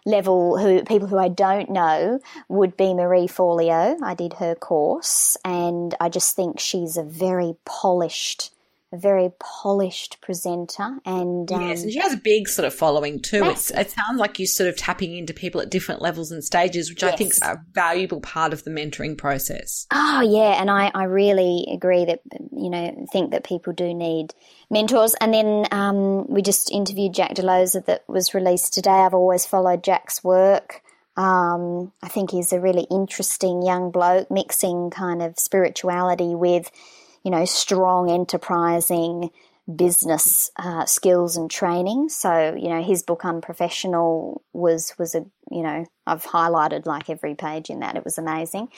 level, 0.06 0.56
who 0.56 0.82
people 0.84 1.08
who 1.08 1.18
I 1.18 1.28
don't 1.28 1.68
know 1.68 2.18
would 2.48 2.78
be 2.78 2.94
Marie 2.94 3.28
Forleo. 3.28 3.98
I 4.02 4.14
did 4.14 4.32
her 4.34 4.54
course, 4.54 5.36
and 5.44 5.94
I 6.00 6.08
just 6.08 6.34
think 6.34 6.60
she's 6.60 6.96
a 6.96 7.02
very 7.02 7.56
polished 7.66 8.52
a 8.92 8.98
very 8.98 9.30
polished 9.40 10.20
presenter 10.20 10.98
and 11.04 11.50
um, 11.50 11.68
yes 11.68 11.82
and 11.82 11.92
she 11.92 11.98
has 11.98 12.12
a 12.12 12.18
big 12.18 12.48
sort 12.48 12.66
of 12.66 12.74
following 12.74 13.20
too. 13.20 13.42
It's, 13.44 13.70
it 13.70 13.90
sounds 13.90 14.18
like 14.18 14.38
you're 14.38 14.46
sort 14.46 14.68
of 14.68 14.76
tapping 14.76 15.16
into 15.16 15.32
people 15.32 15.60
at 15.60 15.70
different 15.70 16.02
levels 16.02 16.30
and 16.30 16.44
stages 16.44 16.90
which 16.90 17.02
yes. 17.02 17.12
i 17.12 17.16
think 17.16 17.32
is 17.32 17.42
a 17.42 17.60
valuable 17.72 18.20
part 18.20 18.52
of 18.52 18.64
the 18.64 18.70
mentoring 18.70 19.16
process. 19.16 19.86
Oh 19.90 20.20
yeah 20.20 20.60
and 20.60 20.70
i, 20.70 20.90
I 20.94 21.04
really 21.04 21.66
agree 21.72 22.04
that 22.04 22.20
you 22.52 22.70
know 22.70 23.06
think 23.10 23.30
that 23.30 23.44
people 23.44 23.72
do 23.72 23.94
need 23.94 24.34
mentors. 24.70 25.14
And 25.20 25.32
then 25.32 25.66
um, 25.70 26.26
we 26.28 26.42
just 26.42 26.72
interviewed 26.72 27.14
jack 27.14 27.34
delosa 27.34 27.84
that 27.86 28.04
was 28.08 28.34
released 28.34 28.72
today. 28.72 28.90
I've 28.90 29.14
always 29.14 29.46
followed 29.46 29.84
jack's 29.84 30.24
work. 30.24 30.82
Um, 31.14 31.92
i 32.02 32.08
think 32.08 32.30
he's 32.30 32.54
a 32.54 32.60
really 32.60 32.86
interesting 32.90 33.60
young 33.62 33.90
bloke 33.90 34.30
mixing 34.30 34.88
kind 34.88 35.20
of 35.20 35.38
spirituality 35.38 36.34
with 36.34 36.70
you 37.22 37.30
know, 37.30 37.44
strong, 37.44 38.10
enterprising 38.10 39.30
business 39.76 40.50
uh, 40.56 40.84
skills 40.86 41.36
and 41.36 41.50
training. 41.50 42.08
So, 42.08 42.54
you 42.54 42.68
know, 42.68 42.82
his 42.82 43.02
book 43.02 43.24
Unprofessional 43.24 44.42
was 44.52 44.92
was 44.98 45.14
a 45.14 45.24
you 45.50 45.62
know 45.62 45.84
I've 46.06 46.24
highlighted 46.24 46.84
like 46.84 47.08
every 47.08 47.34
page 47.34 47.70
in 47.70 47.80
that. 47.80 47.96
It 47.96 48.04
was 48.04 48.18
amazing. 48.18 48.68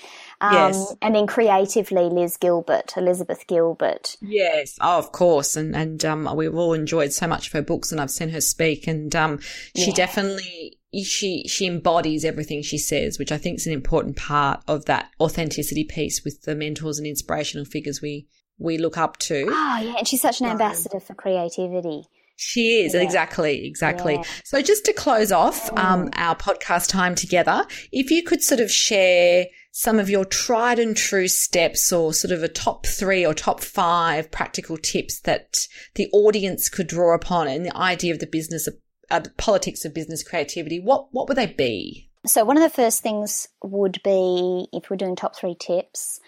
Um, 0.40 0.54
yes. 0.54 0.96
And 1.00 1.14
then 1.14 1.26
creatively, 1.26 2.04
Liz 2.04 2.36
Gilbert, 2.36 2.94
Elizabeth 2.96 3.46
Gilbert. 3.46 4.16
Yes, 4.20 4.78
oh, 4.80 4.98
of 4.98 5.12
course, 5.12 5.56
and 5.56 5.74
and 5.74 6.04
um, 6.04 6.30
we've 6.36 6.54
all 6.54 6.74
enjoyed 6.74 7.12
so 7.12 7.26
much 7.26 7.46
of 7.46 7.52
her 7.54 7.62
books, 7.62 7.90
and 7.90 8.00
I've 8.00 8.10
seen 8.10 8.28
her 8.30 8.40
speak, 8.40 8.86
and 8.86 9.14
um, 9.16 9.40
she 9.74 9.88
yeah. 9.88 9.94
definitely 9.94 10.78
she 11.02 11.44
she 11.48 11.66
embodies 11.66 12.24
everything 12.24 12.62
she 12.62 12.78
says, 12.78 13.18
which 13.18 13.32
I 13.32 13.38
think 13.38 13.58
is 13.58 13.66
an 13.66 13.72
important 13.72 14.16
part 14.16 14.62
of 14.68 14.84
that 14.84 15.10
authenticity 15.20 15.84
piece 15.84 16.24
with 16.24 16.42
the 16.42 16.54
mentors 16.54 16.98
and 16.98 17.06
inspirational 17.06 17.64
figures 17.64 18.00
we 18.00 18.28
we 18.58 18.78
look 18.78 18.96
up 18.96 19.16
to. 19.18 19.46
Oh 19.48 19.80
yeah, 19.82 19.94
and 19.98 20.06
she's 20.06 20.20
such 20.20 20.40
an 20.40 20.46
ambassador 20.46 21.00
for 21.00 21.14
creativity. 21.14 22.04
She 22.36 22.84
is, 22.84 22.94
yeah. 22.94 23.00
exactly, 23.00 23.64
exactly. 23.64 24.14
Yeah. 24.14 24.22
So 24.44 24.60
just 24.60 24.84
to 24.86 24.92
close 24.92 25.30
off 25.30 25.70
um, 25.78 26.08
mm. 26.08 26.12
our 26.16 26.34
podcast 26.34 26.88
time 26.88 27.14
together, 27.14 27.64
if 27.92 28.10
you 28.10 28.24
could 28.24 28.42
sort 28.42 28.60
of 28.60 28.70
share 28.70 29.46
some 29.70 29.98
of 29.98 30.08
your 30.08 30.24
tried 30.24 30.78
and 30.78 30.96
true 30.96 31.26
steps 31.26 31.92
or 31.92 32.12
sort 32.12 32.30
of 32.32 32.42
a 32.42 32.48
top 32.48 32.86
three 32.86 33.26
or 33.26 33.34
top 33.34 33.60
five 33.60 34.30
practical 34.30 34.76
tips 34.76 35.20
that 35.20 35.66
the 35.94 36.08
audience 36.12 36.68
could 36.68 36.86
draw 36.86 37.14
upon 37.14 37.48
in 37.48 37.64
the 37.64 37.76
idea 37.76 38.12
of 38.12 38.20
the 38.20 38.26
business 38.26 38.66
of 38.66 38.74
uh, 39.14 39.20
the 39.20 39.30
politics 39.30 39.84
of 39.84 39.94
business 39.94 40.24
creativity, 40.24 40.80
what, 40.80 41.06
what 41.12 41.28
would 41.28 41.38
they 41.38 41.46
be? 41.46 42.10
So 42.26 42.44
one 42.44 42.56
of 42.56 42.64
the 42.64 42.70
first 42.70 43.00
things 43.00 43.48
would 43.62 44.00
be, 44.02 44.66
if 44.72 44.90
we're 44.90 44.96
doing 44.96 45.14
top 45.14 45.36
three 45.36 45.54
tips, 45.54 46.20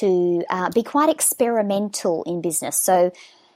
to 0.00 0.42
uh, 0.50 0.70
be 0.70 0.82
quite 0.82 1.08
experimental 1.08 2.24
in 2.24 2.42
business. 2.42 2.78
So, 2.78 3.10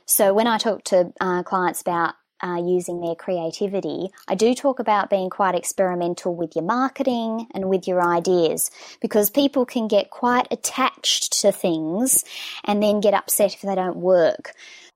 so 0.06 0.32
when 0.32 0.46
I 0.46 0.56
talk 0.56 0.84
to 0.84 1.12
uh, 1.20 1.42
clients 1.42 1.82
about 1.82 2.14
uh, 2.42 2.62
using 2.64 3.02
their 3.02 3.14
creativity, 3.14 4.08
I 4.28 4.34
do 4.34 4.54
talk 4.54 4.78
about 4.78 5.10
being 5.10 5.28
quite 5.28 5.54
experimental 5.54 6.34
with 6.34 6.56
your 6.56 6.64
marketing 6.64 7.48
and 7.52 7.68
with 7.68 7.86
your 7.86 8.02
ideas 8.02 8.70
because 9.02 9.28
people 9.28 9.66
can 9.66 9.88
get 9.88 10.08
quite 10.08 10.46
attached 10.50 11.42
to 11.42 11.52
things 11.52 12.24
and 12.64 12.82
then 12.82 13.00
get 13.00 13.12
upset 13.12 13.52
if 13.52 13.60
they 13.60 13.74
don't 13.74 13.96
work. 13.96 14.54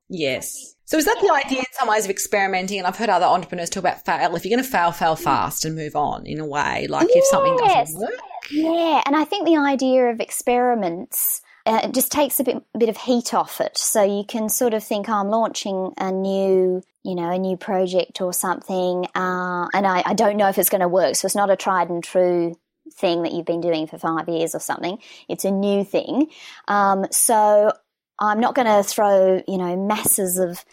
Yes. 0.08 0.73
So 0.86 0.98
is 0.98 1.06
that 1.06 1.16
the 1.20 1.32
idea 1.32 1.60
in 1.60 1.64
some 1.72 1.88
ways 1.88 2.04
of 2.04 2.10
experimenting? 2.10 2.78
And 2.78 2.86
I've 2.86 2.96
heard 2.96 3.08
other 3.08 3.26
entrepreneurs 3.26 3.70
talk 3.70 3.82
about 3.82 4.04
fail. 4.04 4.36
If 4.36 4.44
you're 4.44 4.56
going 4.56 4.64
to 4.64 4.70
fail, 4.70 4.92
fail 4.92 5.16
fast 5.16 5.64
and 5.64 5.74
move 5.74 5.96
on 5.96 6.26
in 6.26 6.40
a 6.40 6.46
way. 6.46 6.86
Like 6.88 7.08
yes. 7.08 7.16
if 7.16 7.24
something 7.26 7.56
doesn't 7.56 8.00
work. 8.00 8.12
Yeah, 8.50 9.02
and 9.06 9.16
I 9.16 9.24
think 9.24 9.46
the 9.46 9.56
idea 9.56 10.10
of 10.10 10.20
experiments 10.20 11.40
uh, 11.66 11.80
it 11.84 11.94
just 11.94 12.12
takes 12.12 12.40
a 12.40 12.44
bit, 12.44 12.62
bit 12.78 12.88
of 12.88 12.96
heat 12.96 13.32
off 13.32 13.60
it. 13.60 13.76
So 13.76 14.02
you 14.02 14.24
can 14.26 14.48
sort 14.48 14.74
of 14.74 14.84
think, 14.84 15.08
oh, 15.08 15.14
I'm 15.14 15.28
launching 15.28 15.92
a 15.96 16.12
new, 16.12 16.82
you 17.02 17.14
know, 17.14 17.30
a 17.30 17.38
new 17.38 17.56
project 17.56 18.20
or 18.20 18.32
something, 18.32 19.06
uh, 19.14 19.66
and 19.72 19.86
I, 19.86 20.02
I 20.04 20.14
don't 20.14 20.36
know 20.36 20.48
if 20.48 20.58
it's 20.58 20.68
going 20.68 20.82
to 20.82 20.88
work. 20.88 21.16
So 21.16 21.26
it's 21.26 21.34
not 21.34 21.50
a 21.50 21.56
tried 21.56 21.88
and 21.88 22.04
true 22.04 22.54
thing 22.92 23.22
that 23.22 23.32
you've 23.32 23.46
been 23.46 23.62
doing 23.62 23.86
for 23.86 23.98
five 23.98 24.28
years 24.28 24.54
or 24.54 24.60
something. 24.60 24.98
It's 25.28 25.46
a 25.46 25.50
new 25.50 25.84
thing. 25.84 26.28
Um, 26.68 27.06
so 27.10 27.72
I'm 28.18 28.40
not 28.40 28.54
going 28.54 28.66
to 28.66 28.88
throw, 28.88 29.42
you 29.48 29.58
know, 29.58 29.76
masses 29.76 30.38
of, 30.38 30.64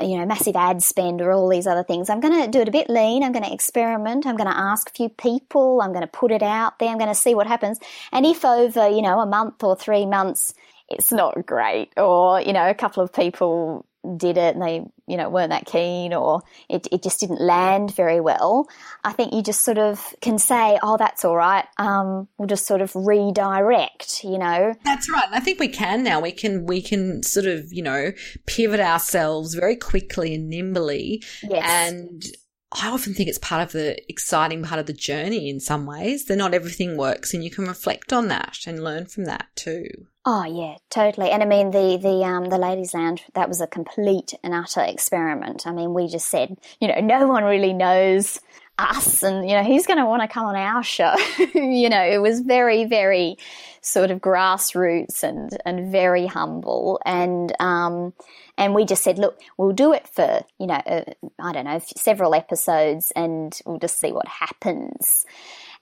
you 0.00 0.18
know, 0.18 0.26
massive 0.26 0.56
ad 0.56 0.82
spend 0.82 1.22
or 1.22 1.32
all 1.32 1.48
these 1.48 1.66
other 1.66 1.84
things. 1.84 2.10
I'm 2.10 2.20
going 2.20 2.42
to 2.42 2.50
do 2.50 2.60
it 2.60 2.68
a 2.68 2.72
bit 2.72 2.90
lean. 2.90 3.22
I'm 3.22 3.32
going 3.32 3.44
to 3.44 3.52
experiment. 3.52 4.26
I'm 4.26 4.36
going 4.36 4.50
to 4.50 4.56
ask 4.56 4.90
a 4.90 4.92
few 4.92 5.08
people. 5.08 5.80
I'm 5.80 5.92
going 5.92 6.02
to 6.02 6.06
put 6.06 6.30
it 6.30 6.42
out 6.42 6.78
there. 6.78 6.90
I'm 6.90 6.98
going 6.98 7.08
to 7.08 7.14
see 7.14 7.34
what 7.34 7.46
happens. 7.46 7.78
And 8.12 8.26
if 8.26 8.44
over, 8.44 8.88
you 8.88 9.02
know, 9.02 9.20
a 9.20 9.26
month 9.26 9.64
or 9.64 9.74
three 9.74 10.04
months, 10.04 10.54
it's 10.88 11.10
not 11.10 11.46
great 11.46 11.92
or, 11.96 12.40
you 12.40 12.52
know, 12.52 12.68
a 12.68 12.74
couple 12.74 13.02
of 13.02 13.12
people 13.12 13.86
did 14.16 14.36
it 14.36 14.54
and 14.56 14.62
they, 14.62 14.84
you 15.06 15.16
know, 15.16 15.28
weren't 15.28 15.50
that 15.50 15.66
keen 15.66 16.12
or 16.12 16.42
it, 16.68 16.88
it 16.90 17.02
just 17.02 17.20
didn't 17.20 17.40
land 17.40 17.94
very 17.94 18.20
well, 18.20 18.68
I 19.04 19.12
think 19.12 19.32
you 19.32 19.42
just 19.42 19.62
sort 19.62 19.78
of 19.78 20.14
can 20.20 20.38
say, 20.38 20.78
oh, 20.82 20.96
that's 20.96 21.24
all 21.24 21.36
right. 21.36 21.64
Um, 21.78 22.28
we'll 22.36 22.48
just 22.48 22.66
sort 22.66 22.80
of 22.80 22.94
redirect, 22.94 24.24
you 24.24 24.38
know. 24.38 24.74
That's 24.84 25.10
right. 25.10 25.24
And 25.24 25.34
I 25.34 25.40
think 25.40 25.60
we 25.60 25.68
can 25.68 26.02
now. 26.02 26.20
We 26.20 26.32
can, 26.32 26.66
we 26.66 26.82
can 26.82 27.22
sort 27.22 27.46
of, 27.46 27.72
you 27.72 27.82
know, 27.82 28.12
pivot 28.46 28.80
ourselves 28.80 29.54
very 29.54 29.76
quickly 29.76 30.34
and 30.34 30.48
nimbly. 30.48 31.22
Yes. 31.42 31.64
And 31.64 32.24
I 32.72 32.88
often 32.88 33.14
think 33.14 33.28
it's 33.28 33.38
part 33.38 33.62
of 33.62 33.72
the 33.72 33.98
exciting 34.10 34.62
part 34.62 34.80
of 34.80 34.86
the 34.86 34.92
journey 34.92 35.48
in 35.48 35.60
some 35.60 35.86
ways 35.86 36.24
that 36.24 36.36
not 36.36 36.54
everything 36.54 36.96
works 36.96 37.34
and 37.34 37.44
you 37.44 37.50
can 37.50 37.66
reflect 37.66 38.12
on 38.12 38.28
that 38.28 38.58
and 38.66 38.82
learn 38.82 39.06
from 39.06 39.26
that 39.26 39.46
too. 39.54 39.86
Oh 40.24 40.44
yeah, 40.44 40.76
totally. 40.88 41.30
And 41.30 41.42
I 41.42 41.46
mean 41.46 41.72
the 41.72 41.98
the 42.00 42.24
um 42.24 42.44
the 42.48 42.58
ladies 42.58 42.94
lounge 42.94 43.24
that 43.34 43.48
was 43.48 43.60
a 43.60 43.66
complete 43.66 44.34
and 44.44 44.54
utter 44.54 44.82
experiment. 44.82 45.66
I 45.66 45.72
mean 45.72 45.94
we 45.94 46.06
just 46.06 46.28
said, 46.28 46.58
you 46.80 46.88
know, 46.88 47.00
no 47.00 47.26
one 47.26 47.44
really 47.44 47.72
knows 47.72 48.38
us 48.78 49.22
and 49.22 49.48
you 49.48 49.54
know 49.54 49.62
who's 49.62 49.86
going 49.86 49.98
to 49.98 50.06
want 50.06 50.22
to 50.22 50.28
come 50.28 50.46
on 50.46 50.56
our 50.56 50.82
show 50.82 51.14
you 51.54 51.90
know 51.90 52.02
it 52.02 52.18
was 52.22 52.40
very 52.40 52.84
very 52.86 53.36
sort 53.82 54.10
of 54.10 54.18
grassroots 54.18 55.22
and 55.22 55.56
and 55.66 55.92
very 55.92 56.26
humble 56.26 56.98
and 57.04 57.52
um 57.60 58.14
and 58.56 58.74
we 58.74 58.86
just 58.86 59.04
said 59.04 59.18
look 59.18 59.38
we'll 59.58 59.72
do 59.72 59.92
it 59.92 60.08
for 60.08 60.40
you 60.58 60.66
know 60.66 60.80
uh, 60.86 61.04
i 61.38 61.52
don't 61.52 61.66
know 61.66 61.80
several 61.96 62.34
episodes 62.34 63.12
and 63.14 63.60
we'll 63.66 63.78
just 63.78 63.98
see 63.98 64.10
what 64.10 64.26
happens 64.26 65.26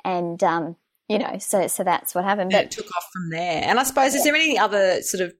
and 0.05 0.43
um 0.43 0.75
you 1.11 1.19
know, 1.19 1.39
so 1.39 1.67
so 1.67 1.83
that's 1.83 2.15
what 2.15 2.23
happened. 2.23 2.53
But 2.53 2.67
it 2.67 2.71
took 2.71 2.87
off 2.97 3.05
from 3.13 3.31
there. 3.31 3.65
And 3.65 3.81
I 3.81 3.83
suppose, 3.83 4.15
is 4.15 4.23
there 4.23 4.37
any 4.37 4.57
other 4.57 5.03
sort 5.03 5.23
of 5.23 5.35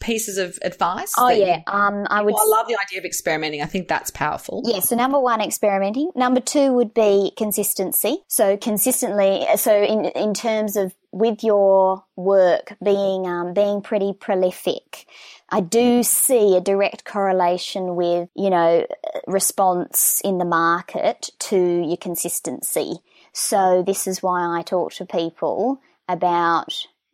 pieces 0.00 0.38
of 0.38 0.58
advice? 0.62 1.12
Oh 1.18 1.28
yeah, 1.28 1.60
um, 1.66 2.06
I 2.08 2.22
would. 2.22 2.32
Well, 2.32 2.42
I 2.42 2.58
love 2.58 2.66
the 2.66 2.78
idea 2.82 3.00
of 3.00 3.04
experimenting. 3.04 3.60
I 3.60 3.66
think 3.66 3.88
that's 3.88 4.10
powerful. 4.10 4.62
Yeah. 4.64 4.80
So 4.80 4.96
number 4.96 5.20
one, 5.20 5.42
experimenting. 5.42 6.12
Number 6.16 6.40
two 6.40 6.72
would 6.72 6.94
be 6.94 7.30
consistency. 7.36 8.24
So 8.28 8.56
consistently. 8.56 9.44
So 9.56 9.82
in 9.82 10.06
in 10.06 10.32
terms 10.32 10.76
of 10.76 10.94
with 11.12 11.44
your 11.44 12.02
work 12.16 12.74
being 12.82 13.26
um, 13.26 13.52
being 13.52 13.82
pretty 13.82 14.14
prolific. 14.18 15.06
I 15.48 15.60
do 15.60 16.02
see 16.02 16.56
a 16.56 16.60
direct 16.60 17.04
correlation 17.04 17.94
with, 17.94 18.28
you 18.34 18.50
know, 18.50 18.84
response 19.28 20.20
in 20.24 20.38
the 20.38 20.44
market 20.44 21.30
to 21.38 21.56
your 21.86 21.96
consistency. 21.98 22.96
So 23.38 23.84
this 23.86 24.06
is 24.06 24.22
why 24.22 24.58
I 24.58 24.62
talk 24.62 24.94
to 24.94 25.04
people 25.04 25.78
about, 26.08 26.72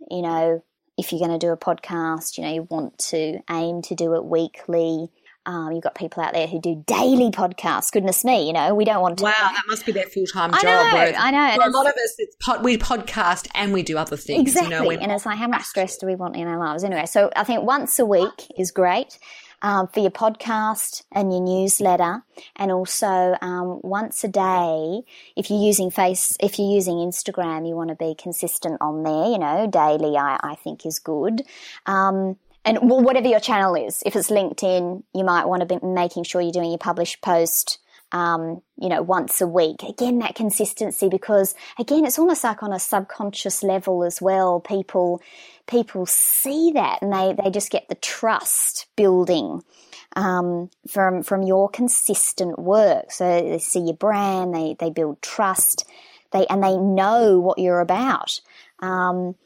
you 0.08 0.22
know, 0.22 0.62
if 0.96 1.10
you're 1.10 1.18
going 1.18 1.36
to 1.36 1.44
do 1.44 1.50
a 1.50 1.56
podcast, 1.56 2.38
you 2.38 2.44
know, 2.44 2.54
you 2.54 2.62
want 2.70 2.96
to 3.10 3.40
aim 3.50 3.82
to 3.82 3.96
do 3.96 4.14
it 4.14 4.24
weekly. 4.24 5.08
Um, 5.46 5.72
you've 5.72 5.82
got 5.82 5.96
people 5.96 6.22
out 6.22 6.32
there 6.32 6.46
who 6.46 6.60
do 6.60 6.84
daily 6.86 7.32
podcasts. 7.32 7.90
Goodness 7.90 8.24
me, 8.24 8.46
you 8.46 8.52
know, 8.52 8.72
we 8.72 8.84
don't 8.84 9.02
want 9.02 9.18
to. 9.18 9.24
Wow, 9.24 9.32
that 9.36 9.64
must 9.66 9.84
be 9.84 9.90
their 9.90 10.04
full 10.04 10.26
time 10.26 10.52
job. 10.52 10.60
I 10.62 10.62
know, 10.62 11.18
I 11.18 11.56
know. 11.56 11.66
a 11.66 11.70
lot 11.70 11.86
of 11.86 11.94
us, 11.94 12.14
it's 12.18 12.36
pod, 12.36 12.62
we 12.62 12.78
podcast 12.78 13.48
and 13.56 13.72
we 13.72 13.82
do 13.82 13.98
other 13.98 14.16
things. 14.16 14.42
Exactly. 14.42 14.94
You 14.94 15.00
know, 15.00 15.02
and 15.02 15.10
it's 15.10 15.26
like, 15.26 15.38
how 15.38 15.48
much 15.48 15.64
stress 15.64 15.96
do 15.96 16.06
we 16.06 16.14
want 16.14 16.36
in 16.36 16.46
our 16.46 16.56
lives? 16.56 16.84
Anyway, 16.84 17.06
so 17.06 17.32
I 17.34 17.42
think 17.42 17.64
once 17.64 17.98
a 17.98 18.06
week 18.06 18.46
is 18.56 18.70
great 18.70 19.18
um, 19.62 19.88
for 19.88 20.00
your 20.00 20.10
podcast 20.10 21.04
and 21.12 21.32
your 21.32 21.40
newsletter, 21.40 22.22
and 22.56 22.70
also 22.70 23.36
um, 23.40 23.80
once 23.82 24.22
a 24.24 24.28
day. 24.28 25.02
If 25.36 25.48
you're 25.50 25.62
using 25.62 25.90
face, 25.90 26.36
if 26.40 26.58
you're 26.58 26.70
using 26.70 26.96
Instagram, 26.96 27.66
you 27.66 27.74
want 27.74 27.88
to 27.90 27.96
be 27.96 28.14
consistent 28.14 28.78
on 28.80 29.02
there. 29.02 29.26
You 29.26 29.38
know, 29.38 29.66
daily, 29.70 30.16
I, 30.16 30.38
I 30.42 30.56
think 30.56 30.84
is 30.84 30.98
good. 30.98 31.42
Um, 31.86 32.36
and 32.64 32.78
whatever 32.80 33.26
your 33.26 33.40
channel 33.40 33.74
is, 33.74 34.02
if 34.06 34.14
it's 34.14 34.30
LinkedIn, 34.30 35.02
you 35.14 35.24
might 35.24 35.46
want 35.46 35.60
to 35.60 35.66
be 35.66 35.84
making 35.84 36.24
sure 36.24 36.40
you're 36.40 36.52
doing 36.52 36.70
your 36.70 36.78
published 36.78 37.20
post 37.20 37.78
um, 38.12 38.62
you 38.78 38.88
know, 38.88 39.02
once 39.02 39.40
a 39.40 39.46
week. 39.46 39.82
Again, 39.82 40.18
that 40.18 40.34
consistency 40.34 41.08
because 41.08 41.54
again, 41.78 42.04
it's 42.04 42.18
almost 42.18 42.44
like 42.44 42.62
on 42.62 42.72
a 42.72 42.78
subconscious 42.78 43.62
level 43.62 44.04
as 44.04 44.20
well. 44.20 44.60
People, 44.60 45.22
people 45.66 46.06
see 46.06 46.72
that 46.72 47.00
and 47.02 47.12
they, 47.12 47.34
they 47.42 47.50
just 47.50 47.70
get 47.70 47.88
the 47.88 47.94
trust 47.96 48.86
building, 48.96 49.62
um, 50.14 50.70
from, 50.88 51.22
from 51.22 51.42
your 51.42 51.70
consistent 51.70 52.58
work. 52.58 53.10
So 53.10 53.24
they 53.24 53.58
see 53.58 53.80
your 53.80 53.94
brand, 53.94 54.54
they, 54.54 54.76
they 54.78 54.90
build 54.90 55.22
trust, 55.22 55.86
they, 56.32 56.46
and 56.46 56.62
they 56.62 56.76
know 56.76 57.40
what 57.40 57.58
you're 57.58 57.80
about. 57.80 58.40
Um, 58.80 59.36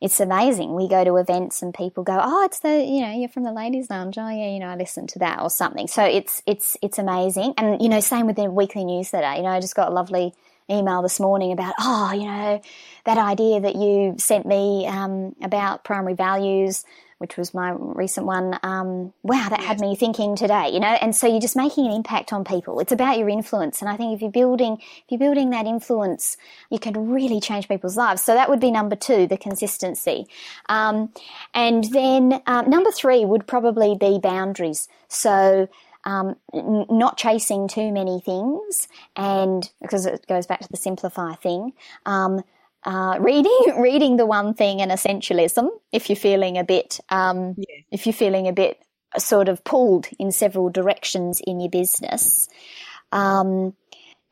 it's 0.00 0.18
amazing. 0.20 0.74
We 0.74 0.88
go 0.88 1.04
to 1.04 1.16
events 1.16 1.62
and 1.62 1.74
people 1.74 2.02
go, 2.04 2.18
"Oh, 2.20 2.44
it's 2.44 2.60
the 2.60 2.82
you 2.82 3.02
know 3.02 3.12
you're 3.12 3.28
from 3.28 3.42
the 3.44 3.52
ladies' 3.52 3.90
lounge. 3.90 4.16
Oh 4.18 4.28
yeah, 4.28 4.48
you 4.48 4.58
know 4.58 4.68
I 4.68 4.76
listened 4.76 5.10
to 5.10 5.18
that 5.20 5.40
or 5.40 5.50
something." 5.50 5.88
So 5.88 6.04
it's 6.04 6.42
it's 6.46 6.76
it's 6.82 6.98
amazing. 6.98 7.54
And 7.58 7.80
you 7.82 7.88
know, 7.88 8.00
same 8.00 8.26
with 8.26 8.36
the 8.36 8.50
weekly 8.50 8.84
newsletter. 8.84 9.36
You 9.36 9.42
know, 9.42 9.50
I 9.50 9.60
just 9.60 9.76
got 9.76 9.90
a 9.90 9.94
lovely 9.94 10.32
email 10.70 11.02
this 11.02 11.18
morning 11.20 11.52
about, 11.52 11.74
oh, 11.80 12.12
you 12.12 12.26
know, 12.26 12.60
that 13.04 13.18
idea 13.18 13.60
that 13.60 13.74
you 13.74 14.14
sent 14.18 14.46
me 14.46 14.86
um, 14.86 15.34
about 15.42 15.84
primary 15.84 16.14
values 16.14 16.84
which 17.20 17.36
was 17.36 17.52
my 17.52 17.70
recent 17.76 18.24
one. 18.24 18.58
Um, 18.62 19.12
wow, 19.22 19.46
that 19.50 19.60
had 19.60 19.78
me 19.78 19.94
thinking 19.94 20.36
today, 20.36 20.70
you 20.70 20.80
know. 20.80 20.96
And 21.02 21.14
so 21.14 21.26
you're 21.26 21.38
just 21.38 21.54
making 21.54 21.86
an 21.86 21.92
impact 21.92 22.32
on 22.32 22.44
people. 22.44 22.80
It's 22.80 22.92
about 22.92 23.18
your 23.18 23.28
influence, 23.28 23.82
and 23.82 23.90
I 23.90 23.96
think 23.98 24.14
if 24.14 24.22
you're 24.22 24.30
building, 24.30 24.78
if 24.80 25.04
you're 25.10 25.18
building 25.18 25.50
that 25.50 25.66
influence, 25.66 26.38
you 26.70 26.78
can 26.78 27.10
really 27.10 27.38
change 27.38 27.68
people's 27.68 27.94
lives. 27.94 28.24
So 28.24 28.32
that 28.32 28.48
would 28.48 28.58
be 28.58 28.70
number 28.70 28.96
two, 28.96 29.26
the 29.26 29.36
consistency. 29.36 30.28
Um, 30.70 31.12
and 31.52 31.84
then 31.92 32.40
um, 32.46 32.70
number 32.70 32.90
three 32.90 33.26
would 33.26 33.46
probably 33.46 33.94
be 33.94 34.18
boundaries. 34.18 34.88
So. 35.08 35.68
Um, 36.02 36.36
n- 36.54 36.86
not 36.88 37.18
chasing 37.18 37.68
too 37.68 37.92
many 37.92 38.22
things, 38.22 38.88
and 39.16 39.70
because 39.82 40.06
it 40.06 40.26
goes 40.26 40.46
back 40.46 40.60
to 40.60 40.68
the 40.70 40.78
simplify 40.78 41.34
thing, 41.34 41.74
um, 42.06 42.42
uh, 42.84 43.16
reading 43.20 43.58
reading 43.78 44.16
the 44.16 44.26
one 44.26 44.54
thing 44.54 44.80
and 44.80 44.90
essentialism 44.90 45.68
if 45.92 46.08
you're 46.08 46.16
feeling 46.16 46.58
a 46.58 46.64
bit 46.64 47.00
um, 47.10 47.54
yeah. 47.56 47.76
if 47.90 48.06
you're 48.06 48.12
feeling 48.12 48.48
a 48.48 48.52
bit 48.52 48.80
sort 49.18 49.48
of 49.48 49.62
pulled 49.64 50.06
in 50.18 50.30
several 50.30 50.70
directions 50.70 51.40
in 51.44 51.60
your 51.60 51.70
business 51.70 52.48
um, 53.12 53.74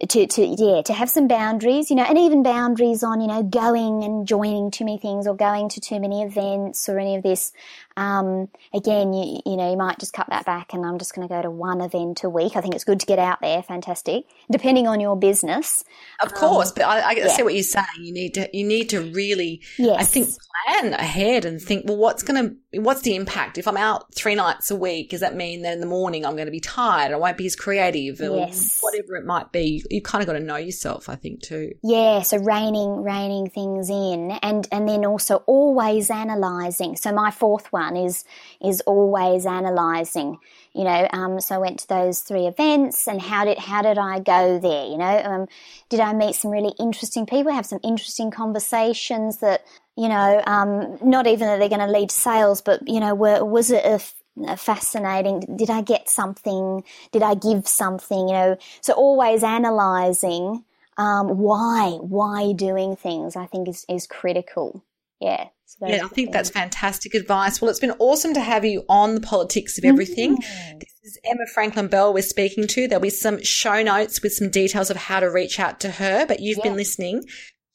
to, 0.09 0.27
to 0.29 0.47
yeah 0.47 0.81
to 0.83 0.93
have 0.93 1.11
some 1.11 1.27
boundaries 1.27 1.91
you 1.91 1.97
know 1.97 2.05
and 2.05 2.17
even 2.17 2.43
boundaries 2.43 3.03
on 3.03 3.21
you 3.21 3.27
know 3.27 3.43
going 3.43 4.05
and 4.05 4.29
joining 4.29 4.71
too 4.71 4.85
many 4.85 4.99
things 4.99 5.27
or 5.27 5.35
going 5.35 5.69
to 5.69 5.81
too 5.81 5.99
many 5.99 6.23
events 6.23 6.89
or 6.89 6.99
any 6.99 7.17
of 7.17 7.23
this 7.25 7.53
um, 7.99 8.49
again, 8.73 9.13
you, 9.13 9.41
you 9.45 9.57
know, 9.57 9.71
you 9.73 9.77
might 9.77 9.99
just 9.99 10.13
cut 10.13 10.29
that 10.31 10.47
back 10.47 10.73
and 10.73 10.87
I'm 10.87 10.99
just 10.99 11.17
going 11.17 11.27
to 11.27 11.35
go 11.35 11.43
to 11.43 11.51
one 11.51 11.81
event 11.81 12.23
a 12.23 12.31
week. 12.31 12.55
I 12.55 12.61
think 12.61 12.77
it's 12.77 12.85
good 12.85 13.01
to 13.01 13.07
get 13.07 13.19
out 13.19 13.41
there. 13.41 13.61
Fantastic. 13.61 14.25
Depending 14.51 14.87
on 14.87 15.01
your 15.01 15.19
business. 15.19 15.83
Of 16.23 16.33
course. 16.33 16.69
Um, 16.69 16.75
but 16.77 16.85
I, 16.85 17.01
I 17.01 17.11
yeah. 17.13 17.29
see 17.29 17.43
what 17.43 17.55
you're 17.55 17.65
saying. 17.65 17.87
You 17.99 18.13
need 18.13 18.35
to, 18.35 18.49
you 18.53 18.65
need 18.65 18.89
to 18.91 19.01
really, 19.01 19.63
yes. 19.79 20.01
I 20.01 20.05
think, 20.05 20.29
plan 20.67 20.95
ahead 20.95 21.45
and 21.45 21.61
think, 21.61 21.89
well, 21.89 21.97
what's 21.97 22.23
going 22.23 22.57
to, 22.73 22.81
what's 22.81 23.01
the 23.01 23.17
impact? 23.17 23.59
If 23.59 23.67
I'm 23.67 23.77
out 23.77 24.15
three 24.15 24.37
nights 24.37 24.71
a 24.71 24.77
week, 24.77 25.11
does 25.11 25.21
that 25.21 25.35
mean 25.35 25.63
that 25.63 25.73
in 25.73 25.81
the 25.81 25.87
morning 25.87 26.25
I'm 26.25 26.35
going 26.35 26.47
to 26.47 26.53
be 26.53 26.61
tired? 26.61 27.13
I 27.13 27.17
won't 27.17 27.37
be 27.37 27.47
as 27.47 27.57
creative 27.57 28.21
or 28.21 28.37
yes. 28.37 28.79
whatever 28.81 29.17
it 29.17 29.25
might 29.25 29.51
be. 29.51 29.83
You, 29.91 30.01
have 30.01 30.05
kind 30.05 30.23
of 30.23 30.27
got 30.27 30.35
to 30.35 30.41
know 30.41 30.57
yourself, 30.57 31.09
I 31.09 31.17
think, 31.17 31.43
too. 31.43 31.73
Yeah. 31.83 32.23
So 32.23 32.39
reining, 32.39 33.03
reining 33.03 33.51
things 33.51 33.91
in 33.91 34.39
and, 34.43 34.69
and 34.71 34.89
then 34.89 35.05
also 35.05 35.43
always 35.47 36.11
analyzing. 36.11 36.95
So 36.95 37.11
my 37.11 37.33
fourth 37.33 37.73
one 37.73 37.88
is, 37.97 38.25
is 38.65 38.81
always 38.83 39.47
analyzing 39.47 40.39
you 40.75 40.85
know 40.85 41.09
um, 41.13 41.41
so 41.41 41.55
i 41.55 41.59
went 41.59 41.79
to 41.79 41.89
those 41.89 42.21
three 42.21 42.47
events 42.47 43.09
and 43.09 43.21
how 43.21 43.45
did 43.45 43.59
how 43.59 43.83
did 43.83 43.99
i 43.99 44.19
go 44.19 44.59
there 44.59 44.87
you 44.87 44.99
know 44.99 45.23
um, 45.25 45.49
did 45.89 46.01
i 46.01 46.13
meet 46.13 46.35
some 46.35 46.51
really 46.51 46.75
interesting 46.79 47.27
people 47.27 47.53
have 47.53 47.67
some 47.67 47.81
interesting 47.83 48.31
conversations 48.31 49.39
that 49.39 49.63
you 49.99 50.09
know, 50.09 50.41
um, 50.47 50.97
not 51.03 51.27
even 51.27 51.49
that 51.49 51.59
they're 51.59 51.69
going 51.69 51.81
to 51.81 51.91
lead 51.91 52.13
sales, 52.13 52.61
but, 52.61 52.87
you 52.87 53.01
know, 53.01 53.17
were, 53.17 53.45
was 53.45 53.73
it 53.73 53.85
a 53.85 54.57
fascinating? 54.57 55.41
Did 55.57 55.71
I 55.71 55.83
get 55.83 56.09
something? 56.09 56.85
Did 57.11 57.25
I 57.25 57.35
give 57.35 57.67
something? 57.67 58.29
You 58.29 58.33
know, 58.33 58.59
so 58.81 58.93
always 58.93 59.43
analyzing 59.43 60.65
um, 60.99 61.39
why, 61.39 61.99
why 62.01 62.53
doing 62.53 62.95
things, 62.95 63.35
I 63.35 63.47
think 63.47 63.69
is, 63.69 63.85
is 63.89 64.07
critical. 64.07 64.85
Yeah. 65.21 65.49
So 65.69 65.87
yeah, 65.87 66.03
I 66.03 66.09
think 66.09 66.33
that's 66.33 66.49
fantastic 66.49 67.13
advice. 67.13 67.61
Well, 67.61 67.69
it's 67.69 67.79
been 67.79 67.95
awesome 67.99 68.33
to 68.33 68.41
have 68.41 68.65
you 68.65 68.85
on 68.89 69.15
the 69.15 69.21
politics 69.21 69.77
of 69.77 69.85
everything. 69.85 70.39
Mm-hmm. 70.39 70.79
This 70.79 70.95
is 71.05 71.19
Emma 71.27 71.45
Franklin 71.53 71.89
Bell 71.89 72.15
we're 72.15 72.23
speaking 72.23 72.67
to. 72.69 72.89
There'll 72.89 73.03
be 73.03 73.11
some 73.11 73.43
show 73.43 73.83
notes 73.83 74.23
with 74.23 74.33
some 74.33 74.49
details 74.49 74.89
of 74.89 74.97
how 74.97 75.21
to 75.21 75.27
reach 75.27 75.61
out 75.61 75.79
to 75.81 75.91
her, 75.91 76.25
but 76.25 76.41
you've 76.41 76.57
yeah. 76.57 76.65
been 76.65 76.77
listening 76.77 77.23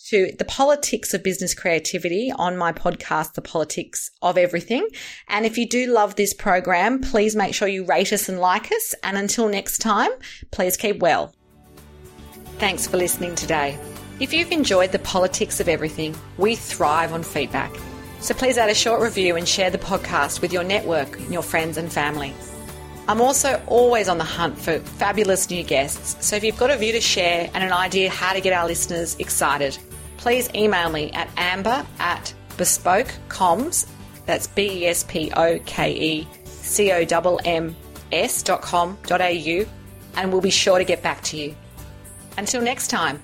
to 0.07 0.33
the 0.39 0.43
politics 0.43 1.13
of 1.13 1.21
business 1.21 1.53
creativity 1.53 2.31
on 2.35 2.57
my 2.57 2.73
podcast, 2.73 3.33
The 3.33 3.43
Politics 3.43 4.09
of 4.23 4.39
Everything. 4.39 4.87
And 5.27 5.45
if 5.45 5.59
you 5.59 5.69
do 5.69 5.85
love 5.93 6.15
this 6.15 6.33
program, 6.33 6.99
please 6.99 7.35
make 7.35 7.53
sure 7.53 7.67
you 7.67 7.85
rate 7.85 8.11
us 8.11 8.27
and 8.27 8.39
like 8.39 8.71
us. 8.71 8.95
And 9.03 9.17
until 9.17 9.47
next 9.47 9.77
time, 9.77 10.09
please 10.49 10.77
keep 10.77 10.97
well. 10.97 11.31
Thanks 12.57 12.87
for 12.87 12.97
listening 12.97 13.35
today. 13.35 13.77
If 14.19 14.31
you've 14.31 14.51
enjoyed 14.51 14.91
the 14.91 14.99
politics 14.99 15.59
of 15.59 15.67
everything, 15.67 16.15
we 16.37 16.55
thrive 16.55 17.13
on 17.13 17.23
feedback. 17.23 17.73
So 18.19 18.33
please 18.33 18.57
add 18.57 18.69
a 18.69 18.75
short 18.75 19.01
review 19.01 19.35
and 19.35 19.47
share 19.47 19.69
the 19.69 19.77
podcast 19.77 20.39
with 20.39 20.53
your 20.53 20.63
network, 20.63 21.19
your 21.29 21.41
friends 21.41 21.77
and 21.77 21.91
family. 21.91 22.33
I'm 23.07 23.19
also 23.19 23.61
always 23.67 24.07
on 24.07 24.17
the 24.19 24.23
hunt 24.23 24.57
for 24.57 24.79
fabulous 24.79 25.49
new 25.49 25.63
guests. 25.63 26.15
So 26.25 26.35
if 26.35 26.43
you've 26.43 26.57
got 26.57 26.69
a 26.69 26.77
view 26.77 26.93
to 26.93 27.01
share 27.01 27.49
and 27.53 27.63
an 27.63 27.73
idea 27.73 28.09
how 28.09 28.33
to 28.33 28.39
get 28.39 28.53
our 28.53 28.67
listeners 28.67 29.15
excited, 29.19 29.77
please 30.17 30.49
email 30.53 30.89
me 30.89 31.11
at 31.11 31.29
amber 31.35 31.85
at 31.99 32.33
bespokecomms, 32.55 33.87
that's 34.25 34.47
B 34.47 34.83
E 34.83 34.85
S 34.85 35.03
P 35.03 35.31
O 35.35 35.59
K 35.65 35.91
E 35.91 36.27
C 36.45 36.91
O 36.93 36.99
M 37.01 37.39
M 37.45 37.75
S 38.11 38.41
dot 38.43 38.61
com 38.61 38.97
dot 39.07 39.21
au, 39.21 39.65
and 40.15 40.31
we'll 40.31 40.39
be 40.39 40.51
sure 40.51 40.77
to 40.77 40.85
get 40.85 41.01
back 41.01 41.21
to 41.23 41.35
you. 41.35 41.55
Until 42.37 42.61
next 42.61 42.87
time. 42.87 43.21